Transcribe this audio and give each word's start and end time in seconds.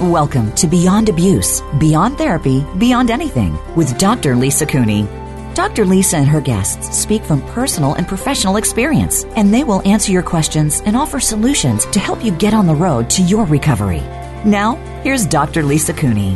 Welcome 0.00 0.50
to 0.54 0.66
Beyond 0.66 1.08
Abuse, 1.08 1.62
Beyond 1.78 2.18
Therapy, 2.18 2.66
Beyond 2.78 3.12
Anything 3.12 3.56
with 3.76 3.96
Dr. 3.96 4.34
Lisa 4.34 4.66
Cooney. 4.66 5.06
Dr. 5.54 5.84
Lisa 5.84 6.16
and 6.16 6.26
her 6.26 6.40
guests 6.40 6.98
speak 6.98 7.22
from 7.22 7.40
personal 7.52 7.94
and 7.94 8.08
professional 8.08 8.56
experience, 8.56 9.22
and 9.36 9.54
they 9.54 9.62
will 9.62 9.86
answer 9.86 10.10
your 10.10 10.24
questions 10.24 10.82
and 10.84 10.96
offer 10.96 11.20
solutions 11.20 11.86
to 11.86 12.00
help 12.00 12.24
you 12.24 12.32
get 12.32 12.52
on 12.52 12.66
the 12.66 12.74
road 12.74 13.08
to 13.10 13.22
your 13.22 13.44
recovery. 13.44 14.00
Now, 14.44 14.74
here's 15.04 15.24
Dr. 15.26 15.62
Lisa 15.62 15.92
Cooney. 15.92 16.34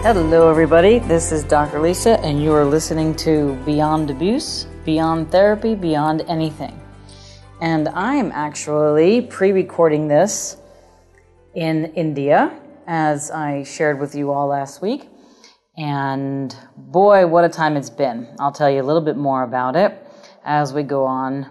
Hello, 0.00 0.48
everybody. 0.48 1.00
This 1.00 1.32
is 1.32 1.44
Dr. 1.44 1.82
Lisa, 1.82 2.18
and 2.20 2.42
you 2.42 2.50
are 2.54 2.64
listening 2.64 3.14
to 3.16 3.56
Beyond 3.66 4.10
Abuse, 4.10 4.66
Beyond 4.86 5.30
Therapy, 5.30 5.74
Beyond 5.74 6.22
Anything. 6.28 6.80
And 7.60 7.90
I 7.90 8.14
am 8.14 8.32
actually 8.32 9.20
pre 9.20 9.52
recording 9.52 10.08
this 10.08 10.56
in 11.54 11.84
India 11.94 12.58
as 12.90 13.30
I 13.30 13.62
shared 13.62 14.00
with 14.00 14.16
you 14.16 14.32
all 14.32 14.48
last 14.48 14.82
week. 14.82 15.08
And 15.78 16.54
boy, 16.76 17.24
what 17.28 17.44
a 17.44 17.48
time 17.48 17.76
it's 17.76 17.88
been. 17.88 18.26
I'll 18.40 18.50
tell 18.50 18.68
you 18.68 18.82
a 18.82 18.88
little 18.88 19.00
bit 19.00 19.16
more 19.16 19.44
about 19.44 19.76
it 19.76 19.96
as 20.44 20.72
we 20.74 20.82
go 20.82 21.04
on 21.04 21.48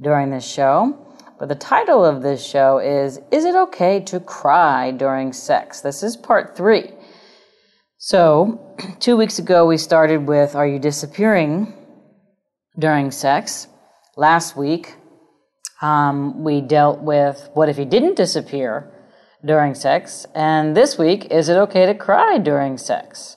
during 0.00 0.30
this 0.30 0.46
show. 0.46 1.04
But 1.36 1.48
the 1.48 1.56
title 1.56 2.04
of 2.04 2.22
this 2.22 2.46
show 2.46 2.78
is 2.78 3.18
Is 3.32 3.44
It 3.44 3.56
Okay 3.56 3.98
to 4.04 4.20
Cry 4.20 4.92
During 4.92 5.32
Sex? 5.32 5.80
This 5.80 6.04
is 6.04 6.16
part 6.16 6.56
three. 6.56 6.92
So, 7.96 8.76
two 9.00 9.16
weeks 9.16 9.40
ago, 9.40 9.66
we 9.66 9.78
started 9.78 10.28
with 10.28 10.54
Are 10.54 10.66
You 10.66 10.78
Disappearing 10.78 11.74
During 12.78 13.10
Sex? 13.10 13.66
Last 14.16 14.56
week, 14.56 14.94
um, 15.82 16.44
we 16.44 16.60
dealt 16.60 17.00
with 17.00 17.50
What 17.54 17.68
If 17.68 17.78
You 17.78 17.84
Didn't 17.84 18.14
Disappear? 18.14 18.92
During 19.44 19.74
sex. 19.74 20.26
And 20.34 20.76
this 20.76 20.98
week, 20.98 21.26
is 21.30 21.48
it 21.48 21.56
okay 21.56 21.86
to 21.86 21.94
cry 21.94 22.38
during 22.38 22.78
sex? 22.78 23.36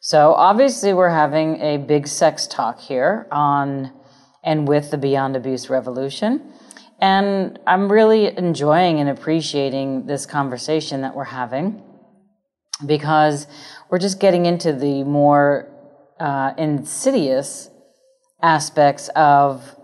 So 0.00 0.34
obviously, 0.34 0.92
we're 0.92 1.10
having 1.10 1.60
a 1.60 1.78
big 1.78 2.06
sex 2.06 2.46
talk 2.46 2.80
here 2.80 3.26
on 3.30 3.92
and 4.44 4.68
with 4.68 4.90
the 4.90 4.98
Beyond 4.98 5.36
Abuse 5.36 5.70
Revolution. 5.70 6.52
And 7.00 7.58
I'm 7.66 7.90
really 7.90 8.36
enjoying 8.36 9.00
and 9.00 9.08
appreciating 9.08 10.06
this 10.06 10.26
conversation 10.26 11.00
that 11.00 11.16
we're 11.16 11.24
having 11.24 11.82
because 12.86 13.46
we're 13.90 13.98
just 13.98 14.20
getting 14.20 14.46
into 14.46 14.72
the 14.72 15.04
more 15.04 15.70
uh, 16.20 16.52
insidious 16.58 17.70
aspects 18.42 19.08
of 19.16 19.76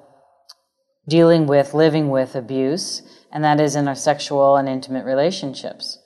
dealing 1.10 1.46
with, 1.46 1.74
living 1.74 2.08
with 2.08 2.34
abuse 2.34 3.02
and 3.32 3.44
that 3.44 3.60
is 3.60 3.76
in 3.76 3.88
our 3.88 3.94
sexual 3.94 4.56
and 4.56 4.68
intimate 4.68 5.04
relationships. 5.04 5.98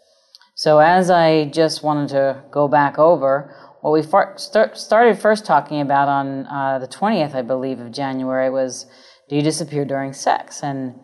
So, 0.54 0.78
as 0.78 1.10
I 1.10 1.47
just 1.47 1.82
wanted 1.82 2.10
to 2.10 2.42
go 2.50 2.69
back 2.69 2.98
over, 2.98 3.54
what 3.81 3.93
we 3.93 4.03
far- 4.03 4.38
start, 4.38 4.78
started 4.78 5.19
first 5.19 5.44
talking 5.44 5.81
about 5.81 6.09
on 6.09 6.47
uh, 6.47 6.78
the 6.78 6.88
20th, 6.88 7.34
I 7.34 7.43
believe, 7.43 7.81
of 7.81 7.93
January 7.93 8.50
was 8.50 8.87
do 9.28 9.37
you 9.37 9.43
disappear 9.43 9.84
during 9.84 10.12
sex? 10.12 10.62
And 10.62 10.94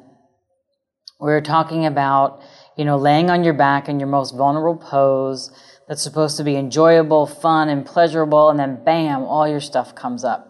we 1.20 1.30
were 1.30 1.40
talking 1.40 1.86
about, 1.86 2.42
you 2.76 2.84
know, 2.84 2.96
laying 2.96 3.30
on 3.30 3.44
your 3.44 3.54
back 3.54 3.88
in 3.88 3.98
your 3.98 4.08
most 4.08 4.36
vulnerable 4.36 4.76
pose 4.76 5.50
that's 5.88 6.02
supposed 6.02 6.36
to 6.36 6.44
be 6.44 6.56
enjoyable, 6.56 7.26
fun, 7.26 7.68
and 7.68 7.84
pleasurable, 7.84 8.50
and 8.50 8.58
then 8.58 8.84
bam, 8.84 9.22
all 9.22 9.48
your 9.48 9.60
stuff 9.60 9.94
comes 9.94 10.22
up 10.22 10.49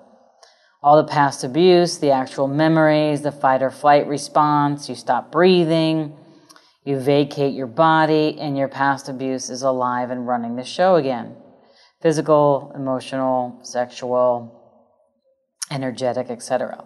all 0.82 0.96
the 0.96 1.08
past 1.08 1.44
abuse, 1.44 1.98
the 1.98 2.10
actual 2.10 2.48
memories, 2.48 3.22
the 3.22 3.32
fight 3.32 3.62
or 3.62 3.70
flight 3.70 4.06
response, 4.06 4.88
you 4.88 4.94
stop 4.94 5.30
breathing, 5.30 6.16
you 6.84 6.98
vacate 6.98 7.54
your 7.54 7.66
body, 7.66 8.38
and 8.38 8.56
your 8.56 8.68
past 8.68 9.08
abuse 9.08 9.50
is 9.50 9.62
alive 9.62 10.10
and 10.10 10.26
running 10.26 10.56
the 10.56 10.64
show 10.64 10.96
again. 10.96 11.36
Physical, 12.00 12.72
emotional, 12.74 13.60
sexual, 13.62 14.56
energetic, 15.70 16.30
etc. 16.30 16.82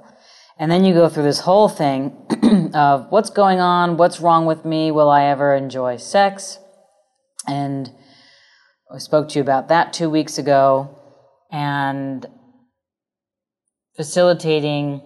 And 0.59 0.71
then 0.71 0.85
you 0.85 0.93
go 0.93 1.09
through 1.09 1.23
this 1.23 1.41
whole 1.41 1.69
thing 1.69 2.17
of 2.75 3.11
what's 3.11 3.31
going 3.31 3.61
on, 3.61 3.97
what's 3.97 4.21
wrong 4.21 4.45
with 4.45 4.65
me, 4.65 4.91
will 4.91 5.11
I 5.11 5.27
ever 5.27 5.55
enjoy 5.55 5.97
sex? 5.97 6.59
And 7.47 7.93
I 8.93 8.99
spoke 8.99 9.29
to 9.31 9.39
you 9.39 9.43
about 9.43 9.69
that 9.69 9.93
two 9.93 10.11
weeks 10.11 10.39
ago. 10.39 10.99
And 11.51 12.27
facilitating 13.97 15.01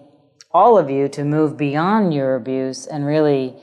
all 0.51 0.77
of 0.77 0.89
you 0.89 1.07
to 1.09 1.23
move 1.23 1.57
beyond 1.57 2.13
your 2.13 2.35
abuse 2.35 2.87
and 2.87 3.05
really 3.05 3.55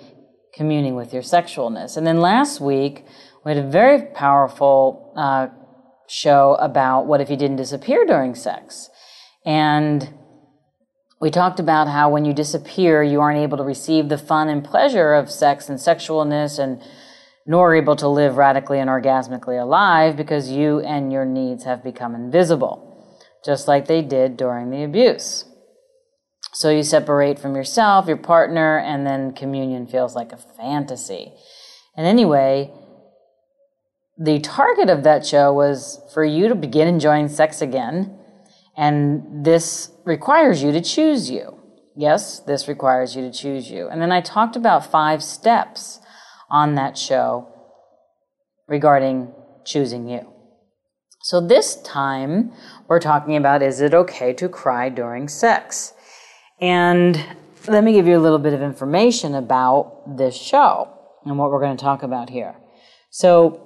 communing 0.55 0.95
with 0.95 1.13
your 1.13 1.23
sexualness. 1.23 1.97
And 1.97 2.07
then 2.07 2.21
last 2.21 2.61
week, 2.61 3.05
we 3.45 3.53
had 3.53 3.65
a 3.65 3.69
very 3.69 4.03
powerful 4.03 5.13
uh, 5.17 5.49
show 6.09 6.55
about 6.55 7.07
what 7.07 7.21
if 7.21 7.29
you 7.29 7.37
didn't 7.37 7.57
disappear 7.57 8.05
during 8.07 8.35
sex. 8.35 8.89
And 9.45 10.15
we 11.21 11.31
talked 11.31 11.61
about 11.61 11.89
how 11.89 12.11
when 12.11 12.25
you 12.25 12.33
disappear, 12.33 13.03
you 13.03 13.21
aren't 13.21 13.39
able 13.39 13.59
to 13.59 13.65
receive 13.65 14.09
the 14.09 14.19
fun 14.19 14.49
and 14.49 14.65
pleasure 14.65 15.15
of 15.15 15.31
sex 15.31 15.69
and 15.69 15.79
sexualness 15.79 16.59
and 16.59 16.83
nor 17.49 17.75
able 17.75 17.95
to 17.97 18.09
live 18.09 18.37
radically 18.37 18.81
and 18.81 18.91
orgasmically 18.91 19.61
alive 19.61 20.17
because 20.17 20.51
you 20.51 20.81
and 20.81 21.13
your 21.13 21.25
needs 21.25 21.65
have 21.65 21.83
become 21.83 22.15
invisible 22.15 22.86
just 23.47 23.69
like 23.69 23.87
they 23.87 24.03
did 24.03 24.37
during 24.37 24.71
the 24.71 24.83
abuse. 24.83 25.45
So 26.53 26.71
you 26.71 26.83
separate 26.83 27.39
from 27.39 27.55
yourself, 27.55 28.09
your 28.09 28.17
partner, 28.17 28.79
and 28.79 29.07
then 29.07 29.33
communion 29.33 29.87
feels 29.87 30.17
like 30.17 30.33
a 30.33 30.37
fantasy. 30.37 31.33
And 31.97 32.07
anyway, 32.07 32.73
the 34.19 34.41
target 34.41 34.91
of 34.91 35.05
that 35.05 35.25
show 35.25 35.53
was 35.53 36.01
for 36.13 36.25
you 36.25 36.49
to 36.49 36.55
begin 36.55 36.89
enjoying 36.89 37.29
sex 37.29 37.63
again. 37.63 38.19
And 38.77 39.45
this 39.45 39.91
requires 40.05 40.63
you 40.63 40.73
to 40.73 40.81
choose 40.81 41.31
you. 41.31 41.59
Yes, 41.95 42.41
this 42.41 42.69
requires 42.69 43.15
you 43.15 43.23
to 43.23 43.33
choose 43.33 43.71
you. 43.71 43.89
And 43.89 44.03
then 44.03 44.13
I 44.13 44.21
talked 44.21 44.57
about 44.57 44.91
five 44.91 45.23
steps 45.23 46.01
on 46.51 46.75
that 46.75 46.99
show 46.99 47.49
regarding 48.67 49.33
choosing 49.65 50.09
you. 50.09 50.36
So 51.27 51.41
this 51.41 51.75
time 51.83 52.53
we're 52.87 53.01
talking 53.01 53.35
about 53.35 53.61
is 53.61 53.81
it 53.81 53.93
okay 53.93 54.33
to 54.35 54.49
cry 54.49 54.89
during 54.89 55.27
sex? 55.27 55.93
And 56.61 57.21
let 57.67 57.83
me 57.83 57.95
give 57.95 58.07
you 58.07 58.17
a 58.17 58.23
little 58.23 58.39
bit 58.39 58.53
of 58.53 58.63
information 58.63 59.35
about 59.35 60.17
this 60.17 60.37
show 60.37 60.89
and 61.25 61.37
what 61.37 61.51
we're 61.51 61.59
going 61.59 61.77
to 61.77 61.83
talk 61.83 62.05
about 62.05 62.31
here. 62.31 62.55
So 63.11 63.61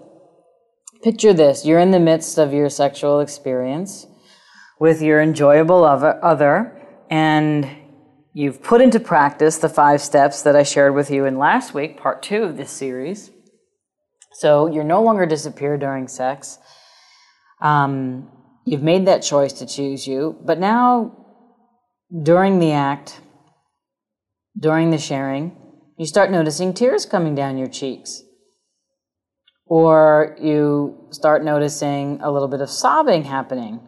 picture 1.03 1.35
this 1.35 1.67
you're 1.67 1.81
in 1.81 1.91
the 1.91 2.01
midst 2.01 2.39
of 2.39 2.55
your 2.55 2.71
sexual 2.71 3.21
experience 3.21 4.07
with 4.79 5.03
your 5.03 5.21
enjoyable 5.21 5.85
other, 5.85 6.81
and 7.11 7.69
you've 8.33 8.63
put 8.63 8.81
into 8.81 8.99
practice 8.99 9.59
the 9.59 9.69
five 9.69 10.01
steps 10.01 10.41
that 10.45 10.57
I 10.57 10.63
shared 10.63 10.95
with 10.95 11.11
you 11.11 11.27
in 11.27 11.37
last 11.37 11.75
week, 11.75 12.01
part 12.01 12.23
two 12.23 12.43
of 12.43 12.57
this 12.57 12.71
series. 12.71 13.31
So 14.33 14.67
you're 14.67 14.83
no 14.83 15.03
longer 15.03 15.27
disappear 15.27 15.77
during 15.77 16.09
sex 16.09 16.59
um, 17.61 18.29
you've 18.65 18.83
made 18.83 19.07
that 19.07 19.23
choice 19.23 19.53
to 19.55 19.67
choose 19.67 20.07
you, 20.07 20.37
but 20.45 20.59
now 20.59 21.17
during 22.23 22.59
the 22.59 22.73
act, 22.73 23.21
during 24.59 24.91
the 24.91 24.99
sharing, 24.99 25.57
you 25.97 26.07
start 26.07 26.31
noticing 26.31 26.75
tears 26.75 27.07
coming 27.07 27.35
down 27.35 27.59
your 27.59 27.69
cheeks. 27.69 28.23
Or 29.67 30.37
you 30.41 31.07
start 31.11 31.45
noticing 31.45 32.21
a 32.23 32.31
little 32.31 32.49
bit 32.49 32.61
of 32.61 32.71
sobbing 32.71 33.23
happening. 33.25 33.81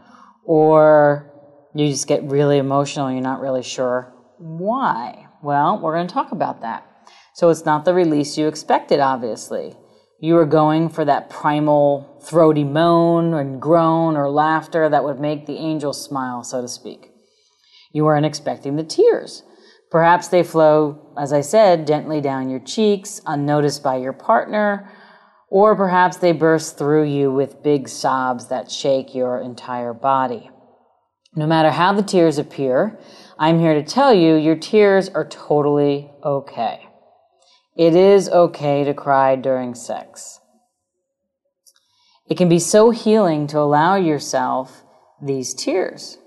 Or 0.45 1.33
you 1.75 1.89
just 1.89 2.07
get 2.07 2.23
really 2.23 2.59
emotional, 2.59 3.11
you're 3.11 3.21
not 3.21 3.41
really 3.41 3.63
sure 3.63 4.15
why. 4.39 5.27
Well, 5.43 5.81
we're 5.81 5.95
going 5.95 6.07
to 6.07 6.15
talk 6.15 6.31
about 6.31 6.61
that. 6.61 6.87
So 7.35 7.49
it's 7.49 7.65
not 7.65 7.85
the 7.85 7.95
release 7.95 8.39
you 8.39 8.47
expected, 8.47 9.01
obviously. 9.01 9.75
You 10.23 10.35
were 10.35 10.47
going 10.47 10.89
for 10.89 11.05
that 11.05 11.31
primal 11.31 12.17
throaty 12.23 12.63
moan 12.63 13.35
and 13.35 13.61
groan 13.61 14.17
or 14.17 14.31
laughter 14.31 14.89
that 14.89 15.03
would 15.03 15.19
make 15.19 15.47
the 15.47 15.57
angel 15.57 15.93
smile, 15.93 16.45
so 16.45 16.63
to 16.63 16.69
speak. 16.69 17.11
You 17.93 18.05
weren't 18.05 18.25
expecting 18.25 18.77
the 18.77 18.85
tears. 18.85 19.43
Perhaps 19.91 20.29
they 20.29 20.45
flow, 20.45 21.13
as 21.19 21.33
I 21.33 21.41
said, 21.41 21.89
gently 21.89 22.21
down 22.21 22.51
your 22.51 22.61
cheeks, 22.61 23.21
unnoticed 23.27 23.83
by 23.83 23.97
your 23.97 24.13
partner, 24.13 24.93
or 25.51 25.75
perhaps 25.75 26.19
they 26.19 26.31
burst 26.31 26.79
through 26.79 27.07
you 27.07 27.33
with 27.33 27.65
big 27.65 27.89
sobs 27.89 28.47
that 28.47 28.71
shake 28.71 29.17
your 29.17 29.41
entire 29.41 29.93
body. 29.93 30.49
No 31.35 31.49
matter 31.49 31.71
how 31.73 31.95
the 31.95 32.03
tears 32.05 32.39
appear, 32.39 32.97
I'm 33.41 33.59
here 33.59 33.75
to 33.75 33.83
tell 33.83 34.15
you 34.15 34.37
your 34.37 34.55
tears 34.55 35.09
are 35.09 35.27
totally 35.27 36.13
okay. 36.23 36.87
It 37.77 37.97
is 37.97 38.29
okay 38.29 38.85
to 38.85 38.93
cry 38.93 39.35
during 39.37 39.75
sex. 39.75 40.41
It 42.29 42.37
can 42.37 42.49
be 42.49 42.59
so 42.59 42.91
healing 42.91 43.47
to 43.49 43.59
allow 43.59 43.97
yourself 43.97 44.85
these 45.21 45.55
tears 45.55 46.19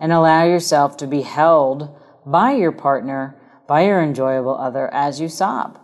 and 0.00 0.12
allow 0.12 0.44
yourself 0.44 0.96
to 0.98 1.06
be 1.06 1.22
held 1.22 1.94
by 2.24 2.52
your 2.52 2.72
partner, 2.72 3.40
by 3.68 3.82
your 3.82 4.02
enjoyable 4.02 4.56
other 4.56 4.92
as 4.92 5.20
you 5.20 5.28
sob. 5.28 5.78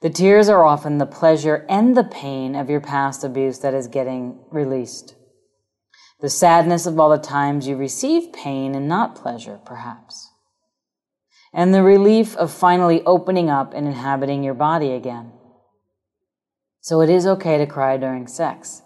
The 0.00 0.10
tears 0.10 0.48
are 0.48 0.64
often 0.64 0.98
the 0.98 1.06
pleasure 1.06 1.64
and 1.68 1.96
the 1.96 2.04
pain 2.04 2.56
of 2.56 2.68
your 2.68 2.80
past 2.80 3.22
abuse 3.22 3.60
that 3.60 3.74
is 3.74 3.88
getting 3.88 4.40
released. 4.50 5.14
The 6.20 6.30
sadness 6.30 6.86
of 6.86 6.98
all 6.98 7.10
the 7.10 7.18
times 7.18 7.68
you 7.68 7.76
receive 7.76 8.32
pain 8.32 8.74
and 8.74 8.88
not 8.88 9.14
pleasure, 9.14 9.60
perhaps. 9.64 10.31
And 11.52 11.74
the 11.74 11.82
relief 11.82 12.34
of 12.36 12.50
finally 12.50 13.02
opening 13.04 13.50
up 13.50 13.74
and 13.74 13.86
inhabiting 13.86 14.42
your 14.42 14.54
body 14.54 14.92
again. 14.92 15.32
So 16.80 17.00
it 17.00 17.10
is 17.10 17.26
okay 17.26 17.58
to 17.58 17.66
cry 17.66 17.96
during 17.96 18.26
sex 18.26 18.82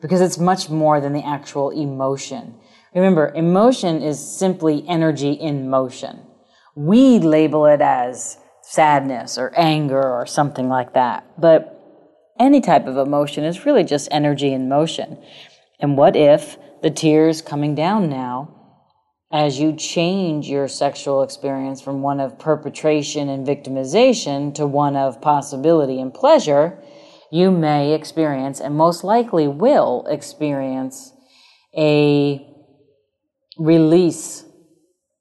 because 0.00 0.20
it's 0.20 0.38
much 0.38 0.70
more 0.70 1.00
than 1.00 1.12
the 1.12 1.26
actual 1.26 1.70
emotion. 1.70 2.54
Remember, 2.94 3.32
emotion 3.34 4.02
is 4.02 4.18
simply 4.18 4.86
energy 4.88 5.32
in 5.32 5.68
motion. 5.68 6.20
We 6.74 7.18
label 7.18 7.66
it 7.66 7.80
as 7.80 8.38
sadness 8.62 9.38
or 9.38 9.52
anger 9.56 10.02
or 10.02 10.26
something 10.26 10.68
like 10.68 10.94
that. 10.94 11.24
But 11.38 11.74
any 12.38 12.60
type 12.60 12.86
of 12.86 12.96
emotion 12.96 13.44
is 13.44 13.66
really 13.66 13.84
just 13.84 14.08
energy 14.10 14.52
in 14.52 14.68
motion. 14.68 15.18
And 15.80 15.96
what 15.96 16.16
if 16.16 16.56
the 16.82 16.90
tears 16.90 17.42
coming 17.42 17.74
down 17.74 18.08
now, 18.08 18.54
as 19.30 19.60
you 19.60 19.74
change 19.74 20.48
your 20.48 20.68
sexual 20.68 21.22
experience 21.22 21.80
from 21.80 22.00
one 22.00 22.20
of 22.20 22.38
perpetration 22.38 23.28
and 23.28 23.46
victimization 23.46 24.54
to 24.54 24.66
one 24.66 24.96
of 24.96 25.20
possibility 25.20 26.00
and 26.00 26.14
pleasure, 26.14 26.82
you 27.30 27.50
may 27.50 27.92
experience 27.92 28.60
and 28.60 28.74
most 28.74 29.04
likely 29.04 29.46
will 29.46 30.06
experience 30.08 31.12
a 31.76 32.46
release 33.58 34.44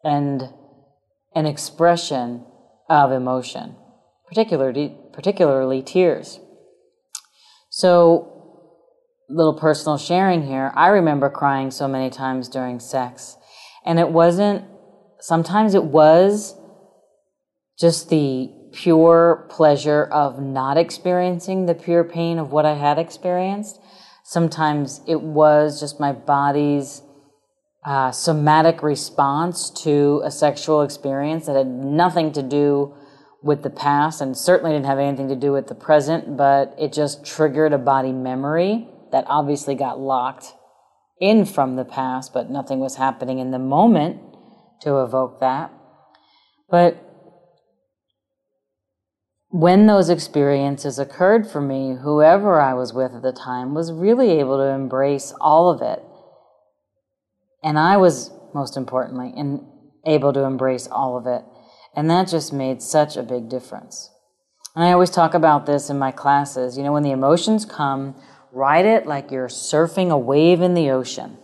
and 0.04 0.50
an 1.36 1.46
expression 1.46 2.46
of 2.90 3.12
emotion, 3.12 3.76
particularly, 4.28 4.96
particularly 5.12 5.82
tears. 5.82 6.40
So, 7.70 8.34
little 9.30 9.54
personal 9.54 9.98
sharing 9.98 10.48
here. 10.48 10.72
I 10.76 10.88
remember 10.88 11.30
crying 11.30 11.72
so 11.72 11.88
many 11.88 12.10
times 12.10 12.48
during 12.48 12.80
sex, 12.80 13.36
and 13.88 14.00
it 14.00 14.10
wasn't, 14.10 14.66
sometimes 15.22 15.74
it 15.74 15.86
was 15.86 16.56
just 17.80 18.10
the 18.10 18.52
pure 18.74 19.48
pleasure 19.50 20.04
of 20.04 20.42
not 20.42 20.78
experiencing 20.78 21.66
the 21.66 21.74
pure 21.74 22.04
pain 22.04 22.38
of 22.38 22.52
what 22.52 22.66
I 22.66 22.76
had 22.76 23.00
experienced. 23.00 23.80
Sometimes 24.26 25.00
it 25.08 25.22
was 25.22 25.80
just 25.80 26.02
my 26.02 26.12
body's 26.12 27.02
uh, 27.86 28.12
somatic 28.12 28.84
response 28.84 29.70
to 29.70 30.22
a 30.26 30.32
sexual 30.32 30.82
experience 30.82 31.46
that 31.46 31.56
had 31.56 31.68
nothing 31.68 32.34
to 32.34 32.44
do 32.44 32.94
with 33.42 33.64
the 33.64 33.70
past 33.70 34.20
and 34.20 34.38
certainly 34.38 34.74
didn't 34.74 34.86
have 34.86 35.00
anything 35.00 35.30
to 35.30 35.36
do 35.38 35.54
with 35.54 35.68
the 35.68 35.76
present, 35.76 36.36
but 36.36 36.76
it 36.78 36.92
just 36.92 37.26
triggered 37.26 37.72
a 37.72 37.78
body 37.78 38.12
memory 38.12 38.90
that 39.14 39.24
obviously 39.28 39.76
got 39.76 39.98
locked 39.98 40.54
in 41.20 41.46
from 41.46 41.76
the 41.76 41.86
past, 41.86 42.34
but 42.34 42.50
nothing 42.50 42.80
was 42.80 42.96
happening 42.96 43.40
in 43.40 43.52
the 43.52 43.60
moment 43.60 44.22
to 44.82 45.02
evoke 45.02 45.40
that. 45.40 45.72
But 46.70 47.04
when 49.50 49.88
those 49.88 50.10
experiences 50.10 51.00
occurred 51.00 51.50
for 51.50 51.62
me, 51.62 51.98
whoever 52.02 52.62
I 52.62 52.74
was 52.74 52.94
with 52.94 53.16
at 53.16 53.22
the 53.22 53.32
time 53.32 53.74
was 53.74 53.92
really 53.92 54.32
able 54.40 54.58
to 54.58 54.66
embrace 54.66 55.34
all 55.40 55.70
of 55.70 55.82
it 55.82 56.04
and 57.64 57.78
I 57.78 57.98
was, 57.98 58.32
most 58.54 58.78
importantly, 58.78 59.34
in, 59.36 59.68
able 60.06 60.34
to 60.34 60.44
embrace 60.44 60.88
all 60.88 61.18
of 61.18 61.28
it. 61.28 61.44
And 61.96 62.10
that 62.10 62.28
just 62.28 62.54
made 62.54 62.82
such 62.82 63.18
a 63.18 63.24
big 63.24 63.50
difference. 63.50 64.10
And 64.76 64.86
I 64.86 64.92
always 64.92 65.10
talk 65.10 65.34
about 65.34 65.66
this 65.66 65.90
in 65.90 65.98
my 65.98 66.12
classes. 66.12 66.78
You 66.78 66.84
know, 66.84 66.94
when 66.94 67.04
the 67.04 67.12
emotions 67.12 67.66
come, 67.66 68.16
ride 68.58 68.86
it 68.86 69.06
like 69.06 69.30
you're 69.30 69.48
surfing 69.48 70.10
a 70.10 70.18
wave 70.18 70.62
in 70.62 70.74
the 70.74 70.90
ocean. 70.90 71.38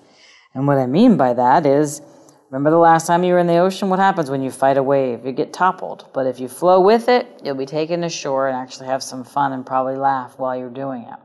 And 0.56 0.68
what 0.68 0.80
I 0.80 0.88
mean 0.88 1.16
by 1.16 1.34
that 1.34 1.66
is, 1.66 2.02
remember 2.50 2.72
the 2.72 2.78
last 2.78 3.06
time 3.06 3.24
you 3.24 3.34
were 3.34 3.40
in 3.40 3.48
the 3.48 3.58
ocean? 3.58 3.90
What 3.90 4.00
happens 4.00 4.30
when 4.32 4.42
you 4.42 4.50
fight 4.50 4.78
a 4.78 4.84
wave? 4.84 5.26
You 5.26 5.32
get 5.32 5.54
toppled. 5.54 6.10
But 6.14 6.26
if 6.26 6.40
you 6.40 6.48
flow 6.48 6.82
with 6.82 7.08
it, 7.10 7.28
you'll 7.44 7.56
be 7.56 7.68
taken 7.68 8.02
to 8.02 8.10
shore 8.10 8.48
and 8.48 8.58
actually 8.58 8.88
have 8.88 9.04
some 9.04 9.24
fun 9.24 9.54
and 9.54 9.66
probably 9.66 9.96
laugh 9.96 10.34
while 10.38 10.58
you're 10.58 10.70
doing 10.70 11.04
it. 11.04 11.20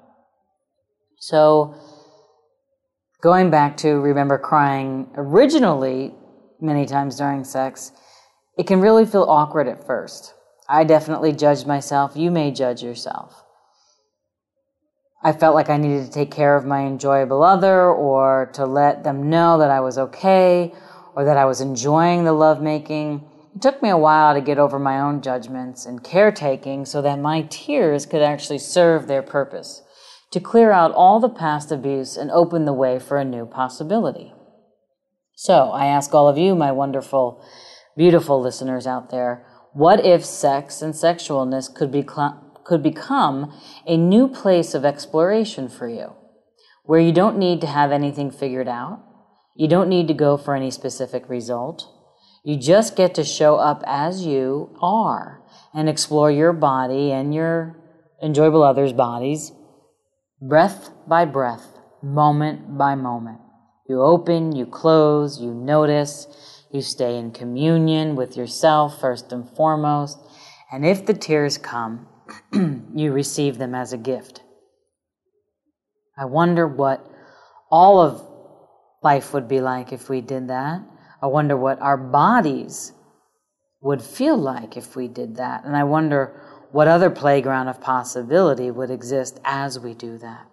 So, 1.16 1.74
going 3.22 3.50
back 3.50 3.78
to 3.78 3.94
remember 3.94 4.38
crying 4.38 5.10
originally 5.16 6.14
many 6.60 6.86
times 6.86 7.16
during 7.16 7.44
sex, 7.44 7.92
it 8.58 8.66
can 8.66 8.80
really 8.80 9.06
feel 9.06 9.24
awkward 9.24 9.68
at 9.68 9.86
first. 9.86 10.34
I 10.68 10.84
definitely 10.84 11.32
judged 11.32 11.66
myself. 11.66 12.12
You 12.14 12.30
may 12.30 12.50
judge 12.50 12.82
yourself. 12.82 13.42
I 15.22 15.32
felt 15.32 15.54
like 15.54 15.68
I 15.68 15.76
needed 15.76 16.06
to 16.06 16.12
take 16.12 16.30
care 16.30 16.54
of 16.54 16.64
my 16.64 16.86
enjoyable 16.86 17.42
other 17.42 17.90
or 17.90 18.50
to 18.54 18.64
let 18.64 19.02
them 19.02 19.28
know 19.28 19.58
that 19.58 19.70
I 19.70 19.80
was 19.80 19.98
okay 19.98 20.72
or 21.16 21.24
that 21.24 21.36
I 21.36 21.44
was 21.44 21.60
enjoying 21.60 22.24
the 22.24 22.32
lovemaking. 22.32 23.28
It 23.54 23.60
took 23.60 23.82
me 23.82 23.88
a 23.88 23.98
while 23.98 24.34
to 24.34 24.40
get 24.40 24.58
over 24.58 24.78
my 24.78 25.00
own 25.00 25.20
judgments 25.20 25.86
and 25.86 26.04
caretaking 26.04 26.86
so 26.86 27.02
that 27.02 27.18
my 27.18 27.42
tears 27.50 28.06
could 28.06 28.22
actually 28.22 28.58
serve 28.58 29.08
their 29.08 29.22
purpose 29.22 29.82
to 30.30 30.40
clear 30.40 30.70
out 30.70 30.92
all 30.92 31.18
the 31.18 31.28
past 31.28 31.72
abuse 31.72 32.16
and 32.16 32.30
open 32.30 32.64
the 32.64 32.72
way 32.72 33.00
for 33.00 33.16
a 33.16 33.24
new 33.24 33.46
possibility. 33.46 34.32
So 35.34 35.70
I 35.70 35.86
ask 35.86 36.14
all 36.14 36.28
of 36.28 36.38
you, 36.38 36.54
my 36.54 36.70
wonderful, 36.70 37.44
beautiful 37.96 38.40
listeners 38.40 38.86
out 38.86 39.10
there, 39.10 39.44
what 39.72 40.04
if 40.04 40.24
sex 40.24 40.82
and 40.82 40.94
sexualness 40.94 41.72
could, 41.74 41.90
be 41.90 42.02
could 42.68 42.82
become 42.82 43.50
a 43.86 43.96
new 43.96 44.28
place 44.28 44.74
of 44.74 44.84
exploration 44.84 45.70
for 45.70 45.88
you, 45.88 46.12
where 46.84 47.00
you 47.00 47.12
don't 47.12 47.38
need 47.38 47.62
to 47.62 47.66
have 47.66 47.90
anything 47.90 48.30
figured 48.30 48.68
out, 48.68 49.02
you 49.56 49.66
don't 49.66 49.88
need 49.88 50.06
to 50.06 50.14
go 50.14 50.36
for 50.36 50.54
any 50.54 50.70
specific 50.70 51.26
result, 51.30 51.88
you 52.44 52.56
just 52.56 52.94
get 52.94 53.14
to 53.14 53.24
show 53.24 53.56
up 53.56 53.82
as 53.86 54.26
you 54.26 54.76
are 54.82 55.42
and 55.72 55.88
explore 55.88 56.30
your 56.30 56.52
body 56.52 57.10
and 57.10 57.34
your 57.34 57.74
enjoyable 58.22 58.62
others' 58.62 58.92
bodies 58.92 59.52
breath 60.40 60.90
by 61.06 61.24
breath, 61.24 61.66
moment 62.02 62.78
by 62.78 62.94
moment. 62.94 63.40
You 63.88 64.02
open, 64.02 64.54
you 64.54 64.66
close, 64.66 65.40
you 65.40 65.52
notice, 65.52 66.28
you 66.70 66.82
stay 66.82 67.16
in 67.16 67.32
communion 67.32 68.14
with 68.14 68.36
yourself 68.36 69.00
first 69.00 69.32
and 69.32 69.48
foremost. 69.56 70.18
And 70.70 70.86
if 70.86 71.06
the 71.06 71.14
tears 71.14 71.58
come, 71.58 72.06
you 72.52 73.12
receive 73.12 73.58
them 73.58 73.74
as 73.74 73.92
a 73.92 73.98
gift. 73.98 74.42
I 76.16 76.24
wonder 76.24 76.66
what 76.66 77.06
all 77.70 78.00
of 78.00 78.26
life 79.02 79.32
would 79.32 79.48
be 79.48 79.60
like 79.60 79.92
if 79.92 80.08
we 80.08 80.20
did 80.20 80.48
that. 80.48 80.82
I 81.22 81.26
wonder 81.26 81.56
what 81.56 81.80
our 81.80 81.96
bodies 81.96 82.92
would 83.80 84.02
feel 84.02 84.36
like 84.36 84.76
if 84.76 84.96
we 84.96 85.08
did 85.08 85.36
that. 85.36 85.64
And 85.64 85.76
I 85.76 85.84
wonder 85.84 86.40
what 86.70 86.88
other 86.88 87.10
playground 87.10 87.68
of 87.68 87.80
possibility 87.80 88.70
would 88.70 88.90
exist 88.90 89.40
as 89.44 89.78
we 89.78 89.94
do 89.94 90.18
that? 90.18 90.46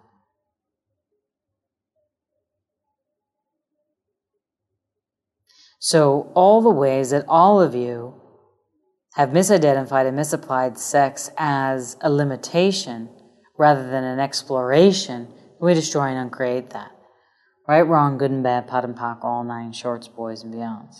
So, 5.78 6.32
all 6.34 6.62
the 6.62 6.70
ways 6.70 7.10
that 7.10 7.24
all 7.28 7.60
of 7.60 7.74
you 7.74 8.20
have 9.16 9.30
misidentified 9.30 10.06
and 10.06 10.14
misapplied 10.14 10.78
sex 10.78 11.30
as 11.38 11.96
a 12.02 12.10
limitation 12.10 13.08
rather 13.56 13.88
than 13.88 14.04
an 14.04 14.20
exploration, 14.20 15.26
we 15.58 15.72
destroy 15.72 16.08
and 16.08 16.18
uncreate 16.18 16.70
that. 16.70 16.92
Right, 17.66 17.80
wrong, 17.80 18.18
good 18.18 18.30
and 18.30 18.42
bad, 18.42 18.68
POD 18.68 18.84
and 18.84 18.94
POC, 18.94 19.24
all 19.24 19.42
nine 19.42 19.72
shorts, 19.72 20.06
boys 20.06 20.42
and 20.42 20.52
beyonds. 20.52 20.96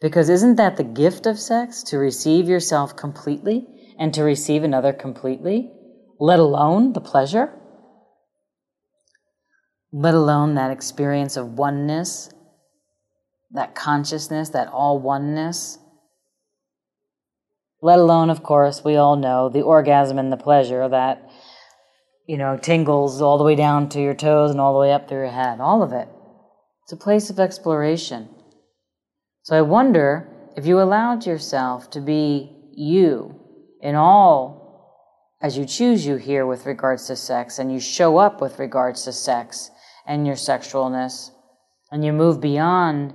Because 0.00 0.28
isn't 0.28 0.54
that 0.56 0.76
the 0.76 0.84
gift 0.84 1.26
of 1.26 1.40
sex? 1.40 1.82
To 1.84 1.98
receive 1.98 2.48
yourself 2.48 2.94
completely 2.94 3.66
and 3.98 4.14
to 4.14 4.22
receive 4.22 4.62
another 4.62 4.92
completely, 4.92 5.72
let 6.20 6.38
alone 6.38 6.92
the 6.92 7.00
pleasure? 7.00 7.52
Let 9.92 10.14
alone 10.14 10.54
that 10.54 10.70
experience 10.70 11.36
of 11.36 11.58
oneness, 11.58 12.30
that 13.50 13.74
consciousness, 13.74 14.50
that 14.50 14.68
all 14.68 15.00
oneness? 15.00 15.78
Let 17.80 17.98
alone, 17.98 18.30
of 18.30 18.42
course, 18.42 18.82
we 18.84 18.96
all 18.96 19.16
know 19.16 19.48
the 19.48 19.62
orgasm 19.62 20.18
and 20.18 20.32
the 20.32 20.36
pleasure 20.36 20.88
that, 20.88 21.30
you 22.26 22.36
know, 22.36 22.56
tingles 22.56 23.22
all 23.22 23.38
the 23.38 23.44
way 23.44 23.54
down 23.54 23.88
to 23.90 24.00
your 24.00 24.14
toes 24.14 24.50
and 24.50 24.60
all 24.60 24.72
the 24.72 24.80
way 24.80 24.92
up 24.92 25.08
through 25.08 25.18
your 25.18 25.30
head. 25.30 25.60
All 25.60 25.82
of 25.82 25.92
it. 25.92 26.08
It's 26.84 26.92
a 26.92 26.96
place 26.96 27.30
of 27.30 27.38
exploration. 27.38 28.28
So 29.42 29.56
I 29.56 29.62
wonder 29.62 30.28
if 30.56 30.66
you 30.66 30.80
allowed 30.80 31.24
yourself 31.24 31.90
to 31.90 32.00
be 32.00 32.52
you 32.72 33.38
in 33.80 33.94
all 33.94 34.58
as 35.40 35.56
you 35.56 35.64
choose 35.64 36.04
you 36.04 36.16
here 36.16 36.46
with 36.46 36.66
regards 36.66 37.06
to 37.06 37.16
sex 37.16 37.58
and 37.58 37.72
you 37.72 37.78
show 37.78 38.18
up 38.18 38.40
with 38.40 38.58
regards 38.58 39.04
to 39.04 39.12
sex 39.12 39.70
and 40.06 40.26
your 40.26 40.36
sexualness 40.36 41.30
and 41.92 42.04
you 42.04 42.12
move 42.12 42.40
beyond 42.40 43.14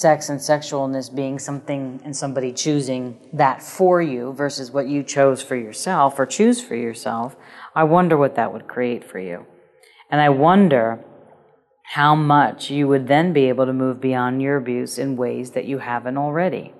sex 0.00 0.30
and 0.30 0.40
sexualness 0.40 1.14
being 1.14 1.38
something 1.38 2.00
and 2.06 2.16
somebody 2.16 2.54
choosing 2.54 3.18
that 3.34 3.62
for 3.62 4.00
you 4.00 4.32
versus 4.32 4.70
what 4.70 4.88
you 4.88 5.02
chose 5.02 5.42
for 5.42 5.56
yourself 5.56 6.18
or 6.18 6.24
choose 6.24 6.58
for 6.58 6.74
yourself, 6.74 7.36
I 7.74 7.84
wonder 7.84 8.16
what 8.16 8.34
that 8.36 8.50
would 8.50 8.66
create 8.66 9.04
for 9.04 9.18
you. 9.18 9.44
And 10.10 10.18
I 10.22 10.30
wonder 10.30 11.04
how 11.92 12.14
much 12.14 12.70
you 12.70 12.88
would 12.88 13.08
then 13.08 13.34
be 13.34 13.50
able 13.50 13.66
to 13.66 13.74
move 13.74 14.00
beyond 14.00 14.40
your 14.40 14.56
abuse 14.56 14.96
in 14.96 15.18
ways 15.18 15.50
that 15.50 15.66
you 15.66 15.80
haven't 15.80 16.16
already. 16.16 16.72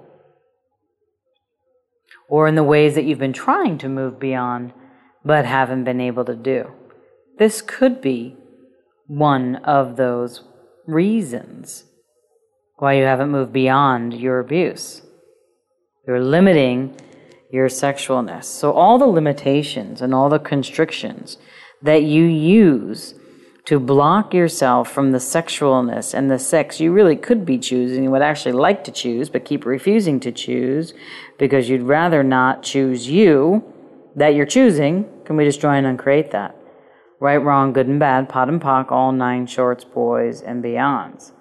Or 2.26 2.48
in 2.48 2.54
the 2.54 2.64
ways 2.64 2.94
that 2.94 3.04
you've 3.04 3.18
been 3.18 3.34
trying 3.34 3.76
to 3.78 3.88
move 3.90 4.18
beyond 4.18 4.72
but 5.22 5.44
haven't 5.44 5.84
been 5.84 6.00
able 6.00 6.24
to 6.24 6.34
do. 6.34 6.72
This 7.38 7.60
could 7.60 8.00
be 8.00 8.38
one 9.06 9.56
of 9.56 9.96
those 9.96 10.42
reasons 10.86 11.84
why 12.80 12.94
you 12.94 13.04
haven't 13.04 13.30
moved 13.30 13.52
beyond 13.52 14.14
your 14.14 14.40
abuse. 14.40 15.02
You're 16.06 16.24
limiting 16.24 16.96
your 17.52 17.68
sexualness. 17.68 18.44
So, 18.44 18.72
all 18.72 18.98
the 18.98 19.06
limitations 19.06 20.00
and 20.00 20.14
all 20.14 20.28
the 20.28 20.38
constrictions 20.38 21.36
that 21.82 22.02
you 22.02 22.24
use 22.24 23.14
to 23.66 23.78
block 23.78 24.32
yourself 24.32 24.90
from 24.90 25.12
the 25.12 25.18
sexualness 25.18 26.14
and 26.14 26.30
the 26.30 26.38
sex 26.38 26.80
you 26.80 26.90
really 26.90 27.16
could 27.16 27.44
be 27.44 27.58
choosing, 27.58 28.04
you 28.04 28.10
would 28.10 28.22
actually 28.22 28.52
like 28.52 28.82
to 28.84 28.90
choose, 28.90 29.28
but 29.28 29.44
keep 29.44 29.66
refusing 29.66 30.18
to 30.20 30.32
choose 30.32 30.94
because 31.38 31.68
you'd 31.68 31.82
rather 31.82 32.22
not 32.22 32.62
choose 32.62 33.08
you 33.08 33.62
that 34.16 34.34
you're 34.34 34.46
choosing. 34.46 35.04
Can 35.26 35.36
we 35.36 35.44
just 35.44 35.56
destroy 35.56 35.74
and 35.74 35.86
uncreate 35.86 36.30
that? 36.30 36.56
Right, 37.20 37.36
wrong, 37.36 37.74
good 37.74 37.86
and 37.86 38.00
bad, 38.00 38.30
POD 38.30 38.48
and 38.48 38.60
POC, 38.60 38.90
all 38.90 39.12
nine 39.12 39.46
shorts, 39.46 39.84
boys, 39.84 40.40
and 40.40 40.64
beyonds. 40.64 41.32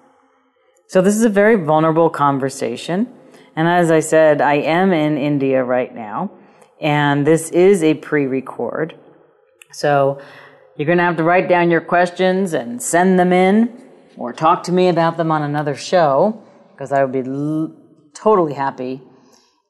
So 0.90 1.00
this 1.00 1.14
is 1.14 1.22
a 1.22 1.28
very 1.28 1.54
vulnerable 1.54 2.10
conversation. 2.10 3.06
And 3.54 3.68
as 3.68 3.92
I 3.92 4.00
said, 4.00 4.40
I 4.40 4.54
am 4.54 4.92
in 4.92 5.18
India 5.18 5.62
right 5.62 5.94
now, 5.94 6.32
and 6.80 7.24
this 7.24 7.48
is 7.50 7.84
a 7.84 7.94
pre 7.94 8.26
record. 8.26 8.98
So 9.70 10.20
you're 10.76 10.86
going 10.86 10.98
to 10.98 11.04
have 11.04 11.16
to 11.18 11.22
write 11.22 11.48
down 11.48 11.70
your 11.70 11.80
questions 11.80 12.54
and 12.54 12.82
send 12.82 13.20
them 13.20 13.32
in, 13.32 13.84
or 14.16 14.32
talk 14.32 14.64
to 14.64 14.72
me 14.72 14.88
about 14.88 15.16
them 15.16 15.30
on 15.30 15.44
another 15.44 15.76
show, 15.76 16.42
because 16.72 16.90
I 16.90 17.04
would 17.04 17.12
be 17.12 17.20
l- 17.20 17.72
totally 18.12 18.54
happy 18.54 19.00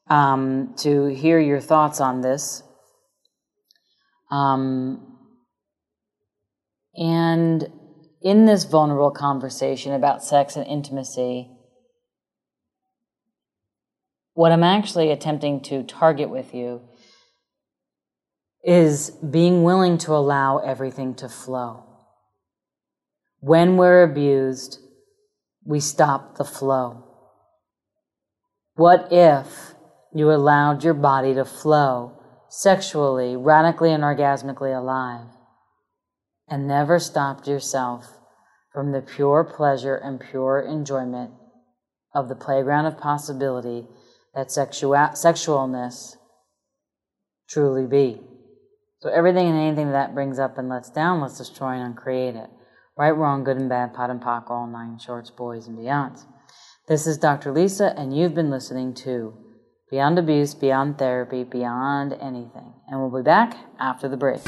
um, 0.09 0.73
to 0.77 1.05
hear 1.05 1.39
your 1.39 1.59
thoughts 1.59 2.01
on 2.01 2.21
this. 2.21 2.63
Um, 4.31 5.19
and 6.95 7.71
in 8.21 8.45
this 8.45 8.63
vulnerable 8.63 9.11
conversation 9.11 9.93
about 9.93 10.23
sex 10.23 10.55
and 10.55 10.67
intimacy, 10.67 11.49
what 14.33 14.51
I'm 14.51 14.63
actually 14.63 15.11
attempting 15.11 15.61
to 15.63 15.83
target 15.83 16.29
with 16.29 16.53
you 16.53 16.81
is 18.63 19.09
being 19.09 19.63
willing 19.63 19.97
to 19.99 20.11
allow 20.11 20.59
everything 20.59 21.15
to 21.15 21.27
flow. 21.27 21.83
When 23.39 23.75
we're 23.75 24.03
abused, 24.03 24.79
we 25.65 25.79
stop 25.79 26.37
the 26.37 26.43
flow. 26.43 27.03
What 28.75 29.11
if 29.11 29.73
you 30.13 30.31
allowed 30.31 30.83
your 30.83 30.93
body 30.93 31.33
to 31.33 31.45
flow 31.45 32.19
sexually, 32.49 33.35
radically, 33.35 33.91
and 33.91 34.03
orgasmically 34.03 34.77
alive? 34.77 35.27
And 36.51 36.67
never 36.67 36.99
stopped 36.99 37.47
yourself 37.47 38.19
from 38.73 38.91
the 38.91 39.01
pure 39.01 39.45
pleasure 39.45 39.95
and 39.95 40.19
pure 40.19 40.59
enjoyment 40.59 41.31
of 42.13 42.27
the 42.27 42.35
playground 42.35 42.85
of 42.87 42.97
possibility 42.97 43.87
that 44.35 44.47
sexua- 44.47 45.13
sexualness 45.13 46.17
truly 47.49 47.85
be. 47.85 48.21
So 48.99 49.09
everything 49.09 49.47
and 49.47 49.57
anything 49.57 49.91
that 49.91 50.13
brings 50.13 50.39
up 50.39 50.57
and 50.57 50.67
lets 50.67 50.89
down, 50.89 51.21
let's 51.21 51.37
destroy 51.37 51.69
and 51.69 51.83
uncreate 51.83 52.35
it. 52.35 52.49
Right, 52.97 53.11
wrong, 53.11 53.45
good 53.45 53.57
and 53.57 53.69
bad, 53.69 53.93
POD 53.93 54.09
and 54.09 54.21
POC, 54.21 54.51
all 54.51 54.67
nine 54.67 54.99
shorts, 54.99 55.31
boys 55.31 55.67
and 55.67 55.77
beyonds. 55.77 56.25
This 56.87 57.07
is 57.07 57.17
Dr. 57.17 57.53
Lisa, 57.53 57.97
and 57.97 58.15
you've 58.15 58.35
been 58.35 58.49
listening 58.49 58.93
to 58.95 59.33
Beyond 59.89 60.19
Abuse, 60.19 60.53
Beyond 60.53 60.97
Therapy, 60.97 61.45
Beyond 61.45 62.13
Anything. 62.13 62.73
And 62.89 62.99
we'll 62.99 63.21
be 63.21 63.25
back 63.25 63.57
after 63.79 64.09
the 64.09 64.17
break. 64.17 64.41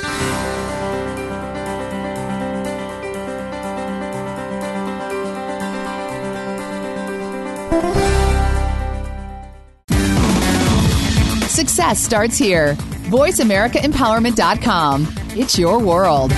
Success 11.48 12.00
starts 12.00 12.38
here. 12.38 12.76
VoiceAmericaEmpowerment.com. 13.10 15.08
It's 15.36 15.58
your 15.58 15.80
world. 15.80 16.32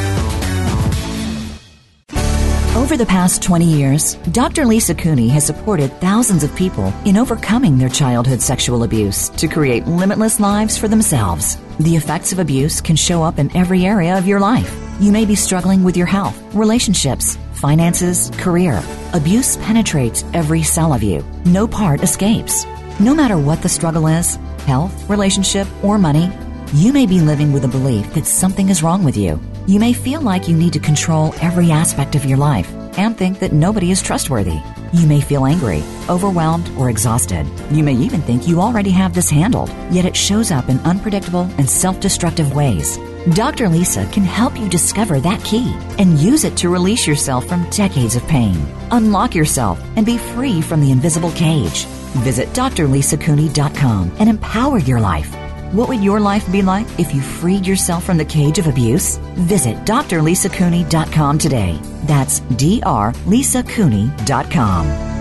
Over 2.75 2.97
the 2.97 3.05
past 3.05 3.41
20 3.41 3.65
years, 3.65 4.15
Dr. 4.31 4.65
Lisa 4.65 4.93
Cooney 4.93 5.29
has 5.29 5.45
supported 5.45 5.91
thousands 6.01 6.43
of 6.43 6.53
people 6.55 6.93
in 7.05 7.17
overcoming 7.17 7.77
their 7.77 7.89
childhood 7.89 8.41
sexual 8.41 8.83
abuse 8.83 9.29
to 9.29 9.47
create 9.47 9.87
limitless 9.87 10.39
lives 10.39 10.77
for 10.77 10.87
themselves. 10.87 11.57
The 11.79 11.95
effects 11.95 12.31
of 12.31 12.39
abuse 12.39 12.81
can 12.81 12.95
show 12.95 13.23
up 13.23 13.39
in 13.39 13.55
every 13.55 13.85
area 13.85 14.17
of 14.17 14.27
your 14.27 14.39
life. 14.39 14.77
You 14.99 15.11
may 15.11 15.25
be 15.25 15.35
struggling 15.35 15.83
with 15.83 15.97
your 15.97 16.05
health, 16.05 16.37
relationships, 16.53 17.37
finances, 17.55 18.31
career. 18.37 18.81
Abuse 19.13 19.57
penetrates 19.57 20.23
every 20.33 20.63
cell 20.63 20.93
of 20.93 21.03
you. 21.03 21.23
No 21.45 21.67
part 21.67 22.03
escapes. 22.03 22.65
No 22.99 23.13
matter 23.13 23.37
what 23.37 23.61
the 23.61 23.69
struggle 23.69 24.07
is, 24.07 24.35
health, 24.65 25.09
relationship, 25.09 25.67
or 25.83 25.97
money, 25.97 26.31
you 26.73 26.91
may 26.93 27.05
be 27.05 27.19
living 27.19 27.51
with 27.51 27.65
a 27.65 27.69
belief 27.69 28.13
that 28.13 28.25
something 28.25 28.69
is 28.69 28.83
wrong 28.83 29.03
with 29.03 29.17
you. 29.17 29.39
You 29.67 29.79
may 29.79 29.93
feel 29.93 30.21
like 30.21 30.47
you 30.47 30.55
need 30.55 30.73
to 30.73 30.79
control 30.79 31.33
every 31.41 31.71
aspect 31.71 32.15
of 32.15 32.25
your 32.25 32.37
life 32.37 32.71
and 32.97 33.17
think 33.17 33.39
that 33.39 33.51
nobody 33.53 33.91
is 33.91 34.01
trustworthy. 34.01 34.59
You 34.93 35.07
may 35.07 35.19
feel 35.19 35.45
angry, 35.45 35.83
overwhelmed, 36.09 36.69
or 36.77 36.89
exhausted. 36.89 37.45
You 37.71 37.83
may 37.83 37.93
even 37.93 38.21
think 38.21 38.47
you 38.47 38.61
already 38.61 38.91
have 38.91 39.13
this 39.13 39.29
handled, 39.29 39.69
yet 39.91 40.05
it 40.05 40.15
shows 40.15 40.51
up 40.51 40.69
in 40.69 40.79
unpredictable 40.79 41.49
and 41.57 41.69
self 41.69 41.99
destructive 41.99 42.55
ways. 42.55 42.97
Dr. 43.33 43.67
Lisa 43.69 44.05
can 44.11 44.23
help 44.23 44.59
you 44.59 44.69
discover 44.69 45.19
that 45.19 45.43
key 45.43 45.75
and 45.97 46.19
use 46.19 46.43
it 46.43 46.55
to 46.57 46.69
release 46.69 47.07
yourself 47.07 47.47
from 47.47 47.67
decades 47.71 48.15
of 48.15 48.21
pain. 48.27 48.55
Unlock 48.91 49.33
yourself 49.33 49.79
and 49.95 50.05
be 50.05 50.19
free 50.19 50.61
from 50.61 50.79
the 50.79 50.91
invisible 50.91 51.31
cage. 51.31 51.85
Visit 52.23 52.49
drlisacooney.com 52.49 54.11
and 54.19 54.29
empower 54.29 54.77
your 54.77 54.99
life. 54.99 55.33
What 55.73 55.89
would 55.89 56.03
your 56.03 56.19
life 56.19 56.51
be 56.51 56.61
like 56.61 56.85
if 56.99 57.15
you 57.15 57.21
freed 57.21 57.65
yourself 57.65 58.03
from 58.03 58.17
the 58.17 58.25
cage 58.25 58.59
of 58.59 58.67
abuse? 58.67 59.17
Visit 59.33 59.77
drlisacooney.com 59.85 61.37
today. 61.39 61.79
That's 62.03 62.41
drlisacooney.com. 62.41 65.14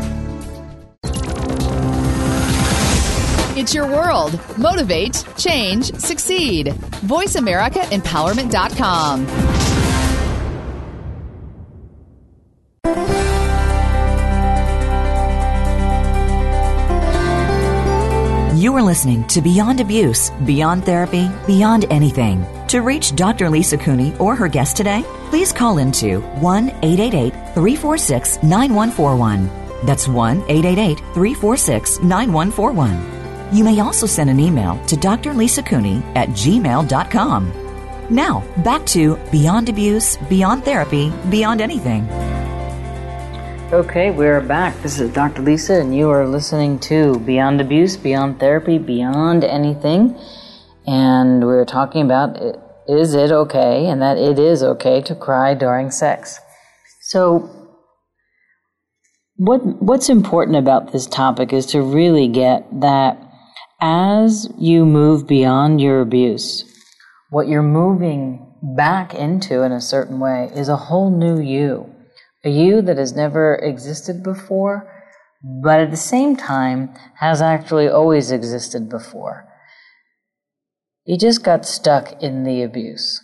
Your 3.72 3.86
world. 3.86 4.38
Motivate, 4.58 5.24
change, 5.38 5.94
succeed. 5.94 6.66
VoiceAmericaEmpowerment.com. 7.06 9.64
You 18.64 18.74
are 18.76 18.82
listening 18.82 19.26
to 19.28 19.42
Beyond 19.42 19.80
Abuse, 19.80 20.30
Beyond 20.46 20.84
Therapy, 20.84 21.28
Beyond 21.46 21.84
Anything. 21.90 22.46
To 22.68 22.80
reach 22.80 23.14
Dr. 23.14 23.50
Lisa 23.50 23.76
Cooney 23.76 24.14
or 24.18 24.34
her 24.34 24.48
guest 24.48 24.76
today, 24.76 25.04
please 25.28 25.52
call 25.52 25.78
into 25.78 26.20
1 26.40 26.70
888 26.82 27.32
346 27.54 28.42
9141. 28.42 29.50
That's 29.84 30.08
1 30.08 30.38
888 30.48 30.98
346 30.98 32.00
9141. 32.00 33.13
You 33.54 33.62
may 33.62 33.78
also 33.78 34.04
send 34.04 34.30
an 34.30 34.40
email 34.40 34.84
to 34.86 34.96
Dr. 34.96 35.32
Lisa 35.32 35.62
Cooney 35.62 36.02
at 36.16 36.28
gmail.com. 36.30 37.52
Now, 38.10 38.42
back 38.64 38.84
to 38.86 39.16
Beyond 39.30 39.68
Abuse, 39.68 40.16
Beyond 40.28 40.64
Therapy, 40.64 41.12
Beyond 41.30 41.60
Anything. 41.60 42.02
Okay, 43.72 44.10
we're 44.10 44.40
back. 44.40 44.74
This 44.82 44.98
is 44.98 45.12
Dr. 45.12 45.42
Lisa, 45.42 45.80
and 45.80 45.94
you 45.94 46.10
are 46.10 46.26
listening 46.26 46.80
to 46.80 47.20
Beyond 47.20 47.60
Abuse, 47.60 47.96
Beyond 47.96 48.40
Therapy, 48.40 48.76
Beyond 48.76 49.44
Anything. 49.44 50.18
And 50.88 51.46
we're 51.46 51.64
talking 51.64 52.02
about 52.04 52.36
is 52.88 53.14
it 53.14 53.30
okay, 53.30 53.86
and 53.86 54.02
that 54.02 54.18
it 54.18 54.40
is 54.40 54.64
okay 54.64 55.00
to 55.02 55.14
cry 55.14 55.54
during 55.54 55.92
sex. 55.92 56.40
So, 57.02 57.48
what 59.36 59.64
what's 59.80 60.08
important 60.08 60.56
about 60.56 60.90
this 60.90 61.06
topic 61.06 61.52
is 61.52 61.66
to 61.66 61.80
really 61.80 62.26
get 62.26 62.66
that 62.80 63.23
as 63.86 64.48
you 64.58 64.86
move 64.86 65.26
beyond 65.26 65.78
your 65.78 66.00
abuse, 66.00 66.64
what 67.28 67.48
you're 67.48 67.62
moving 67.62 68.50
back 68.62 69.12
into 69.12 69.60
in 69.60 69.72
a 69.72 69.80
certain 69.80 70.18
way 70.18 70.50
is 70.54 70.70
a 70.70 70.76
whole 70.76 71.10
new 71.10 71.38
you 71.38 71.94
a 72.44 72.50
you 72.50 72.82
that 72.82 72.98
has 72.98 73.14
never 73.14 73.56
existed 73.56 74.22
before, 74.22 74.90
but 75.62 75.80
at 75.80 75.90
the 75.90 75.96
same 75.96 76.36
time 76.36 76.94
has 77.16 77.40
actually 77.40 77.88
always 77.88 78.30
existed 78.30 78.88
before. 78.88 79.48
You 81.04 81.18
just 81.18 81.42
got 81.42 81.66
stuck 81.66 82.22
in 82.22 82.44
the 82.44 82.62
abuse. 82.62 83.20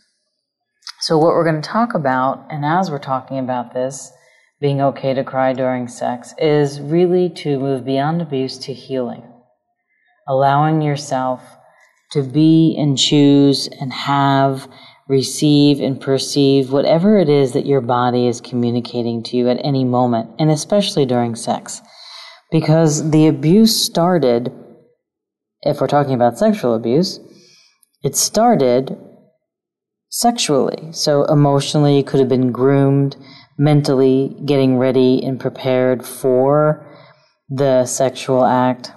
So, 1.00 1.16
what 1.16 1.34
we're 1.34 1.44
going 1.44 1.62
to 1.62 1.68
talk 1.68 1.94
about, 1.94 2.46
and 2.50 2.64
as 2.64 2.90
we're 2.90 2.98
talking 2.98 3.38
about 3.38 3.72
this, 3.72 4.12
being 4.60 4.80
okay 4.82 5.14
to 5.14 5.24
cry 5.24 5.52
during 5.52 5.88
sex, 5.88 6.34
is 6.38 6.80
really 6.80 7.30
to 7.30 7.58
move 7.58 7.84
beyond 7.84 8.20
abuse 8.20 8.58
to 8.58 8.74
healing. 8.74 9.29
Allowing 10.30 10.80
yourself 10.80 11.42
to 12.12 12.22
be 12.22 12.76
and 12.78 12.96
choose 12.96 13.68
and 13.80 13.92
have 13.92 14.68
receive 15.08 15.80
and 15.80 16.00
perceive 16.00 16.70
whatever 16.70 17.18
it 17.18 17.28
is 17.28 17.52
that 17.52 17.66
your 17.66 17.80
body 17.80 18.28
is 18.28 18.40
communicating 18.40 19.24
to 19.24 19.36
you 19.36 19.48
at 19.48 19.58
any 19.64 19.82
moment, 19.82 20.30
and 20.38 20.48
especially 20.48 21.04
during 21.04 21.34
sex. 21.34 21.82
Because 22.52 23.10
the 23.10 23.26
abuse 23.26 23.74
started, 23.84 24.52
if 25.62 25.80
we're 25.80 25.88
talking 25.88 26.14
about 26.14 26.38
sexual 26.38 26.76
abuse, 26.76 27.18
it 28.04 28.14
started 28.14 28.96
sexually. 30.10 30.92
So 30.92 31.24
emotionally, 31.24 31.96
you 31.96 32.04
could 32.04 32.20
have 32.20 32.28
been 32.28 32.52
groomed, 32.52 33.16
mentally 33.58 34.36
getting 34.44 34.78
ready 34.78 35.24
and 35.24 35.40
prepared 35.40 36.06
for 36.06 36.86
the 37.48 37.84
sexual 37.84 38.44
act. 38.44 38.92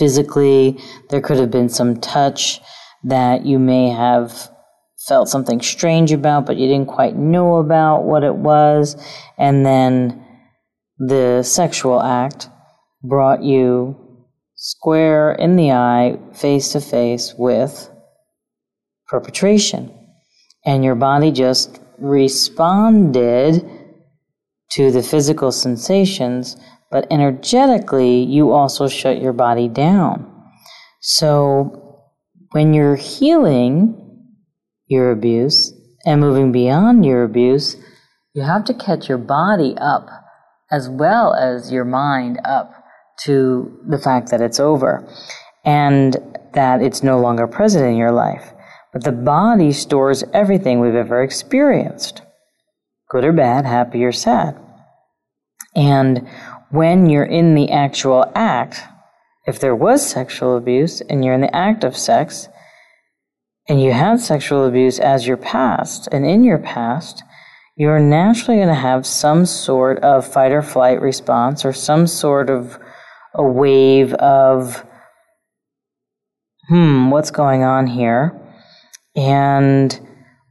Physically, 0.00 0.78
there 1.10 1.20
could 1.20 1.36
have 1.36 1.50
been 1.50 1.68
some 1.68 2.00
touch 2.00 2.60
that 3.04 3.44
you 3.44 3.58
may 3.58 3.90
have 3.90 4.48
felt 5.06 5.28
something 5.28 5.60
strange 5.60 6.10
about, 6.10 6.46
but 6.46 6.56
you 6.56 6.66
didn't 6.66 6.88
quite 6.88 7.16
know 7.16 7.56
about 7.56 8.04
what 8.04 8.24
it 8.24 8.34
was. 8.34 8.96
And 9.36 9.66
then 9.66 10.24
the 10.98 11.42
sexual 11.42 12.00
act 12.02 12.48
brought 13.02 13.42
you 13.42 13.94
square 14.54 15.32
in 15.32 15.56
the 15.56 15.72
eye, 15.72 16.18
face 16.32 16.72
to 16.72 16.80
face 16.80 17.34
with 17.36 17.90
perpetration. 19.06 19.94
And 20.64 20.82
your 20.82 20.94
body 20.94 21.30
just 21.30 21.78
responded 21.98 23.68
to 24.72 24.90
the 24.90 25.02
physical 25.02 25.52
sensations, 25.52 26.56
but 26.90 27.06
energetically, 27.10 28.22
you 28.22 28.52
also 28.52 28.88
shut 28.88 29.20
your 29.20 29.32
body 29.32 29.68
down. 29.68 30.26
So 31.00 32.06
when 32.52 32.74
you're 32.74 32.96
healing, 32.96 33.96
your 34.88 35.12
abuse 35.12 35.72
and 36.04 36.20
moving 36.20 36.50
beyond 36.50 37.06
your 37.06 37.22
abuse, 37.22 37.76
you 38.34 38.42
have 38.42 38.64
to 38.64 38.74
catch 38.74 39.08
your 39.08 39.18
body 39.18 39.74
up 39.78 40.08
as 40.70 40.88
well 40.88 41.32
as 41.34 41.72
your 41.72 41.84
mind 41.84 42.40
up 42.44 42.72
to 43.24 43.80
the 43.88 43.98
fact 43.98 44.30
that 44.30 44.40
it's 44.40 44.60
over 44.60 45.08
and 45.64 46.16
that 46.54 46.82
it's 46.82 47.02
no 47.02 47.20
longer 47.20 47.46
present 47.46 47.84
in 47.84 47.96
your 47.96 48.12
life. 48.12 48.52
But 48.92 49.04
the 49.04 49.12
body 49.12 49.72
stores 49.72 50.24
everything 50.32 50.80
we've 50.80 50.94
ever 50.94 51.22
experienced 51.22 52.22
good 53.10 53.24
or 53.24 53.32
bad, 53.32 53.66
happy 53.66 54.04
or 54.04 54.12
sad. 54.12 54.56
And 55.74 56.28
when 56.70 57.08
you're 57.08 57.24
in 57.24 57.54
the 57.54 57.70
actual 57.70 58.30
act, 58.34 58.80
if 59.46 59.58
there 59.58 59.74
was 59.74 60.06
sexual 60.06 60.56
abuse 60.56 61.00
and 61.02 61.24
you're 61.24 61.34
in 61.34 61.40
the 61.40 61.54
act 61.54 61.84
of 61.84 61.96
sex, 61.96 62.48
and 63.68 63.82
you 63.82 63.92
had 63.92 64.20
sexual 64.20 64.66
abuse 64.66 64.98
as 64.98 65.26
your 65.26 65.36
past, 65.36 66.08
and 66.10 66.26
in 66.26 66.44
your 66.44 66.58
past, 66.58 67.22
you're 67.76 68.00
naturally 68.00 68.58
going 68.58 68.68
to 68.68 68.74
have 68.74 69.06
some 69.06 69.46
sort 69.46 69.98
of 70.00 70.26
fight 70.26 70.52
or 70.52 70.62
flight 70.62 71.00
response 71.00 71.64
or 71.64 71.72
some 71.72 72.06
sort 72.06 72.50
of 72.50 72.78
a 73.34 73.42
wave 73.42 74.12
of, 74.14 74.84
hmm, 76.68 77.10
what's 77.10 77.30
going 77.30 77.62
on 77.62 77.86
here? 77.86 78.38
And 79.16 79.98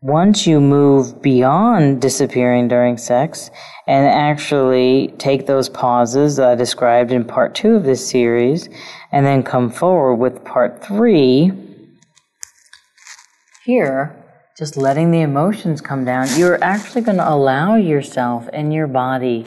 once 0.01 0.47
you 0.47 0.61
move 0.61 1.21
beyond 1.21 2.01
disappearing 2.01 2.69
during 2.69 2.97
sex 2.97 3.51
and 3.85 4.07
actually 4.07 5.13
take 5.17 5.45
those 5.45 5.67
pauses 5.67 6.37
that 6.37 6.49
I 6.49 6.55
described 6.55 7.11
in 7.11 7.25
part 7.25 7.53
two 7.53 7.75
of 7.75 7.83
this 7.83 8.09
series 8.09 8.69
and 9.11 9.25
then 9.25 9.43
come 9.43 9.69
forward 9.69 10.15
with 10.15 10.45
part 10.45 10.81
three, 10.83 11.51
here, 13.65 14.15
just 14.57 14.77
letting 14.77 15.11
the 15.11 15.21
emotions 15.21 15.81
come 15.81 16.05
down, 16.05 16.27
you're 16.37 16.63
actually 16.63 17.01
going 17.01 17.17
to 17.17 17.29
allow 17.29 17.75
yourself 17.75 18.47
and 18.53 18.73
your 18.73 18.87
body 18.87 19.45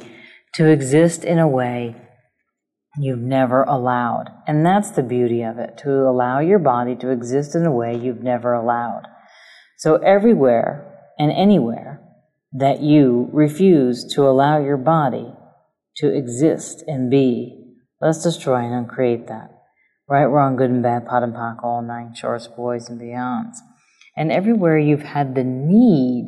to 0.54 0.66
exist 0.66 1.24
in 1.24 1.38
a 1.38 1.48
way 1.48 1.96
you've 2.98 3.18
never 3.18 3.62
allowed. 3.62 4.26
And 4.46 4.66
that's 4.66 4.90
the 4.90 5.02
beauty 5.02 5.42
of 5.42 5.58
it, 5.58 5.78
to 5.78 5.90
allow 5.90 6.40
your 6.40 6.58
body 6.58 6.94
to 6.96 7.08
exist 7.08 7.54
in 7.54 7.64
a 7.64 7.72
way 7.72 7.96
you've 7.96 8.22
never 8.22 8.52
allowed. 8.52 9.06
So 9.78 9.96
everywhere 9.96 10.98
and 11.18 11.32
anywhere 11.32 12.00
that 12.52 12.80
you 12.80 13.28
refuse 13.32 14.04
to 14.14 14.22
allow 14.22 14.58
your 14.58 14.76
body 14.76 15.32
to 15.96 16.14
exist 16.14 16.84
and 16.86 17.10
be, 17.10 17.74
let's 18.00 18.22
destroy 18.22 18.56
and 18.56 18.74
uncreate 18.74 19.28
that. 19.28 19.50
Right, 20.08 20.24
wrong, 20.24 20.56
good 20.56 20.70
and 20.70 20.82
bad, 20.82 21.06
POD 21.06 21.22
and 21.22 21.34
POC, 21.34 21.64
all 21.64 21.82
nine 21.82 22.14
shorts, 22.14 22.46
boys 22.48 22.88
and 22.88 23.00
beyonds 23.00 23.56
and 24.16 24.30
everywhere 24.30 24.78
you've 24.78 25.02
had 25.02 25.34
the 25.34 25.44
need 25.44 26.26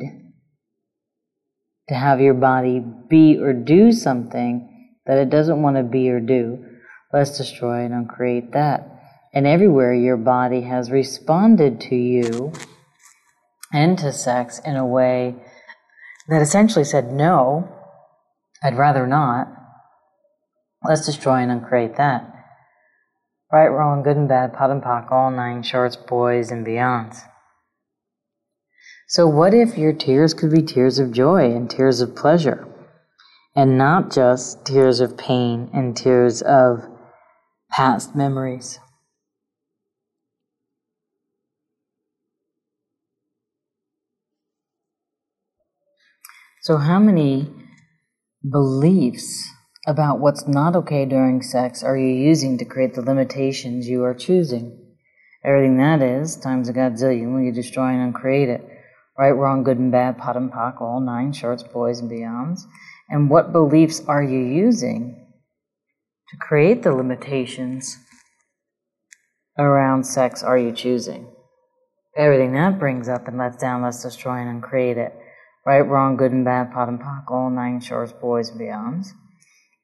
to 1.89 1.95
have 1.95 2.19
your 2.19 2.33
body 2.33 2.79
be 2.79 3.37
or 3.37 3.53
do 3.53 3.91
something 3.91 4.91
that 5.05 5.19
it 5.19 5.29
doesn't 5.29 5.61
want 5.61 5.77
to 5.77 5.83
be 5.83 6.09
or 6.09 6.19
do, 6.19 6.65
let's 7.13 7.37
destroy 7.37 7.85
and 7.85 7.93
uncreate 7.93 8.53
that. 8.53 8.89
And 9.33 9.45
everywhere 9.45 9.93
your 9.93 10.17
body 10.17 10.61
has 10.61 10.89
responded 10.89 11.79
to 11.81 11.95
you 11.95 12.53
and 13.75 13.97
to 13.99 14.13
sex 14.13 14.59
in 14.59 14.77
a 14.77 14.85
way 14.85 15.35
that 16.29 16.41
essentially 16.41 16.85
said, 16.85 17.11
no, 17.11 17.69
I'd 18.63 18.77
rather 18.77 19.05
not, 19.05 19.47
let's 20.87 21.05
destroy 21.05 21.35
and 21.41 21.51
uncreate 21.51 21.97
that. 21.97 22.31
Right, 23.51 23.67
wrong, 23.67 24.01
good 24.01 24.17
and 24.17 24.29
bad, 24.29 24.53
POD 24.53 24.71
and 24.71 24.81
POC, 24.81 25.11
all 25.11 25.29
nine 25.29 25.61
shorts, 25.61 25.97
boys 25.97 26.51
and 26.51 26.65
beyonds. 26.65 27.19
So, 29.07 29.27
what 29.27 29.53
if 29.53 29.77
your 29.77 29.93
tears 29.93 30.33
could 30.33 30.51
be 30.51 30.63
tears 30.63 30.97
of 30.97 31.11
joy 31.11 31.51
and 31.51 31.69
tears 31.69 32.01
of 32.01 32.15
pleasure, 32.15 32.67
and 33.55 33.77
not 33.77 34.11
just 34.11 34.65
tears 34.65 34.99
of 34.99 35.17
pain 35.17 35.69
and 35.73 35.95
tears 35.95 36.41
of 36.41 36.85
past 37.69 38.15
memories? 38.15 38.79
So, 46.65 46.77
how 46.77 46.97
many 46.97 47.47
beliefs 48.41 49.47
about 49.85 50.19
what's 50.19 50.47
not 50.47 50.75
okay 50.75 51.05
during 51.05 51.43
sex 51.43 51.83
are 51.83 51.95
you 51.95 52.07
using 52.07 52.57
to 52.57 52.65
create 52.65 52.95
the 52.95 53.03
limitations 53.03 53.87
you 53.87 54.03
are 54.03 54.15
choosing? 54.15 54.75
Everything 55.43 55.77
that 55.77 56.01
is, 56.01 56.35
times 56.35 56.67
a 56.67 56.73
godzillion, 56.73 57.45
you 57.45 57.51
destroy 57.51 57.89
and 57.89 58.01
uncreate 58.01 58.49
it? 58.49 58.67
right, 59.15 59.29
wrong, 59.29 59.63
good 59.63 59.77
and 59.77 59.91
bad, 59.91 60.17
POD 60.17 60.37
and 60.37 60.51
POC, 60.51 60.81
all 60.81 60.99
nine 60.99 61.33
shorts, 61.33 61.61
boys 61.61 61.99
and 61.99 62.09
beyonds. 62.09 62.61
And 63.09 63.29
what 63.29 63.51
beliefs 63.51 64.01
are 64.07 64.23
you 64.23 64.39
using 64.39 65.23
to 66.29 66.37
create 66.37 66.81
the 66.81 66.95
limitations 66.95 67.95
around 69.55 70.03
sex 70.03 70.41
are 70.41 70.57
you 70.57 70.71
choosing? 70.71 71.27
Everything 72.17 72.53
that 72.53 72.79
brings 72.79 73.07
up 73.07 73.27
and 73.27 73.37
lets 73.37 73.57
down, 73.57 73.83
let's 73.83 74.01
destroy 74.01 74.37
and 74.37 74.49
uncreate 74.49 74.97
it. 74.97 75.13
Right, 75.65 75.81
wrong, 75.81 76.15
good 76.15 76.31
and 76.31 76.45
bad, 76.45 76.71
POD 76.71 76.89
and 76.89 76.99
POC, 76.99 77.31
all 77.31 77.49
nine 77.49 77.79
shorts, 77.81 78.11
boys 78.11 78.49
and 78.49 78.61
beyonds. 78.61 79.07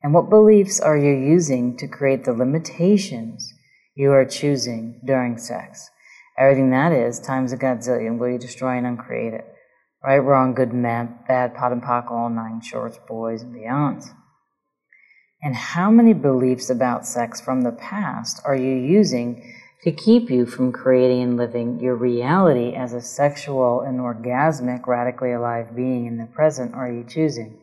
And 0.04 0.13
what 0.13 0.30
beliefs 0.30 0.80
are 0.80 0.96
you 0.96 1.12
using 1.12 1.76
to 1.78 1.88
create 1.88 2.24
the 2.24 2.34
limitations 2.34 3.52
you 3.96 4.12
are 4.12 4.26
choosing 4.26 5.02
during 5.04 5.39
sex? 5.39 5.89
Everything 6.38 6.70
that 6.70 6.91
is 6.91 7.20
times 7.20 7.52
a 7.52 7.58
godzillion. 7.58 8.20
Will 8.20 8.30
you 8.30 8.38
destroy 8.38 8.78
and 8.78 8.86
uncreate 8.86 9.34
it? 9.34 9.46
Right, 10.04 10.20
wrong, 10.20 10.54
good, 10.54 10.72
and 10.72 10.84
bad, 10.84 11.56
POD 11.56 11.72
and 11.72 11.82
POC, 11.82 12.12
all 12.12 12.30
nine 12.30 12.62
shorts, 12.62 13.00
boys, 13.08 13.41
and 13.41 13.56
beyonds. 13.56 14.06
And 15.41 15.56
how 15.56 15.89
many 15.89 16.13
beliefs 16.13 16.70
about 16.70 17.08
sex 17.08 17.41
from 17.41 17.62
the 17.62 17.72
past 17.72 18.39
are 18.46 18.56
you 18.56 18.76
using 18.76 19.56
to 19.84 19.91
keep 19.91 20.30
you 20.30 20.46
from 20.46 20.72
creating 20.72 21.24
and 21.24 21.38
living 21.38 21.80
your 21.80 21.96
reality 21.96 22.76
as 22.76 22.94
a 22.94 23.02
sexual 23.02 23.82
and 23.82 24.00
orgasmic, 24.00 24.86
radically 24.86 25.32
alive 25.32 25.76
being 25.76 26.06
in 26.06 26.17
the 26.17 26.28
present 26.28 26.74
are 26.76 26.91
you 26.91 27.04
choosing? 27.04 27.58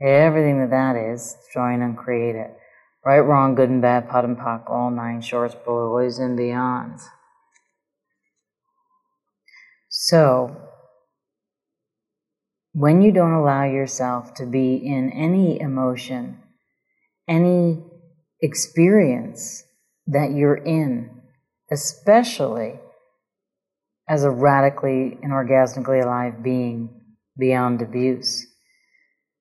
Everything 0.00 0.60
that 0.60 0.70
that 0.70 0.94
is, 0.94 1.36
try 1.52 1.72
and 1.72 1.82
uncreate 1.82 2.36
it. 2.36 2.56
Right, 3.04 3.20
wrong, 3.20 3.54
good 3.54 3.70
and 3.70 3.82
bad, 3.82 4.08
POD 4.08 4.24
and 4.24 4.36
POC, 4.36 4.68
all 4.68 4.90
nine 4.90 5.20
shorts, 5.20 5.54
boys, 5.54 6.18
and 6.18 6.38
beyonds. 6.38 7.02
So, 9.88 10.56
when 12.72 13.00
you 13.00 13.10
don't 13.10 13.32
allow 13.32 13.64
yourself 13.64 14.34
to 14.34 14.44
be 14.44 14.74
in 14.74 15.10
any 15.12 15.60
emotion, 15.60 16.38
any 17.26 17.82
experience 18.42 19.64
that 20.06 20.32
you're 20.32 20.56
in, 20.56 21.10
especially 21.70 22.78
as 24.08 24.24
a 24.24 24.30
radically 24.30 25.18
and 25.22 25.32
orgasmically 25.32 26.02
alive 26.02 26.42
being 26.42 26.88
beyond 27.38 27.82
abuse, 27.82 28.46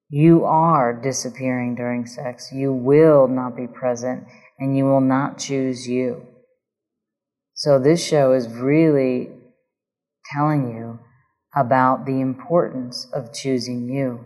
you 0.09 0.45
are 0.45 0.93
disappearing 0.93 1.75
during 1.75 2.05
sex. 2.05 2.51
You 2.51 2.73
will 2.73 3.27
not 3.27 3.55
be 3.55 3.67
present 3.67 4.25
and 4.59 4.77
you 4.77 4.85
will 4.85 5.01
not 5.01 5.37
choose 5.37 5.87
you. 5.87 6.25
So, 7.53 7.79
this 7.79 8.05
show 8.05 8.33
is 8.33 8.47
really 8.49 9.29
telling 10.33 10.75
you 10.75 10.99
about 11.55 12.05
the 12.05 12.19
importance 12.19 13.07
of 13.13 13.33
choosing 13.33 13.87
you 13.89 14.25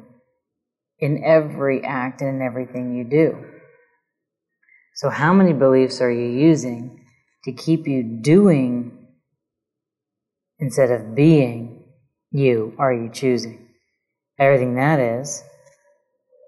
in 0.97 1.23
every 1.23 1.83
act 1.83 2.21
and 2.21 2.37
in 2.37 2.41
everything 2.41 2.95
you 2.95 3.03
do. 3.03 3.58
So, 4.99 5.09
how 5.09 5.31
many 5.31 5.53
beliefs 5.53 6.01
are 6.01 6.11
you 6.11 6.27
using 6.27 7.05
to 7.45 7.53
keep 7.53 7.87
you 7.87 8.03
doing 8.03 9.07
instead 10.59 10.91
of 10.91 11.15
being 11.15 11.85
you 12.31 12.75
are 12.77 12.91
you 12.91 13.07
choosing? 13.07 13.69
Everything 14.37 14.75
that 14.75 14.99
is, 14.99 15.41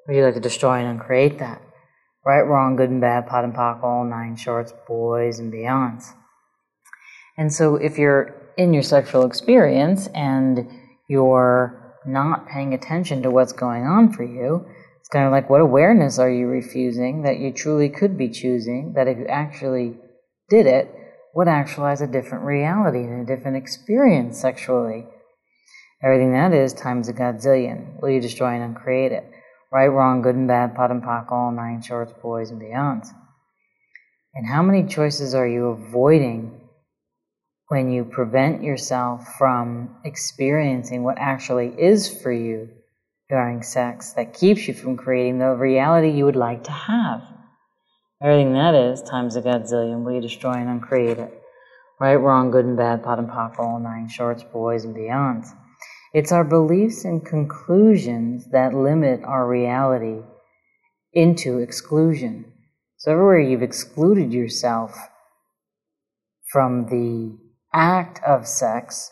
would 0.06 0.18
you 0.18 0.26
like 0.26 0.34
to 0.34 0.42
destroy 0.42 0.80
and 0.80 1.00
uncreate 1.00 1.40
that? 1.40 1.62
Right, 2.26 2.42
wrong, 2.42 2.76
good 2.76 2.90
and 2.90 3.00
bad, 3.00 3.26
POD 3.26 3.46
and 3.46 3.54
POC, 3.54 3.84
all 3.84 4.04
nine 4.04 4.36
shorts, 4.36 4.74
boys 4.86 5.40
and 5.40 5.54
beyonds. 5.54 6.08
And 7.38 7.54
so 7.54 7.78
if 7.78 7.98
you're 7.98 8.36
in 8.58 8.74
your 8.74 8.84
sexual 8.84 9.26
experience 9.26 10.08
and 10.08 10.70
you're 11.08 11.96
not 12.06 12.50
paying 12.50 12.74
attention 12.74 13.24
to 13.24 13.32
what's 13.32 13.54
going 13.54 13.86
on 13.86 14.12
for 14.12 14.24
you, 14.24 14.66
kind 15.12 15.26
of 15.26 15.32
like 15.32 15.50
what 15.50 15.62
awareness 15.62 16.20
are 16.20 16.30
you 16.30 16.48
refusing 16.48 17.24
that 17.24 17.38
you 17.38 17.52
truly 17.52 17.90
could 17.90 18.18
be 18.18 18.30
choosing, 18.30 18.94
that 18.96 19.08
if 19.08 19.18
you 19.18 19.26
actually 19.28 19.98
did 20.50 20.66
it, 20.66 20.94
would 21.34 21.48
actualize 21.48 22.02
a 22.02 22.08
different 22.08 22.46
reality 22.46 23.00
and 23.00 23.22
a 23.22 23.36
different 23.36 23.58
experience 23.58 24.40
sexually. 24.40 25.06
Everything 26.04 26.34
that 26.34 26.54
is 26.54 26.74
times 26.74 27.10
a 27.10 27.14
godzillion. 27.14 28.02
Will 28.02 28.10
you 28.10 28.22
destroy 28.22 28.56
and 28.56 28.64
uncreate 28.64 29.12
it? 29.12 29.30
Right, 29.72 29.88
wrong, 29.88 30.22
good 30.22 30.36
and 30.36 30.48
bad, 30.48 30.76
POD 30.76 30.92
and 30.92 31.04
POC, 31.04 31.32
all 31.32 31.52
nine 31.52 31.82
shorts, 31.82 32.14
boys 32.22 32.50
and 32.50 32.62
beyonds. 32.62 33.08
And 34.34 34.48
how 34.48 34.62
many 34.62 34.88
choices 34.88 35.36
are 35.36 35.48
you 35.48 35.68
avoiding 35.68 36.60
when 37.68 37.92
you 37.92 38.04
prevent 38.04 38.64
yourself 38.64 39.26
from 39.38 39.96
experiencing 40.04 41.04
what 41.04 41.18
actually 41.18 41.68
is 41.68 42.10
for 42.22 42.32
you 42.32 42.70
during 43.32 43.64
sex 43.64 44.12
that 44.12 44.34
keeps 44.34 44.68
you 44.68 44.74
from 44.74 44.98
creating 44.98 45.40
the 45.40 45.56
reality 45.56 46.10
you 46.10 46.26
would 46.26 46.36
like 46.36 46.66
to 46.66 46.72
have. 46.72 47.24
Everything 48.22 48.54
that 48.54 48.76
is 48.76 49.02
times 49.02 49.38
a 49.38 49.42
godzillion, 49.42 50.04
will 50.04 50.12
you 50.12 50.22
destroy 50.22 50.52
and 50.52 50.70
uncreate 50.70 51.18
it? 51.18 51.42
Right, 51.98 52.16
wrong, 52.16 52.52
good 52.52 52.66
and 52.66 52.76
bad, 52.76 53.04
POD 53.04 53.20
and 53.20 53.30
POC, 53.30 53.60
all 53.60 53.80
nine 53.80 54.10
shorts, 54.10 54.44
boys 54.44 54.84
and 54.84 54.94
beyonds. 54.94 55.48
It's 56.14 56.34
our 56.34 56.44
beliefs 56.44 57.06
and 57.06 57.26
conclusions 57.26 58.52
that 58.52 58.74
limit 58.74 59.24
our 59.24 59.48
reality 59.48 60.24
into 61.14 61.60
exclusion. 61.60 62.52
So 62.98 63.14
everywhere 63.14 63.40
you've 63.40 63.64
excluded 63.64 64.34
yourself 64.34 64.94
from 66.52 66.88
the 66.88 67.38
act 67.74 68.22
of 68.28 68.46
sex 68.46 69.10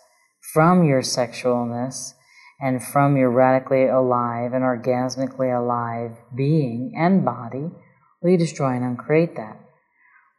from 0.53 0.83
your 0.83 1.01
sexualness 1.01 2.15
and 2.61 2.83
from 2.83 3.17
your 3.17 3.29
radically 3.29 3.87
alive 3.87 4.53
and 4.53 4.63
orgasmically 4.63 5.55
alive 5.55 6.17
being 6.35 6.93
and 6.97 7.23
body, 7.23 7.69
you 8.23 8.37
destroy 8.37 8.75
and 8.75 8.83
uncreate 8.83 9.35
that? 9.35 9.59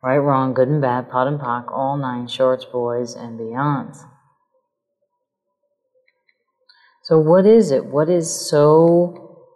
Right, 0.03 0.19
wrong, 0.19 0.55
good 0.55 0.69
and 0.69 0.81
bad, 0.81 1.11
POD 1.11 1.29
and 1.29 1.41
POC, 1.41 1.71
all 1.73 1.97
nine 1.97 2.27
shorts, 2.27 2.65
boys, 2.65 3.15
and 3.15 3.39
beyonds. 3.39 3.99
So, 7.03 7.19
what 7.19 7.45
is 7.45 7.71
it? 7.71 7.87
What 7.87 8.09
is 8.09 8.49
so 8.49 9.47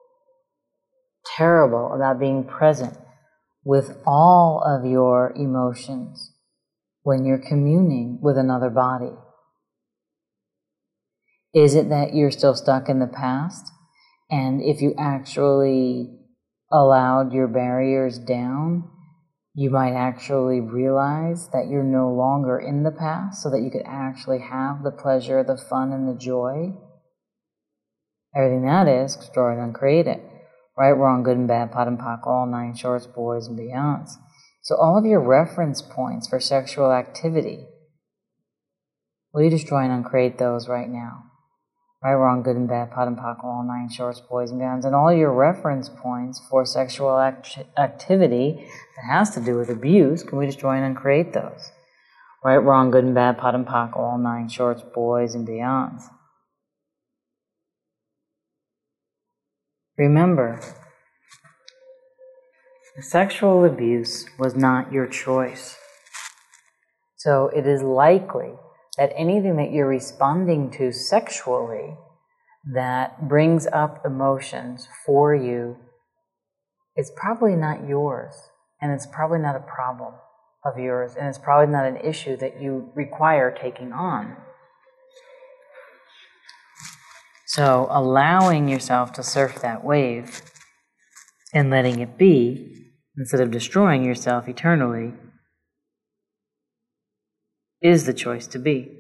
terrible 1.37 1.93
about 1.95 2.19
being 2.19 2.45
present 2.45 2.99
with 3.65 3.97
all 4.07 4.63
of 4.67 4.85
your 4.85 5.33
emotions? 5.37 6.35
when 7.05 7.25
you're 7.25 7.39
communing 7.39 8.19
with 8.21 8.37
another 8.37 8.71
body? 8.71 9.13
Is 11.55 11.77
it 11.77 11.89
that 11.91 12.15
you're 12.15 12.33
still 12.33 12.55
stuck 12.55 12.89
in 12.89 12.99
the 12.99 13.07
past? 13.07 13.71
And 14.29 14.61
if 14.61 14.83
you 14.83 14.93
actually 14.99 16.19
allowed 16.73 17.33
your 17.33 17.47
barriers 17.47 18.19
down, 18.19 18.91
you 19.55 19.71
might 19.71 19.93
actually 19.93 20.61
realize 20.61 21.49
that 21.53 21.69
you're 21.69 21.85
no 21.85 22.13
longer 22.13 22.59
in 22.59 22.83
the 22.83 22.91
past 22.91 23.41
so 23.41 23.51
that 23.51 23.61
you 23.61 23.71
could 23.71 23.85
actually 23.87 24.41
have 24.41 24.83
the 24.83 24.91
pleasure, 24.91 25.45
the 25.45 25.57
fun, 25.57 25.93
and 25.93 26.09
the 26.09 26.19
joy. 26.19 26.75
Everything 28.35 28.65
that 28.65 28.89
is, 28.89 29.15
destroy 29.15 29.53
and 29.53 29.61
uncreate 29.61 30.09
it. 30.09 30.21
Right, 30.77 30.91
wrong, 30.91 31.23
good 31.23 31.37
and 31.37 31.47
bad, 31.47 31.71
POD 31.71 31.87
and 31.87 31.99
POC, 32.01 32.27
all 32.27 32.47
nine 32.47 32.75
shorts, 32.75 33.07
boys, 33.07 33.47
and 33.47 33.57
beyonds. 33.57 34.15
So, 34.63 34.75
all 34.75 34.99
of 34.99 35.07
your 35.07 35.21
reference 35.21 35.81
points 35.81 36.27
for 36.27 36.41
sexual 36.41 36.91
activity, 36.91 37.69
will 39.33 39.43
you 39.43 39.51
destroy 39.51 39.85
and 39.85 39.93
uncreate 39.93 40.39
those 40.39 40.69
right 40.69 40.89
now? 40.89 41.31
Right, 42.05 42.15
wrong, 42.15 42.43
good 42.43 42.57
and 42.57 42.69
bad, 42.69 42.91
POD 42.91 43.09
and 43.09 43.17
POC, 43.17 43.43
all 43.43 43.65
nine 43.67 43.89
shorts, 43.89 44.21
boys 44.21 44.51
and 44.51 44.61
beyonds, 44.61 44.85
and 44.85 44.95
all 44.95 45.11
your 45.11 45.33
reference 45.33 45.89
points 45.89 46.39
for 46.51 46.67
sexual 46.67 47.19
act- 47.19 47.61
activity 47.79 48.69
that 48.97 49.11
has 49.11 49.31
to 49.31 49.41
do 49.41 49.57
with 49.57 49.71
abuse, 49.71 50.23
can 50.23 50.37
we 50.37 50.45
destroy 50.45 50.77
and 50.77 50.85
uncreate 50.85 51.33
those? 51.33 51.73
Right, 52.45 52.59
wrong, 52.59 52.91
good 52.91 53.05
and 53.05 53.15
bad, 53.15 53.39
POD 53.39 53.55
and 53.55 53.67
POC, 53.67 53.97
all 53.97 54.19
nine 54.19 54.51
shorts, 54.51 54.83
boys 54.83 55.35
and 55.35 55.49
beyonds. 55.49 56.03
Remember, 59.97 60.61
Sexual 63.01 63.65
abuse 63.65 64.27
was 64.39 64.55
not 64.55 64.93
your 64.93 65.09
choice. 65.09 65.77
So 67.17 67.49
it 67.49 67.67
is 67.67 67.83
likely 67.83 68.53
that 68.97 69.13
anything 69.17 69.57
that 69.57 69.73
you're 69.73 69.89
responding 69.89 70.71
to 70.73 70.93
sexually 70.93 71.97
that 72.73 73.29
brings 73.29 73.67
up 73.67 74.05
emotions 74.05 74.89
for 75.05 75.35
you 75.35 75.77
is 76.97 77.11
probably 77.17 77.57
not 77.57 77.89
yours. 77.89 78.35
And 78.81 78.93
it's 78.93 79.07
probably 79.07 79.39
not 79.39 79.57
a 79.57 79.61
problem 79.61 80.15
of 80.65 80.79
yours. 80.79 81.15
And 81.19 81.29
it's 81.29 81.39
probably 81.39 81.73
not 81.73 81.87
an 81.87 81.97
issue 81.97 82.37
that 82.37 82.61
you 82.61 82.91
require 82.95 83.51
taking 83.51 83.93
on. 83.93 84.37
So 87.47 87.87
allowing 87.91 88.69
yourself 88.69 89.13
to 89.13 89.23
surf 89.23 89.61
that 89.61 89.85
wave 89.85 90.43
and 91.53 91.71
letting 91.71 92.01
it 92.01 92.19
be 92.19 92.93
instead 93.17 93.41
of 93.41 93.51
destroying 93.51 94.05
yourself 94.05 94.49
eternally 94.49 95.13
is 97.85 98.07
the 98.07 98.15
choice 98.15 98.47
to 98.49 98.59
be. 98.59 98.91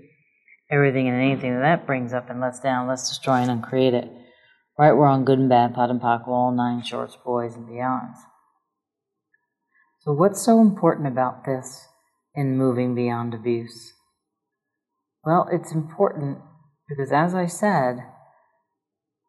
Everything 0.70 1.09
and 1.09 1.20
anything 1.20 1.55
that 1.55 1.62
that 1.62 1.87
brings 1.87 2.12
up 2.12 2.29
and 2.29 2.40
lets 2.40 2.61
down, 2.61 2.87
let's 2.87 3.09
destroy 3.09 3.37
and 3.37 3.51
uncreate 3.51 3.94
it. 3.94 4.11
Right, 4.79 4.92
we're 4.92 5.05
wrong, 5.05 5.25
good 5.25 5.38
and 5.38 5.49
bad, 5.49 5.75
POD 5.75 5.90
and 5.90 6.01
POC, 6.01 6.29
all 6.29 6.53
nine 6.53 6.83
shorts, 6.83 7.16
boys, 7.25 7.55
and 7.55 7.66
beyonds. 7.66 8.16
So, 10.01 10.12
what's 10.12 10.44
so 10.44 10.61
important 10.61 11.07
about 11.07 11.47
this 11.47 11.87
in 12.35 12.59
moving 12.59 12.94
beyond 12.94 13.33
abuse? 13.33 13.94
Well, 15.25 15.49
it's 15.51 15.73
important 15.73 16.38
because, 16.88 17.11
as 17.12 17.35
I 17.35 17.47
said 17.47 18.01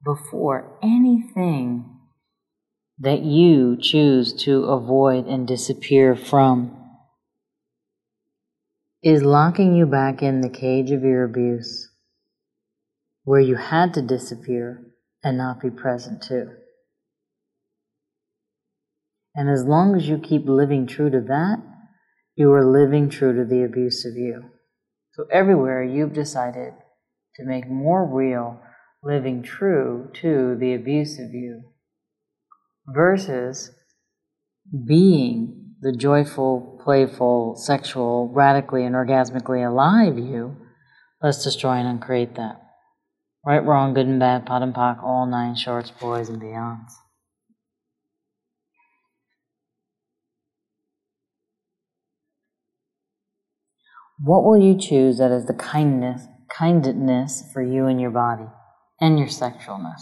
before, 0.03 0.77
anything 0.83 1.95
that 2.97 3.21
you 3.21 3.77
choose 3.79 4.33
to 4.43 4.65
avoid 4.65 5.27
and 5.27 5.47
disappear 5.47 6.15
from 6.15 6.74
is 9.05 9.21
locking 9.21 9.75
you 9.75 9.85
back 9.85 10.23
in 10.23 10.41
the 10.41 10.49
cage 10.49 10.89
of 10.89 11.03
your 11.03 11.23
abuse 11.23 11.91
where 13.23 13.39
you 13.39 13.55
had 13.55 13.93
to 13.93 14.01
disappear 14.01 14.83
and 15.23 15.37
not 15.37 15.61
be 15.61 15.69
present 15.69 16.23
too. 16.23 16.49
And 19.35 19.47
as 19.47 19.63
long 19.63 19.95
as 19.95 20.09
you 20.09 20.17
keep 20.17 20.47
living 20.47 20.87
true 20.87 21.11
to 21.11 21.21
that, 21.21 21.57
you 22.35 22.51
are 22.51 22.65
living 22.65 23.09
true 23.09 23.35
to 23.35 23.45
the 23.45 23.63
abuse 23.63 24.05
of 24.05 24.15
you. 24.15 24.45
So 25.13 25.25
everywhere 25.31 25.83
you've 25.83 26.13
decided 26.13 26.73
to 27.35 27.45
make 27.45 27.69
more 27.69 28.03
real 28.11 28.59
living 29.03 29.43
true 29.43 30.09
to 30.21 30.57
the 30.59 30.73
abuse 30.73 31.19
of 31.19 31.31
you 31.31 31.61
versus 32.87 33.69
being 34.87 35.75
the 35.81 35.91
joyful, 35.91 36.74
playful, 36.85 37.55
sexual, 37.55 38.31
radically 38.31 38.85
and 38.85 38.93
orgasmically 38.93 39.67
alive 39.67 40.19
you, 40.19 40.55
let's 41.21 41.43
destroy 41.43 41.73
and 41.73 41.87
uncreate 41.87 42.35
that. 42.35 42.61
Right, 43.43 43.63
wrong, 43.65 43.95
good 43.95 44.05
and 44.05 44.19
bad, 44.19 44.45
POD 44.45 44.61
and 44.61 44.73
POC, 44.73 45.03
all 45.03 45.25
nine 45.25 45.55
shorts, 45.55 45.91
boys 45.91 46.29
and 46.29 46.39
beyonds. 46.41 46.93
What 54.23 54.43
will 54.43 54.57
you 54.57 54.77
choose 54.77 55.17
that 55.17 55.31
is 55.31 55.45
the 55.45 55.53
kindness, 55.53 56.27
kindness 56.49 57.43
for 57.51 57.61
you 57.61 57.87
and 57.87 57.99
your 57.99 58.11
body 58.11 58.47
and 59.01 59.19
your 59.19 59.27
sexualness? 59.27 60.01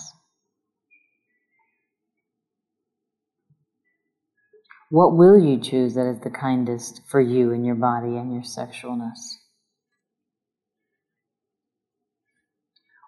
What 4.93 5.17
will 5.17 5.39
you 5.39 5.59
choose 5.59 5.95
that 5.95 6.05
is 6.05 6.19
the 6.19 6.29
kindest 6.29 7.01
for 7.07 7.19
you 7.19 7.51
and 7.51 7.65
your 7.65 7.73
body 7.73 8.15
and 8.15 8.31
your 8.31 8.43
sexualness? 8.43 9.17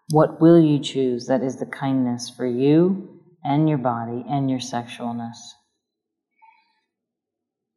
What 0.10 0.42
will 0.42 0.60
you 0.60 0.80
choose 0.80 1.28
that 1.28 1.44
is 1.44 1.58
the 1.58 1.68
kindness 1.68 2.28
for 2.28 2.48
you 2.48 3.22
and 3.44 3.70
your 3.70 3.78
body 3.78 4.26
and 4.28 4.50
your 4.50 4.58
sexualness? 4.58 5.38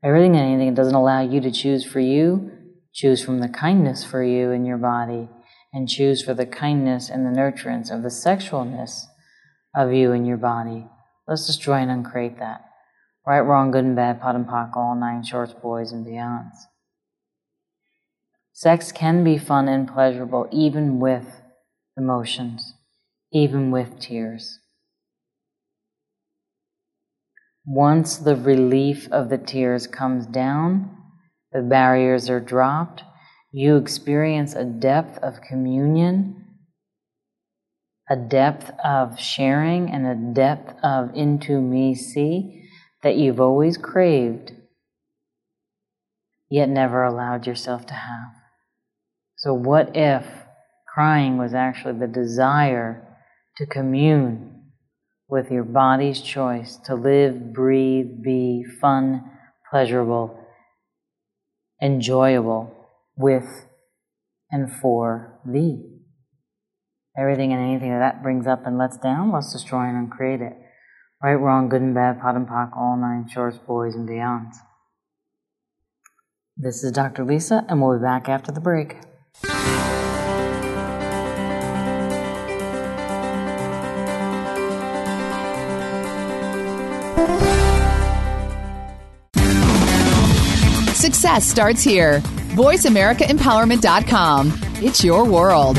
Everything 0.03 0.37
and 0.37 0.55
anything 0.55 0.69
that 0.69 0.83
doesn't 0.83 0.95
allow 0.95 1.21
you 1.21 1.43
to 1.43 1.51
choose 1.51 1.85
for 1.85 2.01
you, 2.01 2.51
choose 2.95 3.23
from 3.23 3.41
the 3.41 3.49
kindness 3.51 4.05
for 4.05 4.23
you 4.23 4.53
and 4.53 4.67
your 4.67 4.79
body, 4.79 5.29
and 5.75 5.87
choose 5.87 6.23
for 6.23 6.33
the 6.33 6.47
kindness 6.47 7.11
and 7.11 7.27
the 7.27 7.39
nurturance 7.39 7.95
of 7.95 8.03
the 8.03 8.09
sexualness 8.09 9.03
of 9.77 9.93
you 9.93 10.13
and 10.13 10.27
your 10.27 10.39
body. 10.39 10.87
Let's 11.27 11.47
destroy 11.47 11.75
and 11.75 11.91
uncreate 11.91 12.39
that. 12.39 12.68
Right, 13.29 13.41
wrong, 13.41 13.73
good 13.73 13.85
and 13.85 13.95
bad, 13.95 14.23
POD 14.23 14.37
and 14.37 14.47
POC, 14.47 14.75
all 14.75 14.95
nine 14.95 15.23
shorts, 15.23 15.53
boys 15.53 15.93
and 15.93 16.07
beyonds. 16.07 16.55
Sex 18.55 18.91
can 18.91 19.23
be 19.23 19.37
fun 19.37 19.69
and 19.69 19.87
pleasurable 19.87 20.49
even 20.51 20.99
with 20.99 21.43
emotions, 21.95 22.73
even 23.31 23.71
with 23.71 24.01
tears. 24.01 24.61
Once 27.67 28.17
the 28.17 28.35
relief 28.35 29.07
of 29.13 29.29
the 29.29 29.37
tears 29.37 29.87
comes 29.87 30.25
down, 30.25 30.97
the 31.53 31.61
barriers 31.61 32.31
are 32.31 32.41
dropped, 32.41 33.03
you 33.53 33.77
experience 33.77 34.55
a 34.55 34.65
depth 34.65 35.19
of 35.19 35.43
communion, 35.43 36.47
a 38.09 38.17
depth 38.17 38.71
of 38.83 39.21
sharing, 39.21 39.91
and 39.91 40.07
a 40.07 40.33
depth 40.35 40.73
of 40.83 41.15
into 41.15 41.61
me 41.61 41.95
see 41.95 42.65
that 43.03 43.17
you've 43.17 43.41
always 43.41 43.77
craved, 43.77 44.53
yet 46.51 46.69
never 46.69 47.05
allowed 47.05 47.47
yourself 47.47 47.87
to 47.87 47.95
have. 47.95 48.33
So, 49.37 49.55
what 49.55 49.97
if 49.97 50.27
Crying 50.99 51.39
was 51.39 51.55
actually 51.55 51.97
the 51.97 52.09
desire 52.09 53.07
to 53.57 53.65
commune 53.67 54.73
with 55.29 55.49
your 55.49 55.63
body's 55.63 56.21
choice 56.21 56.77
to 56.87 56.97
live, 56.97 57.53
breathe, 57.53 58.21
be 58.21 58.65
fun, 58.81 59.23
pleasurable, 59.71 60.37
enjoyable 61.81 62.75
with 63.17 63.67
and 64.51 64.73
for 64.73 65.39
thee. 65.47 65.85
Everything 67.17 67.53
and 67.53 67.63
anything 67.63 67.91
that 67.91 68.01
that 68.01 68.23
brings 68.25 68.49
up 68.49 68.67
and 68.67 68.77
lets 68.77 68.97
down, 68.99 69.31
let's 69.31 69.53
destroy 69.53 69.85
and 69.85 69.97
uncreate 69.97 70.41
it. 70.41 70.57
Right, 71.21 71.35
wrong, 71.35 71.69
good 71.69 71.83
and 71.83 71.95
bad, 71.95 72.21
POD 72.21 72.37
and 72.37 72.47
POC, 72.47 72.77
all 72.77 72.97
nine 72.97 73.27
shorts, 73.29 73.59
boys 73.59 73.97
and 73.97 74.09
beyonds. 74.09 74.55
This 76.57 76.85
is 76.85 76.93
Dr. 76.93 77.25
Lisa, 77.25 77.67
and 77.69 77.83
we'll 77.83 77.99
be 77.99 78.03
back 78.03 78.29
after 78.29 78.53
the 78.53 78.61
break. 78.61 78.99
Success 90.95 91.45
starts 91.45 91.83
here. 91.83 92.21
VoiceAmericaEmpowerment.com. 92.55 94.53
It's 94.81 95.03
your 95.03 95.25
world. 95.25 95.79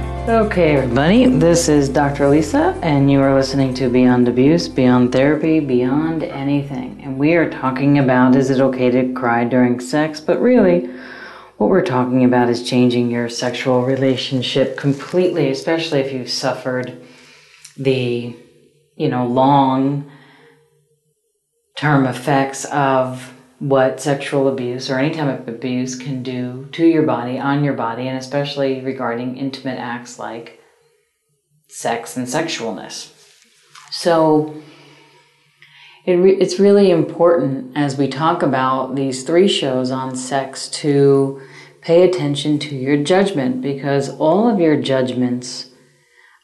Okay, 0.27 0.77
everybody, 0.77 1.25
this 1.25 1.67
is 1.67 1.89
Dr. 1.89 2.29
Lisa, 2.29 2.77
and 2.83 3.11
you 3.11 3.19
are 3.21 3.33
listening 3.33 3.73
to 3.73 3.89
Beyond 3.89 4.27
Abuse, 4.27 4.67
Beyond 4.67 5.11
Therapy, 5.11 5.59
Beyond 5.59 6.21
Anything. 6.23 7.01
And 7.03 7.17
we 7.17 7.33
are 7.33 7.49
talking 7.49 7.97
about 7.97 8.35
is 8.35 8.51
it 8.51 8.61
okay 8.61 8.91
to 8.91 9.13
cry 9.13 9.45
during 9.45 9.79
sex? 9.79 10.21
But 10.21 10.39
really, 10.39 10.85
what 11.57 11.71
we're 11.71 11.83
talking 11.83 12.23
about 12.23 12.49
is 12.49 12.61
changing 12.61 13.09
your 13.09 13.29
sexual 13.29 13.83
relationship 13.83 14.77
completely, 14.77 15.49
especially 15.49 16.01
if 16.01 16.13
you've 16.13 16.29
suffered 16.29 17.01
the 17.75 18.35
you 18.95 19.09
know, 19.09 19.25
long 19.25 20.11
term 21.75 22.05
effects 22.05 22.65
of 22.65 23.33
what 23.61 24.01
sexual 24.01 24.47
abuse 24.47 24.89
or 24.89 24.97
any 24.97 25.13
type 25.13 25.41
of 25.41 25.47
abuse 25.47 25.95
can 25.95 26.23
do 26.23 26.67
to 26.71 26.83
your 26.83 27.03
body, 27.03 27.37
on 27.37 27.63
your 27.63 27.75
body, 27.75 28.07
and 28.07 28.17
especially 28.17 28.81
regarding 28.81 29.37
intimate 29.37 29.77
acts 29.77 30.17
like 30.17 30.59
sex 31.69 32.17
and 32.17 32.25
sexualness. 32.25 33.13
So, 33.91 34.63
it 36.07 36.13
re- 36.13 36.37
it's 36.37 36.59
really 36.59 36.89
important 36.89 37.77
as 37.77 37.97
we 37.97 38.07
talk 38.07 38.41
about 38.41 38.95
these 38.95 39.23
three 39.23 39.47
shows 39.47 39.91
on 39.91 40.15
sex 40.15 40.67
to 40.69 41.39
pay 41.81 42.01
attention 42.01 42.57
to 42.57 42.75
your 42.75 42.97
judgment 42.97 43.61
because 43.61 44.09
all 44.09 44.49
of 44.49 44.59
your 44.59 44.81
judgments 44.81 45.69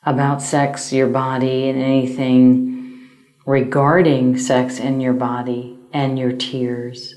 about 0.06 0.44
sex, 0.44 0.94
your 0.94 1.08
body, 1.08 1.68
and 1.68 1.82
anything 1.82 3.10
regarding 3.48 4.38
sex 4.38 4.80
and 4.80 5.02
your 5.02 5.14
body 5.14 5.77
and 5.94 6.18
your 6.18 6.32
tears 6.32 7.16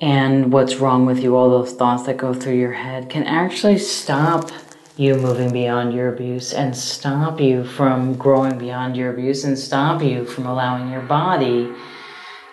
and 0.00 0.50
what's 0.50 0.76
wrong 0.76 1.04
with 1.04 1.22
you, 1.22 1.36
all 1.36 1.50
those 1.50 1.74
thoughts 1.74 2.04
that 2.04 2.16
go 2.16 2.32
through 2.32 2.56
your 2.56 2.72
head 2.72 3.10
can 3.10 3.24
actually 3.24 3.78
stop 3.78 4.50
you 4.96 5.14
moving 5.14 5.52
beyond 5.52 5.92
your 5.92 6.12
abuse 6.12 6.52
and 6.52 6.74
stop 6.74 7.40
you 7.40 7.64
from 7.64 8.14
growing 8.14 8.56
beyond 8.58 8.96
your 8.96 9.12
abuse 9.12 9.44
and 9.44 9.58
stop 9.58 10.02
you 10.02 10.24
from 10.24 10.46
allowing 10.46 10.90
your 10.90 11.02
body 11.02 11.70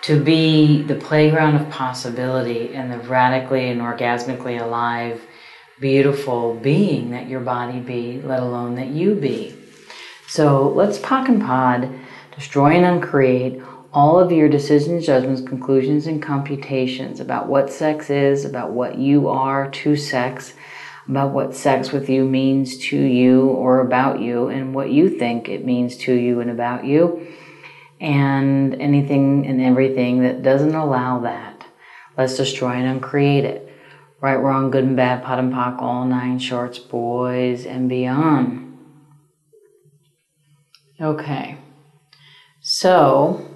to 0.02 0.21
be 0.21 0.82
the 0.84 0.95
playground 0.95 1.56
of 1.56 1.69
possibility 1.69 2.73
and 2.76 2.91
the 2.91 3.00
radically 3.10 3.69
and 3.69 3.82
orgasmically 3.82 4.62
alive, 4.62 5.21
beautiful 5.80 6.54
being 6.56 7.12
that 7.12 7.28
your 7.28 7.41
body 7.41 7.80
be, 7.80 8.21
let 8.21 8.41
alone 8.41 8.76
that 8.76 8.88
you 8.88 9.15
be. 9.15 9.56
So 10.28 10.69
let's 10.69 10.97
POC 11.00 11.30
and 11.30 11.41
POD, 11.41 12.00
destroy 12.36 12.76
and 12.76 12.86
uncreate 12.86 13.62
all 13.97 14.19
of 14.19 14.31
your 14.31 14.47
decisions, 14.47 15.07
judgments, 15.07 15.41
conclusions, 15.41 16.05
and 16.05 16.21
computations 16.21 17.19
about 17.19 17.47
what 17.47 17.67
sex 17.67 18.12
is, 18.12 18.45
about 18.45 18.69
what 18.69 18.95
you 18.95 19.27
are 19.27 19.71
to 19.71 19.95
sex, 19.95 20.53
about 21.07 21.31
what 21.31 21.55
sex 21.55 21.91
with 21.91 22.07
you 22.07 22.23
means 22.23 22.77
to 22.77 22.95
you 22.95 23.47
or 23.47 23.79
about 23.79 24.21
you, 24.21 24.49
and 24.49 24.75
what 24.75 24.91
you 24.91 25.10
think 25.10 25.49
it 25.49 25.65
means 25.65 25.97
to 25.97 26.13
you 26.13 26.41
and 26.41 26.51
about 26.51 26.86
you, 26.86 27.27
and 27.99 28.75
anything 28.75 29.47
and 29.47 29.60
everything 29.60 30.21
that 30.21 30.43
doesn't 30.43 30.75
allow 30.75 31.21
that. 31.21 31.65
Let's 32.15 32.38
destroy 32.38 32.73
and 32.73 33.01
uncreate 33.01 33.45
it. 33.45 33.67
Right, 34.21 34.36
wrong, 34.36 34.69
good 34.69 34.83
and 34.83 34.95
bad, 34.95 35.23
POD 35.23 35.39
and 35.39 35.53
POC, 35.53 35.81
all 35.81 36.05
nine 36.05 36.38
shorts, 36.38 36.77
boys, 36.77 37.65
and 37.65 37.89
beyond. 37.89 38.77
Okay. 41.01 41.57
So, 42.62 43.46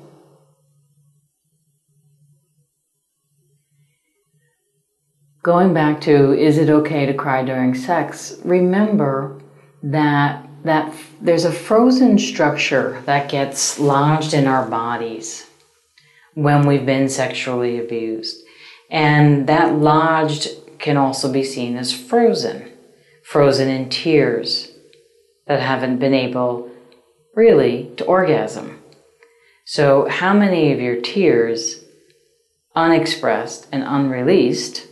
going 5.44 5.74
back 5.74 6.02
to 6.02 6.34
is 6.34 6.58
it 6.58 6.70
okay 6.70 7.06
to 7.06 7.14
cry 7.14 7.44
during 7.44 7.74
sex? 7.76 8.40
Remember 8.44 9.42
that 9.84 10.48
that 10.64 10.94
there's 11.20 11.46
a 11.46 11.52
frozen 11.52 12.20
structure 12.20 13.02
that 13.06 13.30
gets 13.30 13.80
lodged 13.80 14.34
in 14.34 14.46
our 14.46 14.70
bodies 14.70 15.48
when 16.36 16.68
we've 16.68 16.86
been 16.86 17.10
sexually 17.10 17.80
abused. 17.80 18.44
And 18.90 19.48
that 19.48 19.74
lodged 19.74 20.50
can 20.78 20.98
also 20.98 21.32
be 21.32 21.44
seen 21.44 21.78
as 21.78 21.92
frozen, 21.92 22.72
frozen 23.24 23.70
in 23.70 23.90
tears 23.90 24.72
that 25.48 25.62
haven't 25.62 25.98
been 25.98 26.14
able 26.14 26.70
really 27.36 27.92
to 27.98 28.06
orgasm. 28.06 28.82
So, 29.66 30.08
how 30.10 30.34
many 30.34 30.72
of 30.74 30.80
your 30.80 31.00
tears, 31.02 31.84
unexpressed 32.76 33.68
and 33.72 33.84
unreleased, 33.84 34.88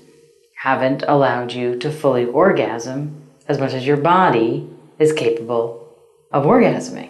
haven't 0.59 1.03
allowed 1.07 1.53
you 1.53 1.77
to 1.79 1.89
fully 1.89 2.25
orgasm 2.25 3.21
as 3.47 3.57
much 3.57 3.73
as 3.73 3.87
your 3.87 3.95
body 3.95 4.69
is 4.99 5.13
capable 5.13 5.97
of 6.31 6.43
orgasming? 6.43 7.09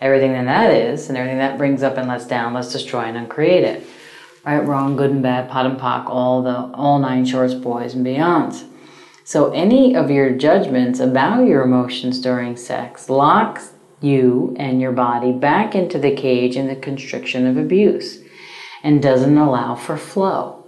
Everything 0.00 0.32
that 0.32 0.44
that 0.44 0.70
is, 0.72 1.08
and 1.08 1.18
everything 1.18 1.38
that 1.38 1.58
brings 1.58 1.82
up 1.82 1.96
and 1.96 2.06
lets 2.06 2.26
down, 2.26 2.54
let's 2.54 2.72
destroy 2.72 3.00
and 3.00 3.16
uncreate 3.16 3.64
it. 3.64 3.84
Right, 4.46 4.58
wrong, 4.58 4.94
good 4.94 5.10
and 5.10 5.22
bad, 5.22 5.50
POD 5.50 5.66
and 5.66 5.80
POC, 5.80 6.06
all 6.06 6.42
the 6.42 6.76
all 6.76 7.00
nine 7.00 7.24
shorts, 7.24 7.54
boys 7.54 7.94
and 7.94 8.06
beyonds. 8.06 8.64
So 9.24 9.50
any 9.52 9.96
of 9.96 10.10
your 10.10 10.30
judgments 10.30 11.00
about 11.00 11.48
your 11.48 11.62
emotions 11.62 12.20
during 12.20 12.56
sex 12.56 13.10
locks 13.10 13.72
you 14.02 14.54
and 14.56 14.80
your 14.80 14.92
body 14.92 15.32
back 15.32 15.74
into 15.74 15.98
the 15.98 16.14
cage 16.14 16.54
and 16.54 16.68
the 16.68 16.76
constriction 16.76 17.46
of 17.46 17.56
abuse 17.56 18.20
and 18.84 19.02
doesn't 19.02 19.36
allow 19.36 19.74
for 19.74 19.96
flow. 19.96 20.63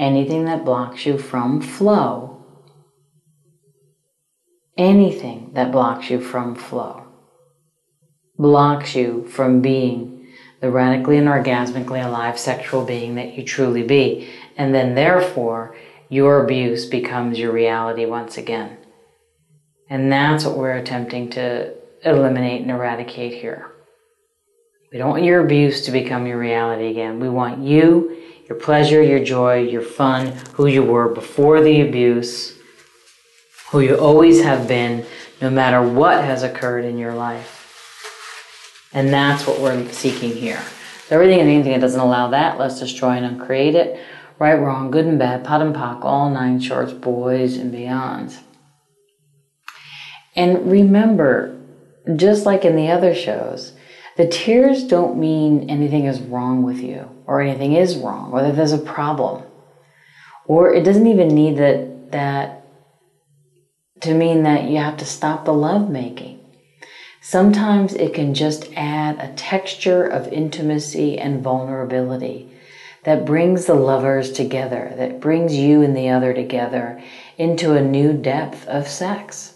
Anything 0.00 0.46
that 0.46 0.64
blocks 0.64 1.04
you 1.04 1.18
from 1.18 1.60
flow, 1.60 2.42
anything 4.78 5.50
that 5.52 5.70
blocks 5.70 6.08
you 6.08 6.22
from 6.22 6.54
flow, 6.54 7.04
blocks 8.38 8.94
you 8.94 9.26
from 9.26 9.60
being 9.60 10.26
the 10.62 10.70
radically 10.70 11.18
and 11.18 11.28
orgasmically 11.28 12.02
alive 12.02 12.38
sexual 12.38 12.82
being 12.86 13.16
that 13.16 13.36
you 13.36 13.44
truly 13.44 13.82
be. 13.82 14.30
And 14.56 14.74
then, 14.74 14.94
therefore, 14.94 15.76
your 16.08 16.42
abuse 16.44 16.86
becomes 16.86 17.38
your 17.38 17.52
reality 17.52 18.06
once 18.06 18.38
again. 18.38 18.78
And 19.90 20.10
that's 20.10 20.46
what 20.46 20.56
we're 20.56 20.78
attempting 20.78 21.28
to 21.32 21.74
eliminate 22.02 22.62
and 22.62 22.70
eradicate 22.70 23.34
here. 23.34 23.70
We 24.90 24.98
don't 24.98 25.10
want 25.10 25.24
your 25.24 25.44
abuse 25.44 25.84
to 25.84 25.90
become 25.90 26.26
your 26.26 26.38
reality 26.38 26.86
again. 26.86 27.20
We 27.20 27.28
want 27.28 27.62
you, 27.62 28.16
your 28.50 28.58
pleasure, 28.58 29.00
your 29.00 29.24
joy, 29.24 29.62
your 29.62 29.80
fun, 29.80 30.32
who 30.54 30.66
you 30.66 30.82
were 30.82 31.08
before 31.08 31.62
the 31.62 31.82
abuse, 31.82 32.58
who 33.70 33.78
you 33.78 33.94
always 33.94 34.42
have 34.42 34.66
been, 34.66 35.06
no 35.40 35.48
matter 35.48 35.80
what 35.80 36.24
has 36.24 36.42
occurred 36.42 36.84
in 36.84 36.98
your 36.98 37.14
life. 37.14 37.56
And 38.92 39.12
that's 39.12 39.46
what 39.46 39.60
we're 39.60 39.88
seeking 39.92 40.32
here. 40.32 40.60
So 41.06 41.14
everything 41.14 41.38
and 41.38 41.48
anything 41.48 41.70
that 41.72 41.80
doesn't 41.80 42.00
allow 42.00 42.30
that, 42.30 42.58
let's 42.58 42.80
destroy 42.80 43.10
and 43.10 43.24
uncreate 43.24 43.76
it. 43.76 44.00
Right, 44.40 44.58
wrong, 44.58 44.90
good 44.90 45.06
and 45.06 45.18
bad, 45.18 45.44
POD 45.44 45.62
and 45.62 45.74
POC, 45.74 46.04
all 46.04 46.28
nine 46.28 46.58
shorts, 46.58 46.92
boys 46.92 47.56
and 47.56 47.72
beyonds. 47.72 48.38
And 50.34 50.68
remember, 50.68 51.56
just 52.16 52.46
like 52.46 52.64
in 52.64 52.74
the 52.74 52.90
other 52.90 53.14
shows, 53.14 53.74
the 54.16 54.26
tears 54.26 54.82
don't 54.82 55.20
mean 55.20 55.70
anything 55.70 56.06
is 56.06 56.20
wrong 56.20 56.64
with 56.64 56.80
you 56.80 57.08
or 57.30 57.40
anything 57.40 57.74
is 57.74 57.96
wrong 57.96 58.32
or 58.32 58.42
that 58.42 58.56
there's 58.56 58.72
a 58.72 58.78
problem. 58.78 59.44
Or 60.46 60.74
it 60.74 60.82
doesn't 60.82 61.06
even 61.06 61.28
need 61.28 61.58
that 61.58 62.10
that 62.10 62.64
to 64.00 64.14
mean 64.14 64.42
that 64.42 64.64
you 64.64 64.78
have 64.78 64.96
to 64.96 65.04
stop 65.04 65.44
the 65.44 65.52
love 65.52 65.88
making. 65.88 66.40
Sometimes 67.20 67.94
it 67.94 68.14
can 68.14 68.34
just 68.34 68.68
add 68.74 69.20
a 69.20 69.32
texture 69.34 70.04
of 70.04 70.26
intimacy 70.32 71.18
and 71.18 71.44
vulnerability 71.44 72.52
that 73.04 73.24
brings 73.24 73.66
the 73.66 73.74
lovers 73.74 74.32
together, 74.32 74.92
that 74.96 75.20
brings 75.20 75.54
you 75.54 75.82
and 75.82 75.96
the 75.96 76.08
other 76.08 76.34
together 76.34 77.00
into 77.38 77.74
a 77.74 77.80
new 77.80 78.12
depth 78.12 78.66
of 78.66 78.88
sex. 78.88 79.54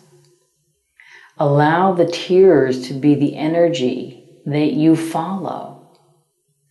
Allow 1.38 1.94
the 1.94 2.06
tears 2.06 2.86
to 2.86 2.94
be 2.94 3.16
the 3.16 3.34
energy 3.34 4.28
that 4.46 4.74
you 4.74 4.94
follow 4.94 5.73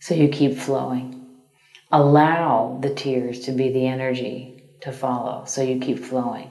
so 0.04 0.12
you 0.12 0.28
keep 0.28 0.54
flowing. 0.58 1.24
Allow 1.90 2.78
the 2.82 2.90
tears 2.90 3.40
to 3.46 3.52
be 3.52 3.70
the 3.70 3.86
energy 3.86 4.62
to 4.82 4.92
follow 4.92 5.46
so 5.46 5.62
you 5.62 5.78
keep 5.78 5.98
flowing. 5.98 6.50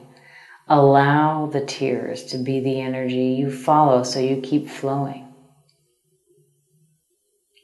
Allow 0.66 1.46
the 1.46 1.60
tears 1.60 2.24
to 2.24 2.38
be 2.38 2.58
the 2.58 2.80
energy 2.80 3.36
you 3.38 3.52
follow 3.52 4.02
so 4.02 4.18
you 4.18 4.40
keep 4.40 4.68
flowing. 4.68 5.32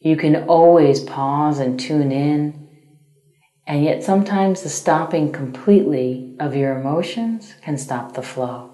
You 0.00 0.16
can 0.16 0.44
always 0.44 1.00
pause 1.00 1.58
and 1.58 1.80
tune 1.80 2.12
in, 2.12 2.68
and 3.66 3.82
yet 3.82 4.04
sometimes 4.04 4.62
the 4.62 4.68
stopping 4.68 5.32
completely 5.32 6.36
of 6.38 6.54
your 6.54 6.78
emotions 6.78 7.54
can 7.62 7.76
stop 7.76 8.14
the 8.14 8.22
flow 8.22 8.70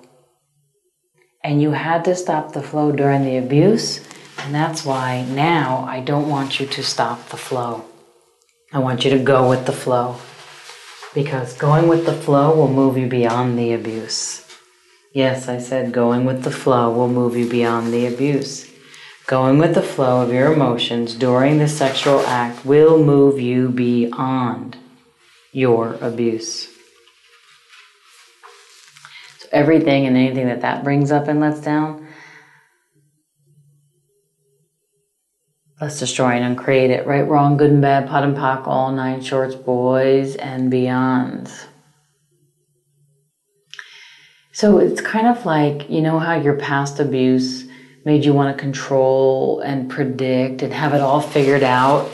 and 1.43 1.63
you 1.63 1.71
had 1.71 2.05
to 2.05 2.15
stop 2.15 2.53
the 2.53 2.63
flow 2.63 2.91
during 2.91 3.25
the 3.25 3.37
abuse. 3.37 4.01
And 4.47 4.55
that's 4.55 4.85
why 4.85 5.25
now 5.25 5.85
I 5.89 5.99
don't 5.99 6.29
want 6.29 6.61
you 6.61 6.67
to 6.67 6.81
stop 6.81 7.31
the 7.31 7.37
flow. 7.37 7.85
I 8.73 8.79
want 8.79 9.05
you 9.05 9.11
to 9.11 9.19
go 9.19 9.51
with 9.51 9.67
the 9.67 9.73
flow. 9.73 10.19
Because 11.13 11.53
going 11.53 11.89
with 11.89 12.07
the 12.07 12.13
flow 12.13 12.55
will 12.55 12.73
move 12.73 12.97
you 12.97 13.09
beyond 13.09 13.59
the 13.59 13.73
abuse. 13.73 14.47
Yes, 15.13 15.49
I 15.49 15.59
said 15.59 15.91
going 15.91 16.25
with 16.27 16.45
the 16.45 16.53
flow 16.53 16.93
will 16.93 17.09
move 17.09 17.37
you 17.37 17.49
beyond 17.51 17.93
the 17.93 18.07
abuse. 18.07 18.71
Going 19.27 19.59
with 19.59 19.75
the 19.75 19.83
flow 19.83 20.23
of 20.23 20.33
your 20.33 20.53
emotions 20.53 21.17
during 21.17 21.59
the 21.59 21.67
sexual 21.67 22.21
act 22.21 22.65
will 22.65 23.03
move 23.03 23.41
you 23.41 23.71
beyond 23.71 24.77
your 25.51 25.95
abuse 25.95 26.69
So 29.39 29.49
everything 29.51 30.07
and 30.07 30.17
anything 30.17 30.47
that 30.47 30.61
that 30.61 30.85
brings 30.85 31.11
up 31.11 31.27
and 31.27 31.41
lets 31.41 31.61
down, 31.61 32.06
Let's 35.79 35.99
destroy 35.99 36.31
and 36.31 36.45
uncreate 36.45 36.91
it. 36.91 37.07
Right, 37.07 37.29
wrong, 37.29 37.59
good 37.59 37.71
and 37.71 37.83
bad, 37.83 38.09
POD 38.09 38.25
and 38.25 38.37
POC, 38.37 38.67
all 38.67 38.93
nine 38.93 39.21
shorts, 39.21 39.55
boys 39.55 40.35
and 40.37 40.73
beyonds. 40.73 41.67
So 44.53 44.79
it's 44.79 45.03
kind 45.03 45.27
of 45.27 45.45
like, 45.45 45.91
you 45.91 46.01
know, 46.01 46.19
how 46.19 46.35
your 46.35 46.57
past 46.57 46.99
abuse 46.99 47.69
made 48.07 48.25
you 48.25 48.33
want 48.33 48.57
to 48.57 48.59
control 48.59 49.61
and 49.61 49.91
predict 49.91 50.63
and 50.63 50.73
have 50.73 50.95
it 50.95 51.03
all 51.03 51.21
figured 51.21 51.63
out. 51.63 52.11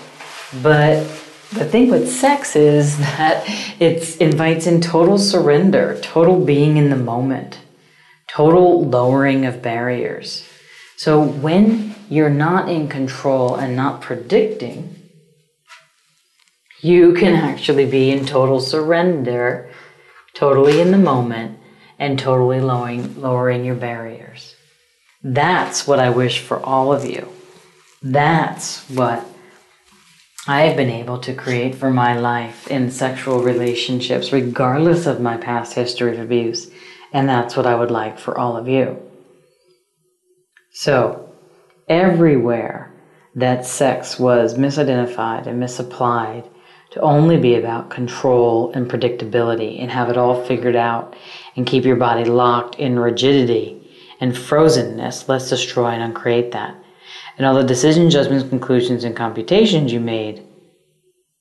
But 0.61 1.05
the 1.53 1.65
thing 1.65 1.89
with 1.89 2.11
sex 2.11 2.57
is 2.57 2.99
that 3.17 3.45
it 3.79 4.21
invites 4.21 4.67
in 4.67 4.81
total 4.81 5.19
surrender, 5.19 6.01
total 6.03 6.45
being 6.45 6.79
in 6.79 6.91
the 6.91 6.97
moment, 6.97 7.61
total 8.27 8.85
lowering 8.87 9.47
of 9.47 9.63
barriers. 9.63 10.49
So 11.03 11.21
when 11.21 11.97
you're 12.09 12.31
not 12.31 12.69
in 12.69 12.87
control 12.87 13.57
and 13.57 13.75
not 13.75 14.03
predicting, 14.03 14.95
you 16.81 17.13
can 17.15 17.35
actually 17.35 17.87
be 17.87 18.13
in 18.13 18.25
total 18.25 18.61
surrender, 18.61 19.69
totally 20.33 20.81
in 20.81 20.93
the 20.93 20.99
moment, 20.99 21.59
and 21.99 22.17
totally 22.17 22.61
lowering, 22.61 23.21
lowering 23.21 23.65
your 23.65 23.75
barriers. 23.75 24.55
That's 25.25 25.89
what 25.89 25.99
I 25.99 26.11
wish 26.11 26.39
for 26.39 26.61
all 26.61 26.93
of 26.93 27.05
you. 27.05 27.27
That's 28.01 28.89
what 28.89 29.27
I 30.47 30.61
have 30.67 30.77
been 30.77 30.89
able 30.89 31.19
to 31.19 31.35
create 31.35 31.75
for 31.75 31.91
my 31.91 32.17
life 32.17 32.69
in 32.69 32.93
sexual 32.93 33.43
relationships, 33.43 34.33
regardless 34.33 35.07
of 35.07 35.21
my 35.21 35.37
past 35.37 35.75
history 35.75 36.13
of 36.15 36.21
abuse. 36.21 36.71
And 37.13 37.29
that's 37.29 37.57
what 37.57 37.67
I 37.67 37.75
would 37.75 37.91
like 37.91 38.21
for 38.21 38.39
all 38.39 38.57
of 38.57 38.69
you. 38.69 39.03
So, 40.73 41.29
everywhere 41.89 42.93
that 43.35 43.65
sex 43.65 44.19
was 44.19 44.59
misidentified 44.59 45.47
and 45.47 45.61
misapplied 45.61 46.49
to 46.91 47.01
only 47.01 47.39
be 47.39 47.55
about 47.55 47.91
control 47.91 48.73
and 48.73 48.91
predictability 48.91 49.81
and 49.81 49.91
have 49.91 50.11
it 50.11 50.19
all 50.19 50.45
figured 50.45 50.77
out 50.77 51.17
and 51.57 51.67
keep 51.67 51.85
your 51.85 51.97
body 51.97 52.25
locked 52.25 52.75
in 52.77 52.99
rigidity 52.99 53.79
and 54.21 54.33
frozenness, 54.33 55.29
let's 55.29 55.49
destroy 55.49 55.89
and 55.89 56.03
uncreate 56.03 56.53
that 56.53 56.77
and 57.37 57.47
all 57.47 57.55
the 57.55 57.65
decisions, 57.65 58.13
judgments, 58.13 58.49
conclusions, 58.49 59.05
and 59.05 59.17
computations 59.17 59.93
you 59.93 60.01
made 60.01 60.47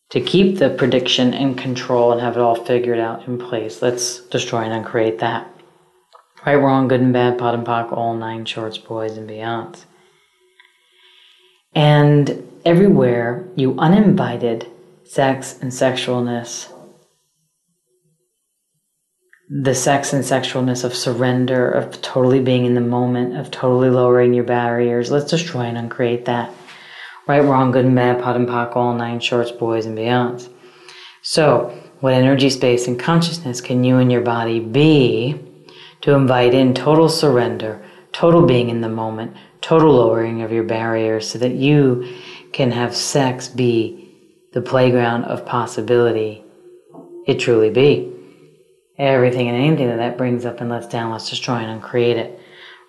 to 0.09 0.21
keep 0.21 0.57
the 0.57 0.69
prediction 0.69 1.33
and 1.33 1.57
control 1.57 2.11
and 2.11 2.21
have 2.21 2.35
it 2.35 2.41
all 2.41 2.55
figured 2.55 2.99
out 2.99 3.27
in 3.27 3.37
place. 3.37 3.81
Let's 3.81 4.19
destroy 4.19 4.61
and 4.61 4.73
uncreate 4.73 5.19
that. 5.19 5.50
Right, 6.45 6.55
wrong, 6.55 6.87
good 6.87 7.01
and 7.01 7.13
bad, 7.13 7.37
POD 7.37 7.53
and 7.53 7.67
POC, 7.67 7.91
all 7.91 8.15
nine 8.15 8.45
shorts, 8.45 8.77
boys, 8.77 9.15
and 9.15 9.29
beyonds. 9.29 9.85
And 11.73 12.51
everywhere 12.65 13.47
you 13.55 13.77
uninvited 13.77 14.67
sex 15.03 15.59
and 15.61 15.71
sexualness 15.71 16.71
the 19.53 19.75
sex 19.75 20.13
and 20.13 20.23
sexualness 20.23 20.85
of 20.85 20.95
surrender, 20.95 21.69
of 21.69 22.01
totally 22.01 22.39
being 22.39 22.65
in 22.65 22.73
the 22.73 22.79
moment, 22.79 23.35
of 23.35 23.51
totally 23.51 23.89
lowering 23.89 24.33
your 24.33 24.45
barriers. 24.45 25.11
Let's 25.11 25.29
destroy 25.29 25.63
and 25.63 25.77
uncreate 25.77 26.23
that. 26.25 26.53
Right, 27.27 27.43
wrong, 27.43 27.71
good 27.71 27.83
and 27.83 27.95
bad, 27.95 28.23
POD 28.23 28.35
and 28.37 28.47
POC, 28.47 28.75
all 28.77 28.93
nine 28.93 29.19
shorts, 29.19 29.51
boys 29.51 29.85
and 29.85 29.97
beyonds. 29.97 30.47
So, 31.21 31.77
what 31.99 32.13
energy, 32.13 32.49
space, 32.49 32.87
and 32.87 32.97
consciousness 32.97 33.59
can 33.59 33.83
you 33.83 33.97
and 33.97 34.09
your 34.09 34.21
body 34.21 34.61
be 34.61 35.37
to 36.01 36.13
invite 36.13 36.53
in 36.53 36.73
total 36.73 37.09
surrender, 37.09 37.83
total 38.11 38.45
being 38.45 38.69
in 38.69 38.81
the 38.81 38.89
moment, 38.89 39.35
total 39.61 39.93
lowering 39.93 40.41
of 40.41 40.51
your 40.51 40.63
barriers 40.63 41.29
so 41.29 41.37
that 41.39 41.53
you 41.53 42.15
can 42.53 42.71
have 42.71 42.95
sex 42.95 43.47
be 43.47 44.09
the 44.53 44.61
playground 44.61 45.23
of 45.25 45.45
possibility 45.45 46.43
it 47.27 47.39
truly 47.39 47.69
be? 47.69 48.11
everything 49.01 49.47
and 49.47 49.57
anything 49.57 49.87
that 49.87 49.97
that 49.97 50.17
brings 50.17 50.45
up 50.45 50.61
and 50.61 50.69
lets 50.69 50.87
down, 50.87 51.11
let's 51.11 51.29
destroy 51.29 51.55
and 51.55 51.71
uncreate 51.71 52.17
it. 52.17 52.39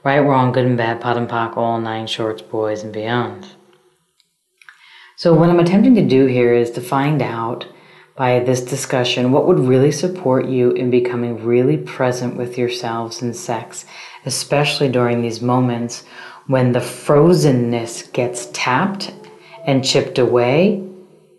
Right, 0.04 0.18
wrong, 0.18 0.52
good 0.52 0.66
and 0.66 0.76
bad, 0.76 1.00
POD 1.00 1.16
and 1.16 1.28
POC, 1.28 1.56
all 1.56 1.80
nine 1.80 2.06
shorts, 2.06 2.42
boys 2.42 2.82
and 2.82 2.92
beyond. 2.92 3.46
So, 5.16 5.32
what 5.32 5.48
I'm 5.48 5.60
attempting 5.60 5.94
to 5.94 6.02
do 6.02 6.26
here 6.26 6.52
is 6.52 6.70
to 6.72 6.80
find 6.80 7.22
out 7.22 7.66
by 8.16 8.40
this 8.40 8.60
discussion 8.60 9.32
what 9.32 9.46
would 9.46 9.58
really 9.58 9.92
support 9.92 10.46
you 10.46 10.70
in 10.72 10.90
becoming 10.90 11.44
really 11.44 11.76
present 11.76 12.36
with 12.36 12.58
yourselves 12.58 13.22
in 13.22 13.32
sex, 13.32 13.84
especially 14.26 14.88
during 14.88 15.22
these 15.22 15.40
moments 15.40 16.04
when 16.46 16.72
the 16.72 16.80
frozenness 16.80 18.12
gets 18.12 18.48
tapped 18.52 19.12
and 19.64 19.84
chipped 19.84 20.18
away 20.18 20.86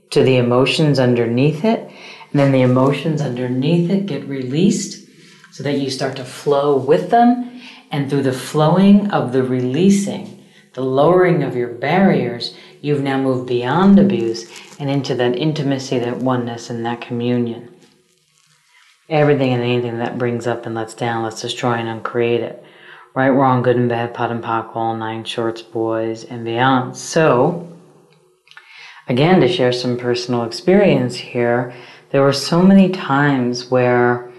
to 0.10 0.24
the 0.24 0.38
emotions 0.38 1.00
underneath 1.00 1.66
it 1.66 1.92
and 2.34 2.40
then 2.40 2.52
the 2.52 2.62
emotions 2.62 3.22
underneath 3.22 3.92
it 3.92 4.08
get 4.08 4.28
released 4.28 5.08
so 5.52 5.62
that 5.62 5.78
you 5.78 5.92
start 5.92 6.16
to 6.16 6.26
flow 6.26 6.76
with 6.76 7.12
them. 7.12 7.62
And 7.92 8.10
through 8.10 8.24
the 8.24 8.34
flowing 8.34 9.12
of 9.12 9.34
the 9.34 9.44
releasing, 9.44 10.44
the 10.74 10.82
lowering 10.82 11.44
of 11.44 11.56
your 11.56 11.68
barriers, 11.68 12.56
you've 12.84 13.02
now 13.02 13.18
moved 13.18 13.48
beyond 13.48 13.98
abuse 13.98 14.46
and 14.78 14.90
into 14.90 15.16
that 15.16 15.38
intimacy, 15.38 15.98
that 16.00 16.18
oneness, 16.18 16.70
and 16.70 16.86
that 16.86 17.00
communion. 17.00 17.74
Everything 19.08 19.54
and 19.54 19.64
anything 19.64 20.00
that 20.00 20.18
brings 20.18 20.46
up 20.46 20.66
and 20.66 20.76
lets 20.76 20.94
down, 20.94 21.24
let's 21.24 21.42
destroy 21.42 21.74
and 21.76 21.88
uncreate 21.88 22.42
it. 22.42 22.64
Right, 23.16 23.30
wrong, 23.30 23.62
good 23.62 23.78
and 23.78 23.88
bad, 23.88 24.14
POD 24.14 24.32
and 24.32 24.44
POC, 24.44 24.76
all 24.76 24.98
nine 24.98 25.24
shorts, 25.24 25.62
boys, 25.62 26.26
and 26.26 26.44
beyond. 26.44 26.98
So, 26.98 27.72
again, 29.08 29.40
to 29.40 29.48
share 29.48 29.72
some 29.72 29.98
personal 29.98 30.44
experience 30.44 31.16
here, 31.16 31.74
there 32.10 32.22
were 32.22 32.34
so 32.34 32.62
many 32.62 32.90
times 32.90 33.72
where 33.72 34.30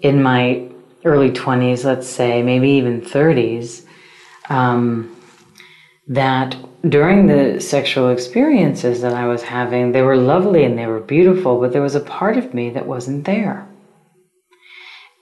in 0.00 0.22
my 0.22 0.70
early 1.04 1.30
20s, 1.30 1.84
let's 1.84 2.08
say, 2.08 2.42
maybe 2.42 2.70
even 2.70 3.02
30s, 3.02 3.84
um, 4.48 5.14
that 6.06 6.56
during 6.88 7.26
the 7.26 7.60
sexual 7.60 8.10
experiences 8.10 9.00
that 9.00 9.14
I 9.14 9.26
was 9.26 9.42
having, 9.42 9.92
they 9.92 10.02
were 10.02 10.16
lovely 10.16 10.64
and 10.64 10.78
they 10.78 10.86
were 10.86 11.00
beautiful, 11.00 11.60
but 11.60 11.72
there 11.72 11.82
was 11.82 11.94
a 11.94 12.00
part 12.00 12.36
of 12.36 12.54
me 12.54 12.70
that 12.70 12.86
wasn't 12.86 13.24
there. 13.24 13.66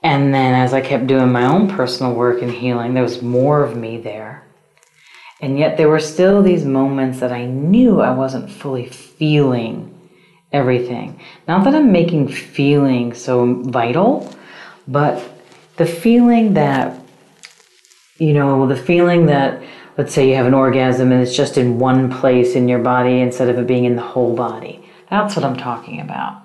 And 0.03 0.35
then 0.35 0.55
as 0.55 0.75
I 0.75 0.81
kept 0.81 1.07
doing 1.07 1.33
my 1.33 1.47
own 1.47 1.69
personal 1.69 2.13
work 2.13 2.43
and 2.43 2.51
healing, 2.51 2.93
there 2.93 3.03
was 3.03 3.23
more 3.23 3.63
of 3.63 3.77
me 3.77 3.99
there. 3.99 4.45
And 5.41 5.59
yet 5.59 5.77
there 5.77 5.89
were 5.89 6.01
still 6.01 6.43
these 6.43 6.65
moments 6.65 7.21
that 7.21 7.33
I 7.33 7.47
knew 7.47 8.01
I 8.01 8.13
wasn't 8.15 8.51
fully 8.51 8.87
feeling 8.87 9.91
everything. 10.53 11.21
Not 11.49 11.65
that 11.65 11.75
I'm 11.75 11.91
making 11.91 12.29
feeling 12.29 13.15
so 13.15 13.63
vital, 13.63 14.35
but 14.87 15.23
the 15.77 15.87
feeling 15.87 16.55
that, 16.55 17.01
you 18.19 18.33
know, 18.33 18.67
the 18.67 18.77
feeling 18.77 19.27
that, 19.27 19.63
let's 19.97 20.13
say 20.13 20.29
you 20.29 20.35
have 20.35 20.47
an 20.47 20.55
orgasm 20.55 21.13
and 21.13 21.23
it's 21.23 21.37
just 21.37 21.57
in 21.57 21.79
one 21.79 22.11
place 22.11 22.55
in 22.55 22.69
your 22.69 22.81
body 22.81 23.21
instead 23.21 23.49
of 23.49 23.59
it 23.59 23.67
being 23.67 23.85
in 23.85 23.97
the 23.97 24.03
whole 24.03 24.35
body. 24.35 24.85
That's 25.11 25.37
what 25.37 25.45
I'm 25.45 25.57
talking 25.57 26.01
about. 26.01 26.43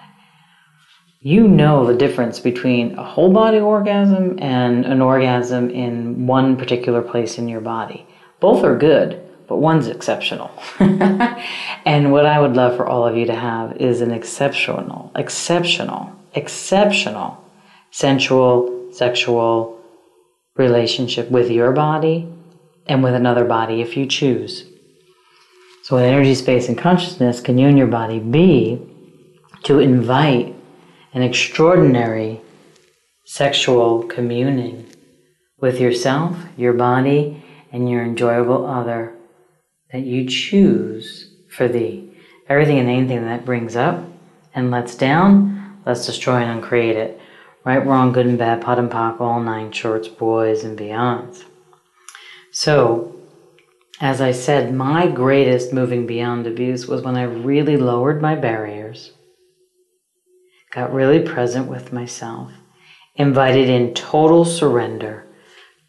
You 1.22 1.48
know 1.48 1.86
the 1.86 1.98
difference 1.98 2.40
between 2.40 2.98
a 2.98 3.04
whole 3.04 3.34
body 3.34 3.60
orgasm 3.60 4.40
and 4.42 4.86
an 4.86 5.02
orgasm 5.02 5.70
in 5.70 6.28
one 6.28 6.56
particular 6.56 7.02
place 7.02 7.38
in 7.38 7.50
your 7.50 7.62
body. 7.62 8.08
Both 8.40 8.64
are 8.64 8.78
good, 8.78 9.22
but 9.48 9.58
one's 9.58 9.88
exceptional. 9.88 10.50
and 10.80 12.12
what 12.12 12.26
I 12.26 12.40
would 12.40 12.56
love 12.56 12.78
for 12.78 12.86
all 12.86 13.06
of 13.06 13.18
you 13.18 13.26
to 13.26 13.36
have 13.36 13.78
is 13.78 14.00
an 14.00 14.12
exceptional, 14.12 15.12
exceptional, 15.16 16.16
exceptional 16.36 17.44
sensual, 17.92 18.94
sexual 18.94 19.82
relationship 20.56 21.30
with 21.32 21.50
your 21.50 21.72
body 21.72 22.28
and 22.90 23.04
with 23.04 23.14
another 23.14 23.46
body 23.46 23.82
if 23.82 23.96
you 23.96 24.06
choose. 24.06 24.66
So, 25.84 25.98
in 25.98 26.04
energy, 26.04 26.36
space, 26.36 26.68
and 26.68 26.78
consciousness, 26.78 27.40
can 27.40 27.58
you 27.58 27.68
and 27.68 27.78
your 27.78 27.88
body 27.88 28.20
be 28.20 28.82
to 29.64 29.80
invite 29.80 30.56
an 31.14 31.22
extraordinary 31.22 32.42
sexual 33.26 34.04
communing 34.04 34.88
with 35.62 35.80
yourself, 35.80 36.38
your 36.58 36.74
body, 36.74 37.44
and 37.72 37.90
your 37.90 38.04
enjoyable 38.04 38.66
other 38.66 39.16
that 39.92 40.02
you 40.02 40.28
choose 40.28 41.32
for 41.50 41.68
thee. 41.68 42.12
Everything 42.48 42.80
and 42.80 42.90
anything 42.90 43.26
that 43.26 43.46
brings 43.46 43.76
up 43.76 44.04
and 44.54 44.72
lets 44.72 44.96
down, 44.96 45.80
let's 45.86 46.06
destroy 46.06 46.38
and 46.38 46.60
uncreate 46.60 46.96
it. 46.96 47.20
Right, 47.66 47.86
wrong, 47.86 48.14
good 48.14 48.26
and 48.26 48.38
bad, 48.38 48.62
POD 48.62 48.80
and 48.80 48.92
POC, 48.92 49.22
all 49.22 49.40
nine 49.42 49.72
shorts, 49.72 50.08
boys 50.08 50.64
and 50.64 50.78
beyonds. 50.78 51.44
So, 52.62 53.16
as 54.02 54.20
I 54.20 54.34
said, 54.34 54.74
my 54.74 55.08
greatest 55.08 55.72
moving 55.72 56.06
beyond 56.06 56.46
abuse 56.46 56.90
was 56.90 57.02
when 57.02 57.16
I 57.16 57.24
really 57.24 57.78
lowered 57.78 58.22
my 58.22 58.36
barriers, 58.36 59.14
got 60.70 60.94
really 60.94 61.22
present 61.22 61.68
with 61.68 61.94
myself, 61.94 62.52
invited 63.16 63.70
in 63.70 63.94
total 63.94 64.44
surrender, 64.44 65.26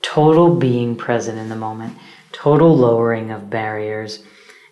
total 0.00 0.54
being 0.54 0.94
present 0.94 1.40
in 1.40 1.48
the 1.48 1.56
moment, 1.56 1.98
total 2.30 2.76
lowering 2.76 3.32
of 3.32 3.50
barriers, 3.50 4.22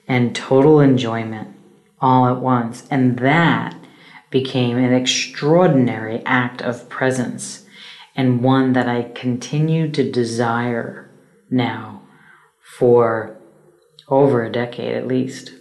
and 0.07 0.37
total 0.37 0.79
enjoyment 0.79 1.49
all 2.01 2.29
at 2.29 2.41
once. 2.41 2.87
And 2.93 3.19
that 3.19 3.75
became 4.31 4.79
an 4.79 4.93
extraordinary 4.93 6.23
act 6.25 6.63
of 6.63 6.89
presence 6.89 7.67
and 8.15 8.41
one 8.41 8.75
that 8.75 8.89
I 8.89 9.11
continue 9.17 9.91
to 9.91 10.09
desire 10.09 11.08
now 11.51 12.03
for 12.79 13.39
over 14.09 14.45
a 14.45 14.53
decade 14.53 14.95
at 14.95 15.07
least. 15.07 15.53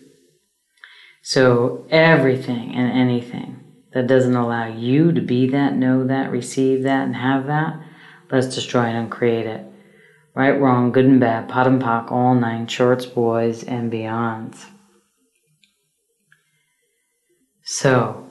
So 1.22 1.86
everything 1.90 2.74
and 2.74 2.92
anything 2.92 3.64
that 3.94 4.08
doesn't 4.08 4.36
allow 4.36 4.68
you 4.68 5.12
to 5.12 5.22
be 5.22 5.50
that, 5.50 5.76
know 5.76 6.06
that, 6.06 6.32
receive 6.32 6.84
that, 6.84 7.06
and 7.06 7.16
have 7.16 7.48
that, 7.48 7.82
let's 8.32 8.54
destroy 8.54 8.84
and 8.84 9.12
create 9.12 9.46
it. 9.46 9.66
Right, 10.36 10.52
wrong, 10.52 10.92
good 10.92 11.06
and 11.06 11.20
bad, 11.20 11.50
POD 11.50 11.68
and 11.68 11.82
POC, 11.82 12.12
all 12.12 12.36
nine, 12.36 12.68
shorts, 12.68 13.08
boys, 13.08 13.64
and 13.64 13.92
beyonds. 13.92 14.66
So, 17.64 18.30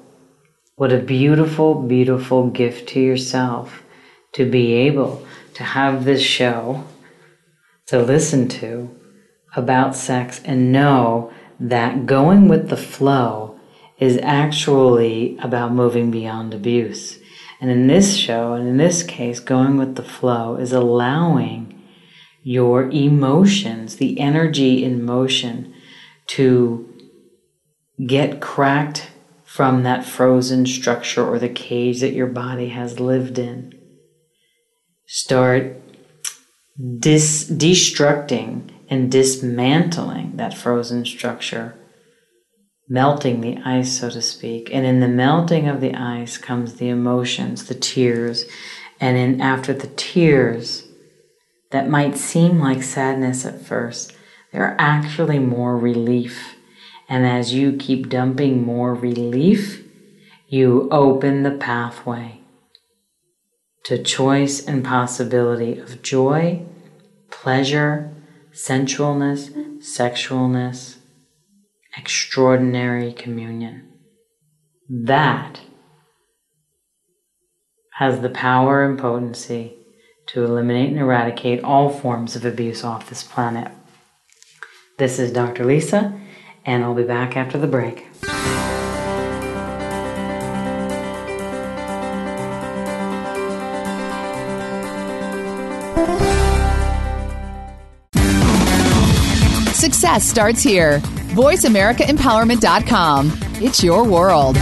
what 0.76 0.92
a 0.92 0.98
beautiful, 0.98 1.82
beautiful 1.82 2.48
gift 2.48 2.90
to 2.90 3.00
yourself 3.00 3.82
to 4.34 4.48
be 4.48 4.72
able 4.74 5.26
to 5.54 5.64
have 5.64 6.04
this 6.04 6.22
show 6.22 6.84
to 7.86 8.02
listen 8.02 8.48
to 8.48 8.90
about 9.54 9.94
sex 9.94 10.40
and 10.44 10.72
know 10.72 11.32
that 11.58 12.06
going 12.06 12.48
with 12.48 12.68
the 12.68 12.76
flow 12.76 13.58
is 13.98 14.18
actually 14.22 15.38
about 15.38 15.72
moving 15.72 16.10
beyond 16.10 16.52
abuse. 16.52 17.18
And 17.60 17.70
in 17.70 17.86
this 17.86 18.16
show, 18.16 18.52
and 18.52 18.68
in 18.68 18.76
this 18.76 19.02
case, 19.02 19.40
going 19.40 19.78
with 19.78 19.94
the 19.94 20.02
flow 20.02 20.56
is 20.56 20.72
allowing 20.72 21.82
your 22.42 22.90
emotions, 22.90 23.96
the 23.96 24.20
energy 24.20 24.84
in 24.84 25.02
motion, 25.02 25.74
to 26.26 26.92
get 28.06 28.40
cracked 28.40 29.10
from 29.44 29.84
that 29.84 30.04
frozen 30.04 30.66
structure 30.66 31.26
or 31.26 31.38
the 31.38 31.48
cage 31.48 32.00
that 32.00 32.12
your 32.12 32.26
body 32.26 32.68
has 32.68 33.00
lived 33.00 33.38
in. 33.38 33.72
Start 35.06 35.80
dis- 36.98 37.48
destructing 37.50 38.70
and 38.88 39.10
dismantling 39.10 40.36
that 40.36 40.56
frozen 40.56 41.04
structure, 41.04 41.76
melting 42.88 43.40
the 43.40 43.58
ice, 43.64 43.98
so 43.98 44.10
to 44.10 44.22
speak. 44.22 44.72
And 44.72 44.86
in 44.86 45.00
the 45.00 45.08
melting 45.08 45.68
of 45.68 45.80
the 45.80 45.94
ice 45.94 46.38
comes 46.38 46.74
the 46.74 46.88
emotions, 46.88 47.66
the 47.66 47.74
tears. 47.74 48.44
And 49.00 49.16
in 49.16 49.40
after 49.40 49.72
the 49.72 49.88
tears, 49.88 50.86
that 51.70 51.88
might 51.88 52.16
seem 52.16 52.60
like 52.60 52.82
sadness 52.82 53.44
at 53.44 53.60
first, 53.60 54.12
there 54.52 54.62
are 54.62 54.76
actually 54.78 55.38
more 55.38 55.76
relief. 55.76 56.54
And 57.08 57.26
as 57.26 57.52
you 57.52 57.76
keep 57.76 58.08
dumping 58.08 58.64
more 58.64 58.94
relief, 58.94 59.84
you 60.48 60.88
open 60.90 61.42
the 61.42 61.50
pathway 61.50 62.40
to 63.86 64.02
choice 64.02 64.66
and 64.66 64.84
possibility 64.84 65.78
of 65.78 66.02
joy, 66.02 66.60
pleasure, 67.30 68.12
sensualness, 68.52 69.52
sexualness, 69.78 70.96
extraordinary 71.96 73.12
communion. 73.12 73.88
That 74.88 75.60
has 77.98 78.22
the 78.22 78.28
power 78.28 78.84
and 78.84 78.98
potency 78.98 79.76
to 80.26 80.42
eliminate 80.42 80.90
and 80.90 80.98
eradicate 80.98 81.62
all 81.62 81.88
forms 81.88 82.34
of 82.34 82.44
abuse 82.44 82.82
off 82.82 83.08
this 83.08 83.22
planet. 83.22 83.70
This 84.98 85.20
is 85.20 85.32
Dr. 85.32 85.64
Lisa, 85.64 86.20
and 86.64 86.82
I'll 86.82 86.92
be 86.92 87.04
back 87.04 87.36
after 87.36 87.56
the 87.56 87.68
break. 87.68 88.08
Success 99.74 100.24
starts 100.24 100.62
here. 100.62 101.00
VoiceAmericaEmpowerment.com. 101.34 103.32
It's 103.62 103.84
your 103.84 104.04
world. 104.04 104.56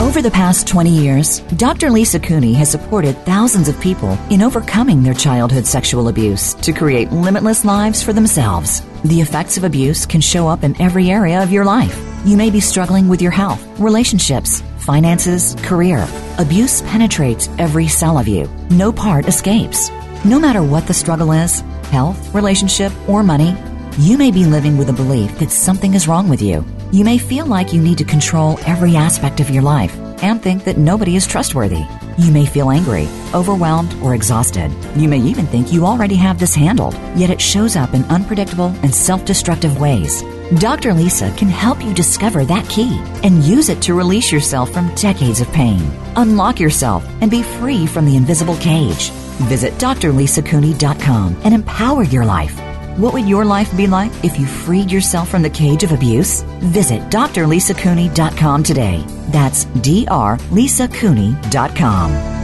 Over 0.00 0.22
the 0.22 0.30
past 0.30 0.66
20 0.68 0.90
years, 0.90 1.40
Dr. 1.56 1.90
Lisa 1.90 2.18
Cooney 2.20 2.54
has 2.54 2.70
supported 2.70 3.16
thousands 3.26 3.68
of 3.68 3.80
people 3.80 4.16
in 4.30 4.42
overcoming 4.42 5.02
their 5.02 5.12
childhood 5.12 5.66
sexual 5.66 6.08
abuse 6.08 6.54
to 6.54 6.72
create 6.72 7.10
limitless 7.12 7.64
lives 7.64 8.02
for 8.02 8.12
themselves. 8.12 8.80
The 9.02 9.20
effects 9.20 9.56
of 9.56 9.64
abuse 9.64 10.06
can 10.06 10.20
show 10.20 10.48
up 10.48 10.62
in 10.62 10.80
every 10.80 11.10
area 11.10 11.42
of 11.42 11.52
your 11.52 11.64
life. 11.64 12.00
You 12.24 12.36
may 12.36 12.48
be 12.48 12.60
struggling 12.60 13.08
with 13.08 13.20
your 13.20 13.32
health, 13.32 13.62
relationships, 13.78 14.62
finances, 14.88 15.54
career. 15.56 16.08
Abuse 16.38 16.80
penetrates 16.80 17.50
every 17.58 17.86
cell 17.86 18.16
of 18.16 18.26
you. 18.26 18.48
No 18.70 18.90
part 18.90 19.28
escapes. 19.28 19.90
No 20.24 20.40
matter 20.40 20.62
what 20.62 20.86
the 20.86 20.94
struggle 20.94 21.32
is, 21.32 21.60
health, 21.90 22.34
relationship, 22.34 22.90
or 23.06 23.22
money, 23.22 23.54
you 23.98 24.16
may 24.16 24.30
be 24.30 24.46
living 24.46 24.78
with 24.78 24.88
a 24.88 24.94
belief 24.94 25.38
that 25.40 25.50
something 25.50 25.92
is 25.92 26.08
wrong 26.08 26.26
with 26.30 26.40
you. 26.40 26.64
You 26.90 27.04
may 27.04 27.18
feel 27.18 27.44
like 27.44 27.74
you 27.74 27.82
need 27.82 27.98
to 27.98 28.04
control 28.04 28.58
every 28.64 28.96
aspect 28.96 29.40
of 29.40 29.50
your 29.50 29.62
life 29.62 29.94
and 30.22 30.42
think 30.42 30.64
that 30.64 30.78
nobody 30.78 31.16
is 31.16 31.26
trustworthy. 31.26 31.84
You 32.16 32.32
may 32.32 32.46
feel 32.46 32.70
angry, 32.70 33.08
overwhelmed, 33.34 33.94
or 34.02 34.14
exhausted. 34.14 34.72
You 34.96 35.06
may 35.10 35.20
even 35.20 35.44
think 35.46 35.70
you 35.70 35.84
already 35.84 36.16
have 36.16 36.38
this 36.38 36.54
handled, 36.54 36.94
yet 37.14 37.28
it 37.28 37.42
shows 37.42 37.76
up 37.76 37.92
in 37.92 38.04
unpredictable 38.04 38.74
and 38.82 38.94
self 38.94 39.26
destructive 39.26 39.78
ways. 39.78 40.22
Dr. 40.56 40.94
Lisa 40.94 41.30
can 41.36 41.48
help 41.48 41.84
you 41.84 41.92
discover 41.92 42.42
that 42.46 42.66
key 42.70 42.98
and 43.22 43.44
use 43.44 43.68
it 43.68 43.82
to 43.82 43.92
release 43.92 44.32
yourself 44.32 44.72
from 44.72 44.94
decades 44.94 45.42
of 45.42 45.52
pain. 45.52 45.82
Unlock 46.16 46.58
yourself 46.58 47.04
and 47.20 47.30
be 47.30 47.42
free 47.42 47.86
from 47.86 48.06
the 48.06 48.16
invisible 48.16 48.56
cage. 48.56 49.10
Visit 49.50 49.74
drlisacooney.com 49.74 51.36
and 51.44 51.52
empower 51.52 52.02
your 52.04 52.24
life. 52.24 52.58
What 52.98 53.12
would 53.12 53.28
your 53.28 53.44
life 53.44 53.76
be 53.76 53.86
like 53.86 54.10
if 54.24 54.38
you 54.38 54.46
freed 54.46 54.90
yourself 54.90 55.28
from 55.28 55.42
the 55.42 55.50
cage 55.50 55.84
of 55.84 55.92
abuse? 55.92 56.40
Visit 56.60 57.02
drlisacooney.com 57.10 58.62
today. 58.62 59.04
That's 59.28 59.66
drlisacooney.com. 59.66 62.37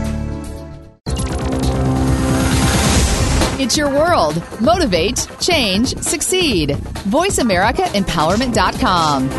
Your 3.75 3.89
world. 3.89 4.41
Motivate, 4.61 5.27
change, 5.39 5.97
succeed. 5.97 6.69
VoiceAmericaEmpowerment.com. 6.69 9.29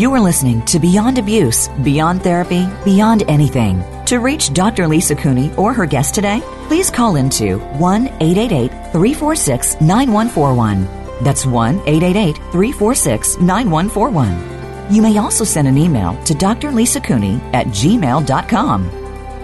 You 0.00 0.14
are 0.14 0.20
listening 0.20 0.64
to 0.66 0.78
Beyond 0.78 1.18
Abuse, 1.18 1.68
Beyond 1.82 2.22
Therapy, 2.22 2.66
Beyond 2.84 3.24
Anything. 3.28 3.84
To 4.06 4.18
reach 4.18 4.52
Dr. 4.54 4.88
Lisa 4.88 5.14
Cooney 5.14 5.52
or 5.56 5.74
her 5.74 5.84
guest 5.86 6.14
today, 6.14 6.40
please 6.68 6.90
call 6.90 7.16
into 7.16 7.58
1 7.58 8.06
888 8.06 8.70
346 8.92 9.80
9141. 9.80 10.84
That's 11.22 11.44
1 11.44 11.80
888 11.80 12.36
346 12.36 13.38
9141. 13.40 14.49
You 14.90 15.02
may 15.02 15.18
also 15.18 15.44
send 15.44 15.68
an 15.68 15.78
email 15.78 16.20
to 16.24 16.34
Dr. 16.34 16.72
Lisa 16.72 17.00
Cooney 17.00 17.40
at 17.52 17.66
gmail.com. 17.68 18.90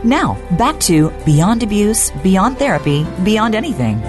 Now, 0.02 0.34
back 0.58 0.80
to 0.80 1.10
Beyond 1.24 1.62
Abuse, 1.62 2.10
Beyond 2.10 2.58
Therapy, 2.58 3.06
Beyond 3.22 3.54
Anything. 3.54 4.02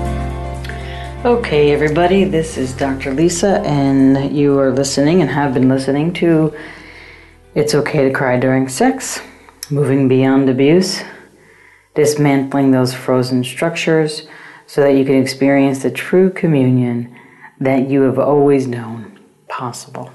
Okay, 1.24 1.72
everybody, 1.72 2.24
this 2.24 2.58
is 2.58 2.74
Dr. 2.74 3.14
Lisa, 3.14 3.60
and 3.60 4.36
you 4.36 4.58
are 4.58 4.72
listening 4.72 5.22
and 5.22 5.30
have 5.30 5.54
been 5.54 5.70
listening 5.70 6.12
to 6.14 6.56
It's 7.54 7.76
Okay 7.76 8.08
to 8.08 8.12
Cry 8.12 8.40
During 8.40 8.68
Sex, 8.68 9.22
Moving 9.70 10.08
Beyond 10.08 10.50
Abuse, 10.50 11.04
Dismantling 11.94 12.72
Those 12.72 12.96
Frozen 12.96 13.44
Structures 13.44 14.28
so 14.66 14.82
that 14.82 14.94
you 14.94 15.06
can 15.06 15.22
experience 15.22 15.84
the 15.84 15.92
true 15.92 16.32
communion 16.32 17.16
that 17.60 17.90
you 17.90 18.02
have 18.02 18.18
always 18.18 18.66
known 18.66 19.20
possible. 19.48 20.12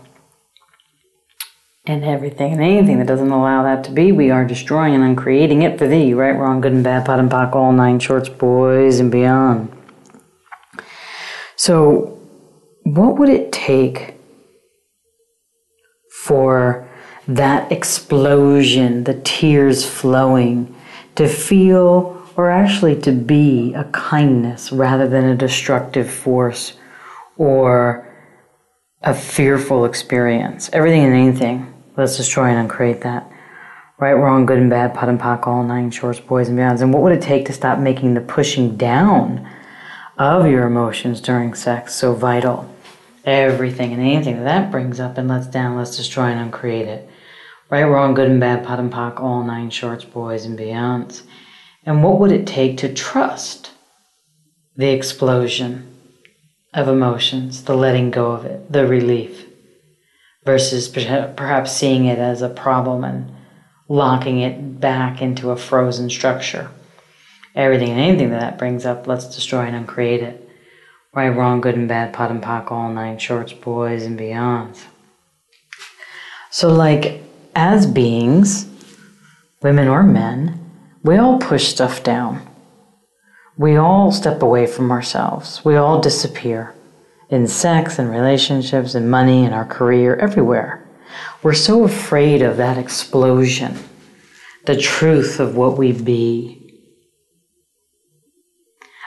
And 1.84 2.04
everything 2.04 2.52
and 2.52 2.62
anything 2.62 2.98
that 2.98 3.08
doesn't 3.08 3.32
allow 3.32 3.64
that 3.64 3.82
to 3.84 3.90
be, 3.90 4.12
we 4.12 4.30
are 4.30 4.44
destroying 4.44 4.94
and 4.94 5.02
uncreating 5.02 5.62
it 5.62 5.78
for 5.78 5.88
thee, 5.88 6.14
right, 6.14 6.30
wrong, 6.30 6.60
good 6.60 6.72
and 6.72 6.84
bad, 6.84 7.04
POD 7.04 7.18
and 7.18 7.30
POC, 7.30 7.54
all 7.56 7.72
nine 7.72 7.98
shorts, 7.98 8.28
boys, 8.28 9.00
and 9.00 9.10
beyond. 9.10 9.76
So, 11.56 12.20
what 12.84 13.18
would 13.18 13.28
it 13.28 13.50
take 13.50 14.14
for 16.24 16.88
that 17.26 17.72
explosion, 17.72 19.02
the 19.02 19.20
tears 19.20 19.84
flowing, 19.84 20.72
to 21.16 21.26
feel 21.26 22.22
or 22.36 22.48
actually 22.48 23.00
to 23.00 23.10
be 23.10 23.74
a 23.74 23.84
kindness 23.84 24.70
rather 24.70 25.08
than 25.08 25.24
a 25.24 25.36
destructive 25.36 26.08
force 26.08 26.74
or 27.36 28.08
a 29.02 29.14
fearful 29.14 29.84
experience? 29.84 30.70
Everything 30.72 31.04
and 31.04 31.14
anything, 31.14 31.71
let's 31.96 32.16
destroy 32.16 32.46
and 32.46 32.58
uncreate 32.58 33.02
that. 33.02 33.30
Right, 33.98 34.14
wrong, 34.14 34.46
good 34.46 34.58
and 34.58 34.70
bad, 34.70 34.94
POD 34.94 35.08
and 35.10 35.20
POC, 35.20 35.46
all 35.46 35.62
nine 35.62 35.90
shorts, 35.90 36.18
boys 36.18 36.48
and 36.48 36.58
beyonds. 36.58 36.80
And 36.80 36.92
what 36.92 37.02
would 37.02 37.12
it 37.12 37.22
take 37.22 37.46
to 37.46 37.52
stop 37.52 37.78
making 37.78 38.14
the 38.14 38.20
pushing 38.20 38.76
down 38.76 39.48
of 40.18 40.46
your 40.46 40.66
emotions 40.66 41.20
during 41.20 41.54
sex 41.54 41.94
so 41.94 42.12
vital? 42.12 42.68
Everything 43.24 43.92
and 43.92 44.02
anything 44.02 44.38
that 44.38 44.44
that 44.44 44.70
brings 44.72 44.98
up 44.98 45.18
and 45.18 45.28
lets 45.28 45.46
down, 45.46 45.76
let's 45.76 45.96
destroy 45.96 46.24
and 46.24 46.40
uncreate 46.40 46.88
it. 46.88 47.08
Right, 47.70 47.84
wrong, 47.84 48.14
good 48.14 48.28
and 48.28 48.40
bad, 48.40 48.64
POD 48.64 48.78
and 48.80 48.92
POC, 48.92 49.20
all 49.20 49.44
nine 49.44 49.70
shorts, 49.70 50.04
boys 50.04 50.44
and 50.44 50.58
beyonds. 50.58 51.22
And 51.84 52.02
what 52.02 52.18
would 52.18 52.32
it 52.32 52.46
take 52.46 52.78
to 52.78 52.92
trust 52.92 53.70
the 54.76 54.90
explosion 54.90 55.94
of 56.74 56.88
emotions, 56.88 57.64
the 57.64 57.76
letting 57.76 58.10
go 58.10 58.32
of 58.32 58.44
it, 58.44 58.72
the 58.72 58.86
relief, 58.86 59.46
versus 60.44 60.88
perhaps 60.88 61.72
seeing 61.72 62.06
it 62.06 62.18
as 62.18 62.42
a 62.42 62.48
problem 62.48 63.04
and 63.04 63.32
locking 63.88 64.40
it 64.40 64.80
back 64.80 65.22
into 65.22 65.50
a 65.50 65.56
frozen 65.56 66.10
structure. 66.10 66.70
Everything 67.54 67.90
and 67.90 68.00
anything 68.00 68.30
that 68.30 68.40
that 68.40 68.58
brings 68.58 68.86
up, 68.86 69.06
let's 69.06 69.34
destroy 69.34 69.60
and 69.60 69.76
uncreate 69.76 70.22
it. 70.22 70.48
Right, 71.14 71.28
wrong, 71.28 71.60
good 71.60 71.74
and 71.74 71.86
bad, 71.86 72.14
POD 72.14 72.30
and 72.30 72.42
POC, 72.42 72.72
all 72.72 72.90
nine 72.90 73.18
shorts, 73.18 73.52
boys 73.52 74.04
and 74.04 74.18
beyonds. 74.18 74.84
So, 76.50 76.68
like, 76.68 77.22
as 77.54 77.86
beings, 77.86 78.66
women 79.62 79.88
or 79.88 80.02
men, 80.02 80.58
we 81.02 81.18
all 81.18 81.38
push 81.38 81.68
stuff 81.68 82.02
down. 82.02 82.48
We 83.58 83.76
all 83.76 84.10
step 84.10 84.40
away 84.40 84.66
from 84.66 84.90
ourselves. 84.90 85.62
We 85.64 85.76
all 85.76 86.00
disappear 86.00 86.74
in 87.32 87.46
sex 87.46 87.98
and 87.98 88.10
relationships 88.10 88.94
and 88.94 89.10
money 89.10 89.46
and 89.46 89.54
our 89.54 89.64
career, 89.64 90.14
everywhere. 90.16 90.86
We're 91.42 91.54
so 91.54 91.82
afraid 91.84 92.42
of 92.42 92.58
that 92.58 92.76
explosion, 92.76 93.78
the 94.66 94.76
truth 94.76 95.40
of 95.40 95.56
what 95.56 95.78
we 95.78 95.92
be, 95.92 96.58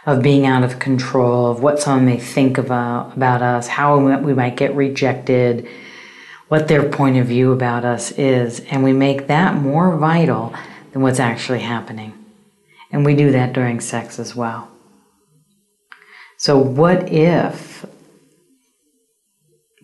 of 0.08 0.24
being 0.24 0.48
out 0.48 0.64
of 0.64 0.80
control, 0.80 1.52
of 1.52 1.62
what 1.62 1.80
someone 1.80 2.08
may 2.08 2.18
think 2.18 2.58
about, 2.58 3.16
about 3.16 3.44
us, 3.44 3.68
how 3.68 4.00
we 4.00 4.34
might 4.34 4.58
get 4.58 4.76
rejected, 4.76 5.68
what 6.48 6.68
their 6.68 6.90
point 6.90 7.18
of 7.18 7.28
view 7.28 7.52
about 7.52 7.86
us 7.86 8.12
is. 8.14 8.60
And 8.72 8.84
we 8.84 8.92
make 8.92 9.28
that 9.28 9.56
more 9.56 9.98
vital 9.98 10.52
than 10.94 11.04
what's 11.04 11.20
actually 11.20 11.62
happening. 11.62 12.14
And 12.92 13.06
we 13.06 13.16
do 13.16 13.32
that 13.32 13.54
during 13.54 13.80
sex 13.82 14.18
as 14.18 14.36
well. 14.36 14.72
So, 16.38 16.58
what 16.58 17.12
if 17.12 17.86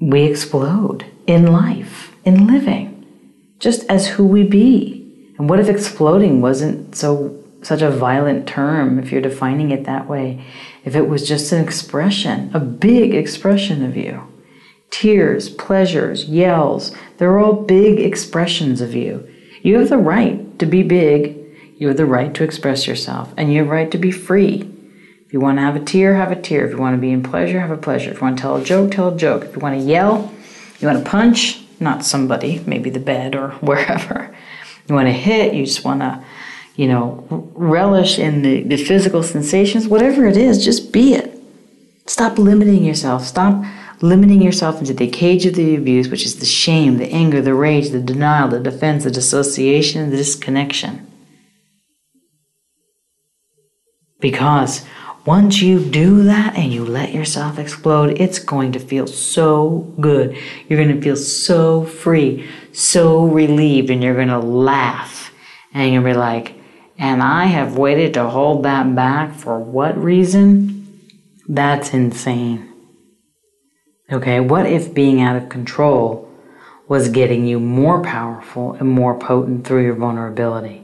we 0.01 0.23
explode 0.23 1.05
in 1.27 1.45
life, 1.45 2.15
in 2.25 2.47
living, 2.47 3.05
just 3.59 3.87
as 3.87 4.07
who 4.07 4.25
we 4.25 4.43
be. 4.43 4.97
And 5.37 5.47
what 5.47 5.59
if 5.59 5.69
exploding 5.69 6.41
wasn't 6.41 6.95
so 6.95 7.37
such 7.61 7.83
a 7.83 7.91
violent 7.91 8.47
term 8.47 8.97
if 8.97 9.11
you're 9.11 9.21
defining 9.21 9.69
it 9.69 9.85
that 9.85 10.09
way? 10.09 10.43
If 10.83 10.95
it 10.95 11.07
was 11.07 11.27
just 11.27 11.51
an 11.51 11.63
expression, 11.63 12.49
a 12.53 12.59
big 12.59 13.13
expression 13.13 13.85
of 13.85 13.95
you. 13.95 14.27
Tears, 14.89 15.49
pleasures, 15.49 16.25
yells, 16.25 16.93
they're 17.17 17.39
all 17.39 17.53
big 17.53 17.99
expressions 17.99 18.81
of 18.81 18.95
you. 18.95 19.27
You 19.61 19.77
have 19.77 19.89
the 19.89 19.97
right 19.97 20.57
to 20.57 20.65
be 20.65 20.81
big. 20.81 21.37
You 21.77 21.89
have 21.89 21.97
the 21.97 22.05
right 22.05 22.33
to 22.33 22.43
express 22.43 22.87
yourself, 22.87 23.33
and 23.37 23.51
you 23.51 23.59
have 23.59 23.67
the 23.67 23.73
right 23.73 23.91
to 23.91 23.97
be 23.97 24.11
free. 24.11 24.70
If 25.32 25.36
you 25.36 25.39
want 25.39 25.59
to 25.59 25.61
have 25.61 25.77
a 25.77 25.79
tear, 25.79 26.15
have 26.15 26.34
a 26.34 26.36
tear. 26.36 26.65
If 26.65 26.71
you 26.71 26.77
want 26.77 26.97
to 26.97 26.99
be 26.99 27.09
in 27.09 27.23
pleasure, 27.23 27.61
have 27.61 27.71
a 27.71 27.77
pleasure. 27.77 28.11
If 28.11 28.17
you 28.17 28.21
want 28.23 28.36
to 28.36 28.41
tell 28.41 28.57
a 28.57 28.63
joke, 28.65 28.91
tell 28.91 29.15
a 29.15 29.17
joke. 29.17 29.45
If 29.45 29.55
you 29.55 29.61
want 29.61 29.79
to 29.79 29.82
yell, 29.82 30.29
you 30.82 30.89
want 30.89 31.01
to 31.01 31.09
punch, 31.09 31.63
not 31.79 32.03
somebody, 32.03 32.61
maybe 32.65 32.89
the 32.89 32.99
bed 32.99 33.34
or 33.34 33.51
wherever. 33.61 34.36
You 34.89 34.95
want 34.95 35.07
to 35.07 35.13
hit, 35.13 35.53
you 35.53 35.65
just 35.65 35.86
want 35.86 36.01
to, 36.01 36.21
you 36.75 36.86
know, 36.86 37.49
relish 37.55 38.19
in 38.19 38.41
the, 38.41 38.63
the 38.63 38.75
physical 38.75 39.23
sensations, 39.23 39.88
whatever 39.88 40.27
it 40.27 40.36
is, 40.36 40.65
just 40.65 40.91
be 40.91 41.13
it. 41.13 41.41
Stop 42.07 42.38
limiting 42.38 42.84
yourself. 42.84 43.25
Stop 43.25 43.63
limiting 44.01 44.41
yourself 44.41 44.79
into 44.79 44.93
the 44.93 45.09
cage 45.09 45.45
of 45.45 45.53
the 45.53 45.77
abuse, 45.77 46.09
which 46.09 46.25
is 46.25 46.41
the 46.41 46.45
shame, 46.45 46.97
the 46.97 47.09
anger, 47.09 47.41
the 47.41 47.53
rage, 47.53 47.91
the 47.91 48.01
denial, 48.01 48.49
the 48.49 48.59
defense, 48.59 49.05
the 49.05 49.11
dissociation, 49.11 50.09
the 50.09 50.17
disconnection. 50.17 51.07
Because 54.19 54.86
once 55.26 55.61
you 55.61 55.80
do 55.80 56.24
that 56.24 56.55
and 56.55 56.74
you 56.74 56.84
let 56.84 57.13
yourself 57.13 57.59
explode, 57.59 58.19
it's 58.19 58.39
going 58.39 58.72
to 58.72 58.80
feel 58.80 59.05
so 59.05 59.93
good. 59.99 60.36
You're 60.67 60.84
going 60.84 60.95
to 60.95 61.01
feel 61.01 61.15
so 61.15 61.86
free, 61.86 62.49
so 62.74 63.26
relieved, 63.26 63.89
and 63.89 64.03
you're 64.03 64.15
going 64.15 64.30
to 64.30 64.39
laugh. 64.39 65.32
And 65.74 65.95
to 65.95 66.01
be 66.01 66.13
like, 66.13 66.55
and 66.97 67.22
I 67.22 67.45
have 67.45 67.78
waited 67.78 68.13
to 68.15 68.30
hold 68.30 68.63
that 68.63 68.95
back 68.95 69.34
for 69.36 69.59
what 69.59 69.97
reason? 69.97 70.99
That's 71.47 71.93
insane. 71.93 72.72
Okay, 74.11 74.39
what 74.39 74.65
if 74.65 74.93
being 74.93 75.22
out 75.22 75.36
of 75.36 75.49
control 75.49 76.30
was 76.88 77.09
getting 77.09 77.45
you 77.45 77.59
more 77.59 78.03
powerful 78.03 78.74
and 78.74 78.89
more 78.89 79.17
potent 79.17 79.65
through 79.65 79.84
your 79.84 79.95
vulnerability? 79.95 80.80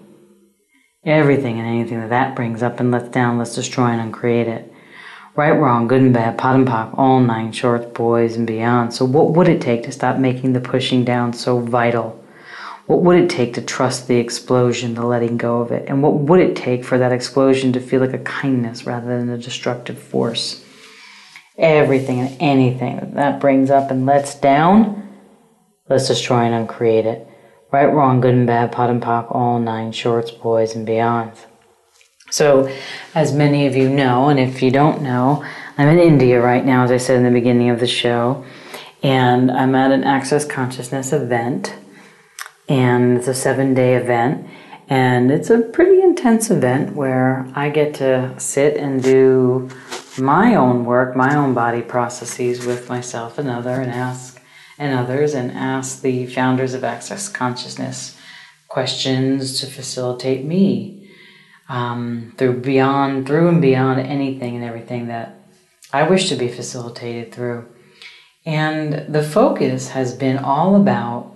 Everything 1.08 1.58
and 1.58 1.66
anything 1.66 2.02
that 2.02 2.10
that 2.10 2.36
brings 2.36 2.62
up 2.62 2.82
and 2.82 2.92
lets 2.92 3.08
down, 3.08 3.38
let's 3.38 3.56
destroy 3.56 3.86
and 3.86 4.02
uncreate 4.02 4.50
it. 4.50 4.74
Right, 5.38 5.52
wrong, 5.52 5.88
good 5.88 6.02
and 6.02 6.14
bad, 6.14 6.38
POD 6.38 6.56
and 6.56 6.68
POC, 6.68 6.98
all 6.98 7.22
nine 7.22 7.54
shorts, 7.54 7.86
boys 7.94 8.36
and 8.36 8.46
beyond. 8.46 8.94
So, 8.94 9.06
what 9.06 9.32
would 9.32 9.48
it 9.48 9.62
take 9.62 9.84
to 9.84 9.92
stop 9.94 10.18
making 10.18 10.52
the 10.52 10.60
pushing 10.60 11.06
down 11.06 11.32
so 11.32 11.60
vital? 11.60 12.22
What 12.88 13.04
would 13.04 13.18
it 13.22 13.30
take 13.30 13.54
to 13.54 13.62
trust 13.62 14.10
the 14.10 14.18
explosion, 14.18 14.96
the 14.96 15.06
letting 15.06 15.38
go 15.38 15.62
of 15.62 15.72
it? 15.72 15.88
And 15.88 16.04
what 16.04 16.16
would 16.16 16.42
it 16.42 16.58
take 16.58 16.84
for 16.84 16.98
that 16.98 17.14
explosion 17.14 17.72
to 17.74 17.80
feel 17.80 18.02
like 18.02 18.14
a 18.14 18.20
kindness 18.20 18.86
rather 18.86 19.18
than 19.18 19.30
a 19.30 19.38
destructive 19.38 19.98
force? 19.98 20.62
Everything 21.58 22.20
and 22.20 22.36
anything 22.42 22.98
that, 22.98 23.14
that 23.14 23.40
brings 23.40 23.70
up 23.70 23.92
and 23.92 24.06
lets 24.06 24.36
down, 24.36 25.08
let's 25.88 26.10
destroy 26.10 26.40
and 26.40 26.54
uncreate 26.54 27.06
it. 27.06 27.28
Right, 27.70 27.86
wrong, 27.86 28.22
good 28.22 28.34
and 28.34 28.48
bad, 28.48 28.72
POD 28.72 28.90
and 28.90 29.02
POC, 29.02 29.36
all 29.36 29.60
nine 29.60 29.92
shorts, 29.92 30.32
boys 30.32 30.74
and 30.74 30.86
beyond. 30.86 31.34
So, 32.32 32.74
as 33.14 33.34
many 33.34 33.68
of 33.68 33.76
you 33.76 33.90
know, 33.90 34.30
and 34.30 34.40
if 34.40 34.62
you 34.62 34.72
don't 34.72 35.02
know, 35.02 35.46
I'm 35.78 35.90
in 35.90 36.00
India 36.00 36.42
right 36.42 36.66
now, 36.66 36.86
as 36.86 36.92
I 36.92 36.98
said 36.98 37.18
in 37.18 37.24
the 37.26 37.30
beginning 37.30 37.70
of 37.70 37.82
the 37.82 37.88
show, 37.88 38.46
and 39.04 39.52
I'm 39.52 39.76
at 39.76 39.92
an 39.92 40.06
Access 40.06 40.46
Consciousness 40.46 41.12
event, 41.12 41.76
and 42.70 43.18
it's 43.18 43.28
a 43.28 43.34
seven 43.34 43.74
day 43.74 43.96
event, 43.96 44.48
and 44.88 45.30
it's 45.30 45.50
a 45.50 45.60
pretty 45.60 46.02
intense 46.02 46.50
event 46.50 46.96
where 46.96 47.52
I 47.54 47.70
get 47.70 47.94
to 47.96 48.34
sit 48.40 48.78
and 48.78 49.04
do 49.04 49.70
my 50.18 50.56
own 50.56 50.86
work, 50.86 51.18
my 51.18 51.36
own 51.36 51.54
body 51.54 51.82
processes 51.82 52.66
with 52.66 52.88
myself 52.88 53.38
and 53.38 53.50
other, 53.50 53.82
and 53.82 53.92
ask 53.92 54.37
and 54.78 54.94
others 54.94 55.34
and 55.34 55.52
ask 55.52 56.02
the 56.02 56.26
founders 56.28 56.74
of 56.74 56.84
Access 56.84 57.30
Consciousness 57.30 58.18
questions 58.68 59.60
to 59.60 59.66
facilitate 59.66 60.46
me 60.46 61.10
um, 61.70 62.34
through 62.38 62.62
beyond, 62.62 63.28
through 63.28 63.50
and 63.50 63.62
beyond 63.62 64.00
anything 64.00 64.56
and 64.56 64.64
everything 64.64 65.08
that 65.08 65.36
I 65.92 66.04
wish 66.04 66.30
to 66.30 66.36
be 66.36 66.48
facilitated 66.48 67.34
through. 67.34 67.68
And 68.46 69.14
the 69.14 69.24
focus 69.24 69.90
has 69.90 70.14
been 70.14 70.38
all 70.38 70.76
about 70.76 71.34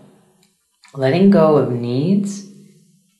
letting 0.93 1.29
go 1.29 1.57
of 1.57 1.71
needs 1.71 2.47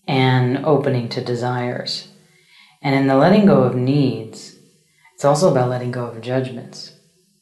and 0.08 0.66
opening 0.66 1.10
to 1.10 1.24
desires. 1.24 2.08
And 2.82 2.96
in 2.96 3.08
the 3.08 3.16
letting 3.16 3.46
go 3.46 3.64
of 3.64 3.76
needs, 3.76 4.56
it's 5.14 5.26
also 5.26 5.52
about 5.52 5.70
letting 5.70 5.92
go 5.92 6.06
of 6.06 6.22
judgments 6.22 6.94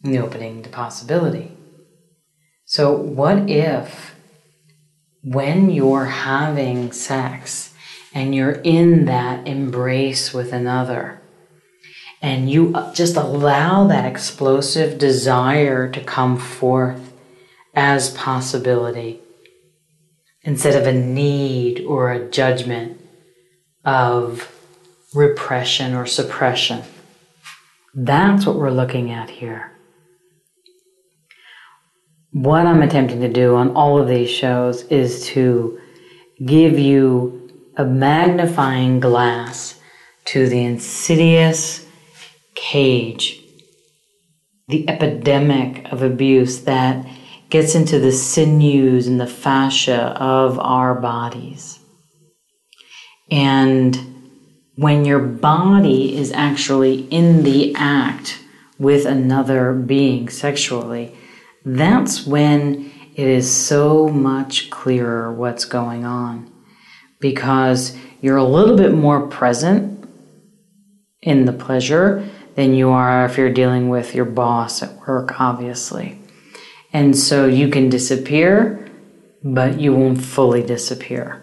and 0.04 0.14
the 0.14 0.20
opening 0.20 0.64
to 0.64 0.70
possibility. 0.70 1.59
So, 2.70 2.95
what 2.95 3.49
if 3.49 4.13
when 5.24 5.72
you're 5.72 6.05
having 6.05 6.91
sex 6.91 7.74
and 8.13 8.36
you're 8.36 8.61
in 8.61 9.05
that 9.05 9.47
embrace 9.47 10.36
with 10.36 10.53
another, 10.53 11.20
and 12.22 12.47
you 12.47 12.76
just 12.93 13.15
allow 13.15 13.88
that 13.88 14.05
explosive 14.05 14.99
desire 14.99 15.89
to 15.89 16.03
come 16.03 16.38
forth 16.38 17.11
as 17.74 18.11
possibility 18.11 19.20
instead 20.43 20.80
of 20.80 20.86
a 20.86 20.93
need 20.93 21.84
or 21.86 22.11
a 22.11 22.30
judgment 22.30 23.01
of 23.84 24.47
repression 25.15 25.95
or 25.95 26.05
suppression? 26.05 26.84
That's 27.95 28.45
what 28.45 28.57
we're 28.57 28.70
looking 28.70 29.09
at 29.09 29.32
here 29.32 29.72
what 32.32 32.66
I'm 32.66 32.82
attempting 32.82 33.22
to 33.22 33.30
do 33.30 33.56
on 33.56 33.76
all 33.76 34.00
of 34.00 34.08
these 34.08 34.30
shows 34.30 34.84
is 34.84 35.26
to 35.28 35.80
give 36.46 36.78
you 36.78 37.50
a 37.76 37.86
magnifying 37.86 39.00
glass 39.00 39.80
to 40.26 40.48
the 40.48 40.64
insidious 40.64 41.86
cage, 42.56 43.42
the 44.68 44.88
epidemic 44.88 45.92
of 45.92 46.04
abuse 46.04 46.62
that 46.62 47.08
gets 47.50 47.74
into 47.74 47.98
the 47.98 48.12
sinews 48.12 49.08
and 49.08 49.20
the 49.20 49.26
fascia 49.26 50.16
of 50.20 50.60
our 50.60 50.94
bodies. 50.94 51.80
And 53.32 53.98
when 54.76 55.04
your 55.04 55.20
body 55.20 56.16
is 56.16 56.32
actually 56.32 57.08
in 57.08 57.44
the 57.44 57.74
act 57.76 58.40
with 58.78 59.06
another 59.06 59.74
being 59.74 60.30
sexually, 60.30 61.16
that's 61.78 62.26
when 62.26 62.91
it 63.15 63.28
is 63.28 63.51
so 63.51 64.07
much 64.07 64.70
clearer 64.70 65.34
what's 65.34 65.65
going 65.65 66.05
on 66.05 66.51
because 67.20 67.97
you're 68.22 68.38
a 68.38 68.43
little 68.43 68.78
bit 68.78 68.93
more 68.93 69.28
present 69.28 70.07
in 71.22 71.45
the 71.45 71.53
pleasure 71.53 72.28
than 72.55 72.74
you 72.74 72.89
are 72.89 73.26
if 73.26 73.38
you're 73.38 73.53
dealing 73.53 73.89
with 73.89 74.15
your 74.15 74.26
boss 74.26 74.82
at 74.82 74.93
work, 75.07 75.39
obviously. 75.39 76.17
And 76.91 77.15
so 77.17 77.45
you 77.45 77.70
can 77.70 77.89
disappear, 77.89 78.89
but 79.43 79.80
you 79.80 79.93
won't 79.93 80.22
fully 80.22 80.63
disappear. 80.63 81.41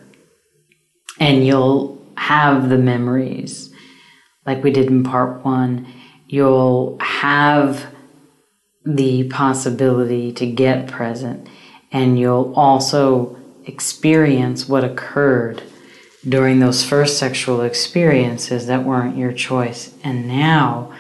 And 1.21 1.47
you'll 1.47 2.05
have 2.17 2.69
the 2.69 2.79
memories 2.79 3.73
like 4.45 4.63
we 4.63 4.71
did 4.71 4.87
in 4.87 5.05
part 5.05 5.45
one. 5.45 5.87
You'll 6.27 6.99
have 7.01 7.87
the 8.87 9.25
possibility 9.29 10.33
to 10.33 10.47
get 10.47 10.87
present 10.87 11.49
and 11.93 12.19
you'll 12.19 12.53
also 12.55 13.37
experience 13.65 14.69
what 14.69 14.85
occurred 14.85 15.63
during 16.29 16.59
those 16.59 16.85
first 16.85 17.19
sexual 17.19 17.63
experiences 17.63 18.67
that 18.67 18.85
weren't 18.85 19.17
your 19.17 19.33
choice. 19.33 19.95
And 20.03 20.27
now 20.27 20.93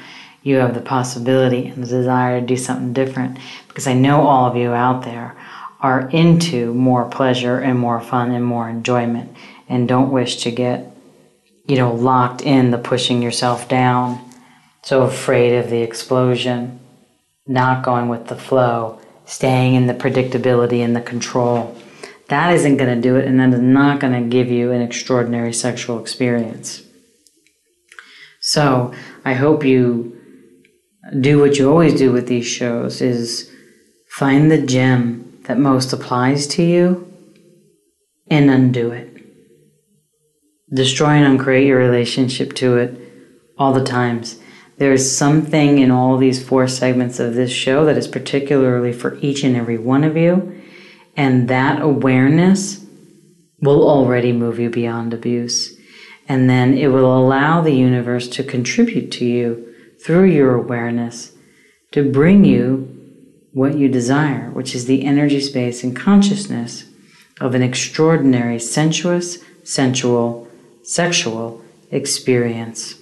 you 0.42 0.56
have 0.56 0.74
the 0.74 0.80
possibility 0.80 1.66
and 1.66 1.82
the 1.82 1.88
desire 1.88 2.40
to 2.40 2.46
do 2.46 2.56
something 2.56 2.92
different 2.92 3.38
because 3.68 3.86
I 3.86 3.94
know 3.94 4.26
all 4.26 4.48
of 4.48 4.56
you 4.56 4.70
out 4.70 5.04
there 5.04 5.36
are 5.80 6.08
into 6.10 6.72
more 6.74 7.04
pleasure 7.04 7.58
and 7.58 7.78
more 7.78 8.00
fun 8.00 8.30
and 8.30 8.44
more 8.44 8.68
enjoyment 8.68 9.36
and 9.68 9.88
don't 9.88 10.12
wish 10.12 10.42
to 10.44 10.50
get, 10.50 10.90
you 11.66 11.76
know, 11.76 11.92
locked 11.92 12.42
in 12.42 12.70
the 12.70 12.78
pushing 12.78 13.20
yourself 13.20 13.68
down, 13.68 14.20
so 14.82 15.02
afraid 15.02 15.56
of 15.58 15.68
the 15.68 15.82
explosion, 15.82 16.80
not 17.46 17.84
going 17.84 18.08
with 18.08 18.26
the 18.26 18.36
flow 18.36 19.00
staying 19.24 19.74
in 19.74 19.86
the 19.86 19.94
predictability 19.94 20.84
and 20.84 20.94
the 20.94 21.00
control. 21.00 21.76
That 22.28 22.54
isn't 22.54 22.76
going 22.76 22.94
to 22.94 23.00
do 23.00 23.16
it, 23.16 23.26
and 23.26 23.38
that 23.40 23.52
is 23.52 23.60
not 23.60 24.00
going 24.00 24.12
to 24.12 24.28
give 24.28 24.48
you 24.48 24.72
an 24.72 24.82
extraordinary 24.82 25.52
sexual 25.52 26.00
experience. 26.00 26.82
So, 28.40 28.94
I 29.24 29.34
hope 29.34 29.64
you 29.64 30.16
do 31.20 31.40
what 31.40 31.56
you 31.58 31.70
always 31.70 31.94
do 31.94 32.12
with 32.12 32.26
these 32.26 32.46
shows 32.46 33.00
is 33.00 33.50
find 34.08 34.50
the 34.50 34.64
gem 34.64 35.40
that 35.44 35.58
most 35.58 35.92
applies 35.92 36.46
to 36.48 36.62
you 36.62 37.12
and 38.28 38.50
undo 38.50 38.90
it. 38.90 39.12
Destroy 40.72 41.10
and 41.10 41.26
uncreate 41.26 41.66
your 41.66 41.78
relationship 41.78 42.54
to 42.54 42.76
it 42.76 43.00
all 43.56 43.72
the 43.72 43.84
times 43.84 44.40
there's 44.78 45.16
something 45.16 45.78
in 45.78 45.90
all 45.90 46.18
these 46.18 46.46
four 46.46 46.68
segments 46.68 47.18
of 47.18 47.34
this 47.34 47.50
show 47.50 47.84
that 47.86 47.96
is 47.96 48.08
particularly 48.08 48.92
for 48.92 49.16
each 49.20 49.42
and 49.42 49.56
every 49.56 49.78
one 49.78 50.04
of 50.04 50.16
you. 50.16 50.62
And 51.16 51.48
that 51.48 51.80
awareness 51.80 52.84
will 53.60 53.88
already 53.88 54.32
move 54.32 54.58
you 54.58 54.68
beyond 54.68 55.14
abuse. 55.14 55.78
And 56.28 56.50
then 56.50 56.76
it 56.76 56.88
will 56.88 57.16
allow 57.16 57.62
the 57.62 57.74
universe 57.74 58.28
to 58.28 58.42
contribute 58.42 59.10
to 59.12 59.24
you 59.24 59.74
through 60.04 60.24
your 60.24 60.54
awareness 60.54 61.32
to 61.92 62.10
bring 62.10 62.44
you 62.44 62.92
what 63.52 63.78
you 63.78 63.88
desire, 63.88 64.50
which 64.50 64.74
is 64.74 64.84
the 64.84 65.04
energy 65.06 65.40
space 65.40 65.82
and 65.82 65.96
consciousness 65.96 66.84
of 67.40 67.54
an 67.54 67.62
extraordinary 67.62 68.58
sensuous, 68.58 69.38
sensual, 69.64 70.48
sexual 70.82 71.64
experience 71.90 72.96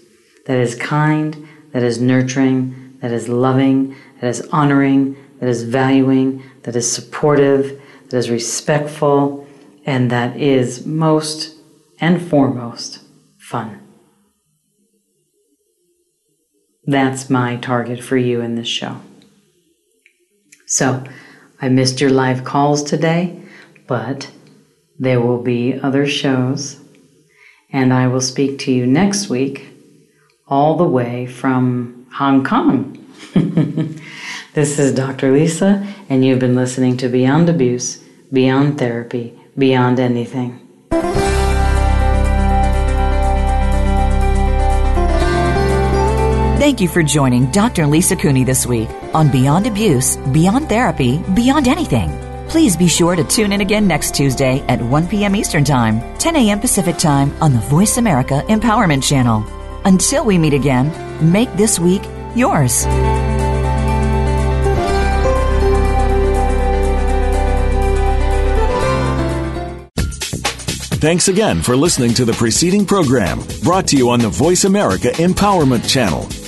that 0.47 0.59
is 0.59 0.75
kind, 0.77 1.49
that 1.75 1.83
is 1.83 2.01
nurturing, 2.01 2.97
that 3.03 3.11
is 3.11 3.29
loving, 3.29 3.97
that 4.21 4.29
is 4.29 4.41
honoring, 4.53 5.17
that 5.41 5.49
is 5.49 5.65
valuing, 5.65 6.43
that 6.63 6.77
is 6.77 6.91
supportive, 6.91 7.83
that 8.09 8.17
is 8.17 8.31
respectful, 8.31 9.47
and 9.85 10.09
that 10.11 10.37
is 10.37 10.87
most 10.87 11.57
and 12.01 12.23
foremost 12.23 13.01
fun. 13.39 13.81
That's 16.87 17.29
my 17.29 17.57
target 17.57 18.05
for 18.05 18.17
you 18.17 18.41
in 18.41 18.55
this 18.55 18.69
show. 18.69 19.01
So, 20.67 21.03
I 21.61 21.69
missed 21.69 22.01
your 22.01 22.11
live 22.11 22.45
calls 22.45 22.85
today, 22.85 23.43
but 23.89 24.31
there 24.97 25.21
will 25.21 25.43
be 25.43 25.79
other 25.81 26.07
shows, 26.07 26.79
and 27.73 27.93
I 27.93 28.07
will 28.07 28.21
speak 28.21 28.61
to 28.61 28.73
you 28.73 28.87
next 28.87 29.29
week 29.29 29.74
all 30.47 30.77
the 30.77 30.85
way 30.85 31.27
from 31.27 32.07
Hong 32.13 32.45
Kong. 32.45 32.99
this 34.55 34.79
is 34.79 34.95
Dr. 34.95 35.33
Lisa, 35.33 35.87
and 36.09 36.25
you've 36.25 36.39
been 36.39 36.55
listening 36.55 36.97
to 36.99 37.09
Beyond 37.09 37.49
Abuse, 37.49 38.03
Beyond 38.33 38.79
Therapy, 38.79 39.39
Beyond 39.57 39.99
Anything. 40.01 40.61
Thank 46.59 46.81
you 46.81 46.89
for 46.89 47.03
joining 47.03 47.51
Dr. 47.51 47.87
Lisa 47.87 48.17
Cooney 48.17 48.43
this 48.45 48.67
week 48.67 48.89
on 49.13 49.31
Beyond 49.31 49.67
Abuse, 49.67 50.17
Beyond 50.17 50.69
Therapy, 50.69 51.23
Beyond 51.35 51.69
Anything. 51.69 52.11
Please 52.49 52.77
be 52.77 52.89
sure 52.89 53.17
to 53.17 53.25
tune 53.25 53.53
in 53.53 53.61
again 53.61 53.87
next 53.87 54.15
Tuesday 54.15 54.61
at 54.69 54.81
1 54.81 55.09
p.m. 55.09 55.37
Eastern 55.37 55.65
Time, 55.65 56.01
10 56.19 56.37
a.m. 56.37 56.61
Pacific 56.61 56.97
Time 56.97 57.33
on 57.43 57.53
the 57.53 57.59
Voice 57.59 57.97
America 57.99 58.43
Empowerment 58.49 59.03
Channel. 59.03 59.64
Until 59.85 60.25
we 60.25 60.39
meet 60.39 60.55
again, 60.55 60.93
make 61.33 61.53
this 61.55 61.79
week 61.79 62.03
yours. 62.35 62.87
Thanks 71.05 71.29
again 71.29 71.61
for 71.61 71.77
listening 71.77 72.15
to 72.15 72.25
the 72.25 72.33
preceding 72.33 72.87
program 72.87 73.41
brought 73.63 73.87
to 73.89 73.97
you 73.97 74.09
on 74.09 74.21
the 74.21 74.31
Voice 74.31 74.65
America 74.65 75.09
Empowerment 75.09 75.87
Channel. 75.87 76.44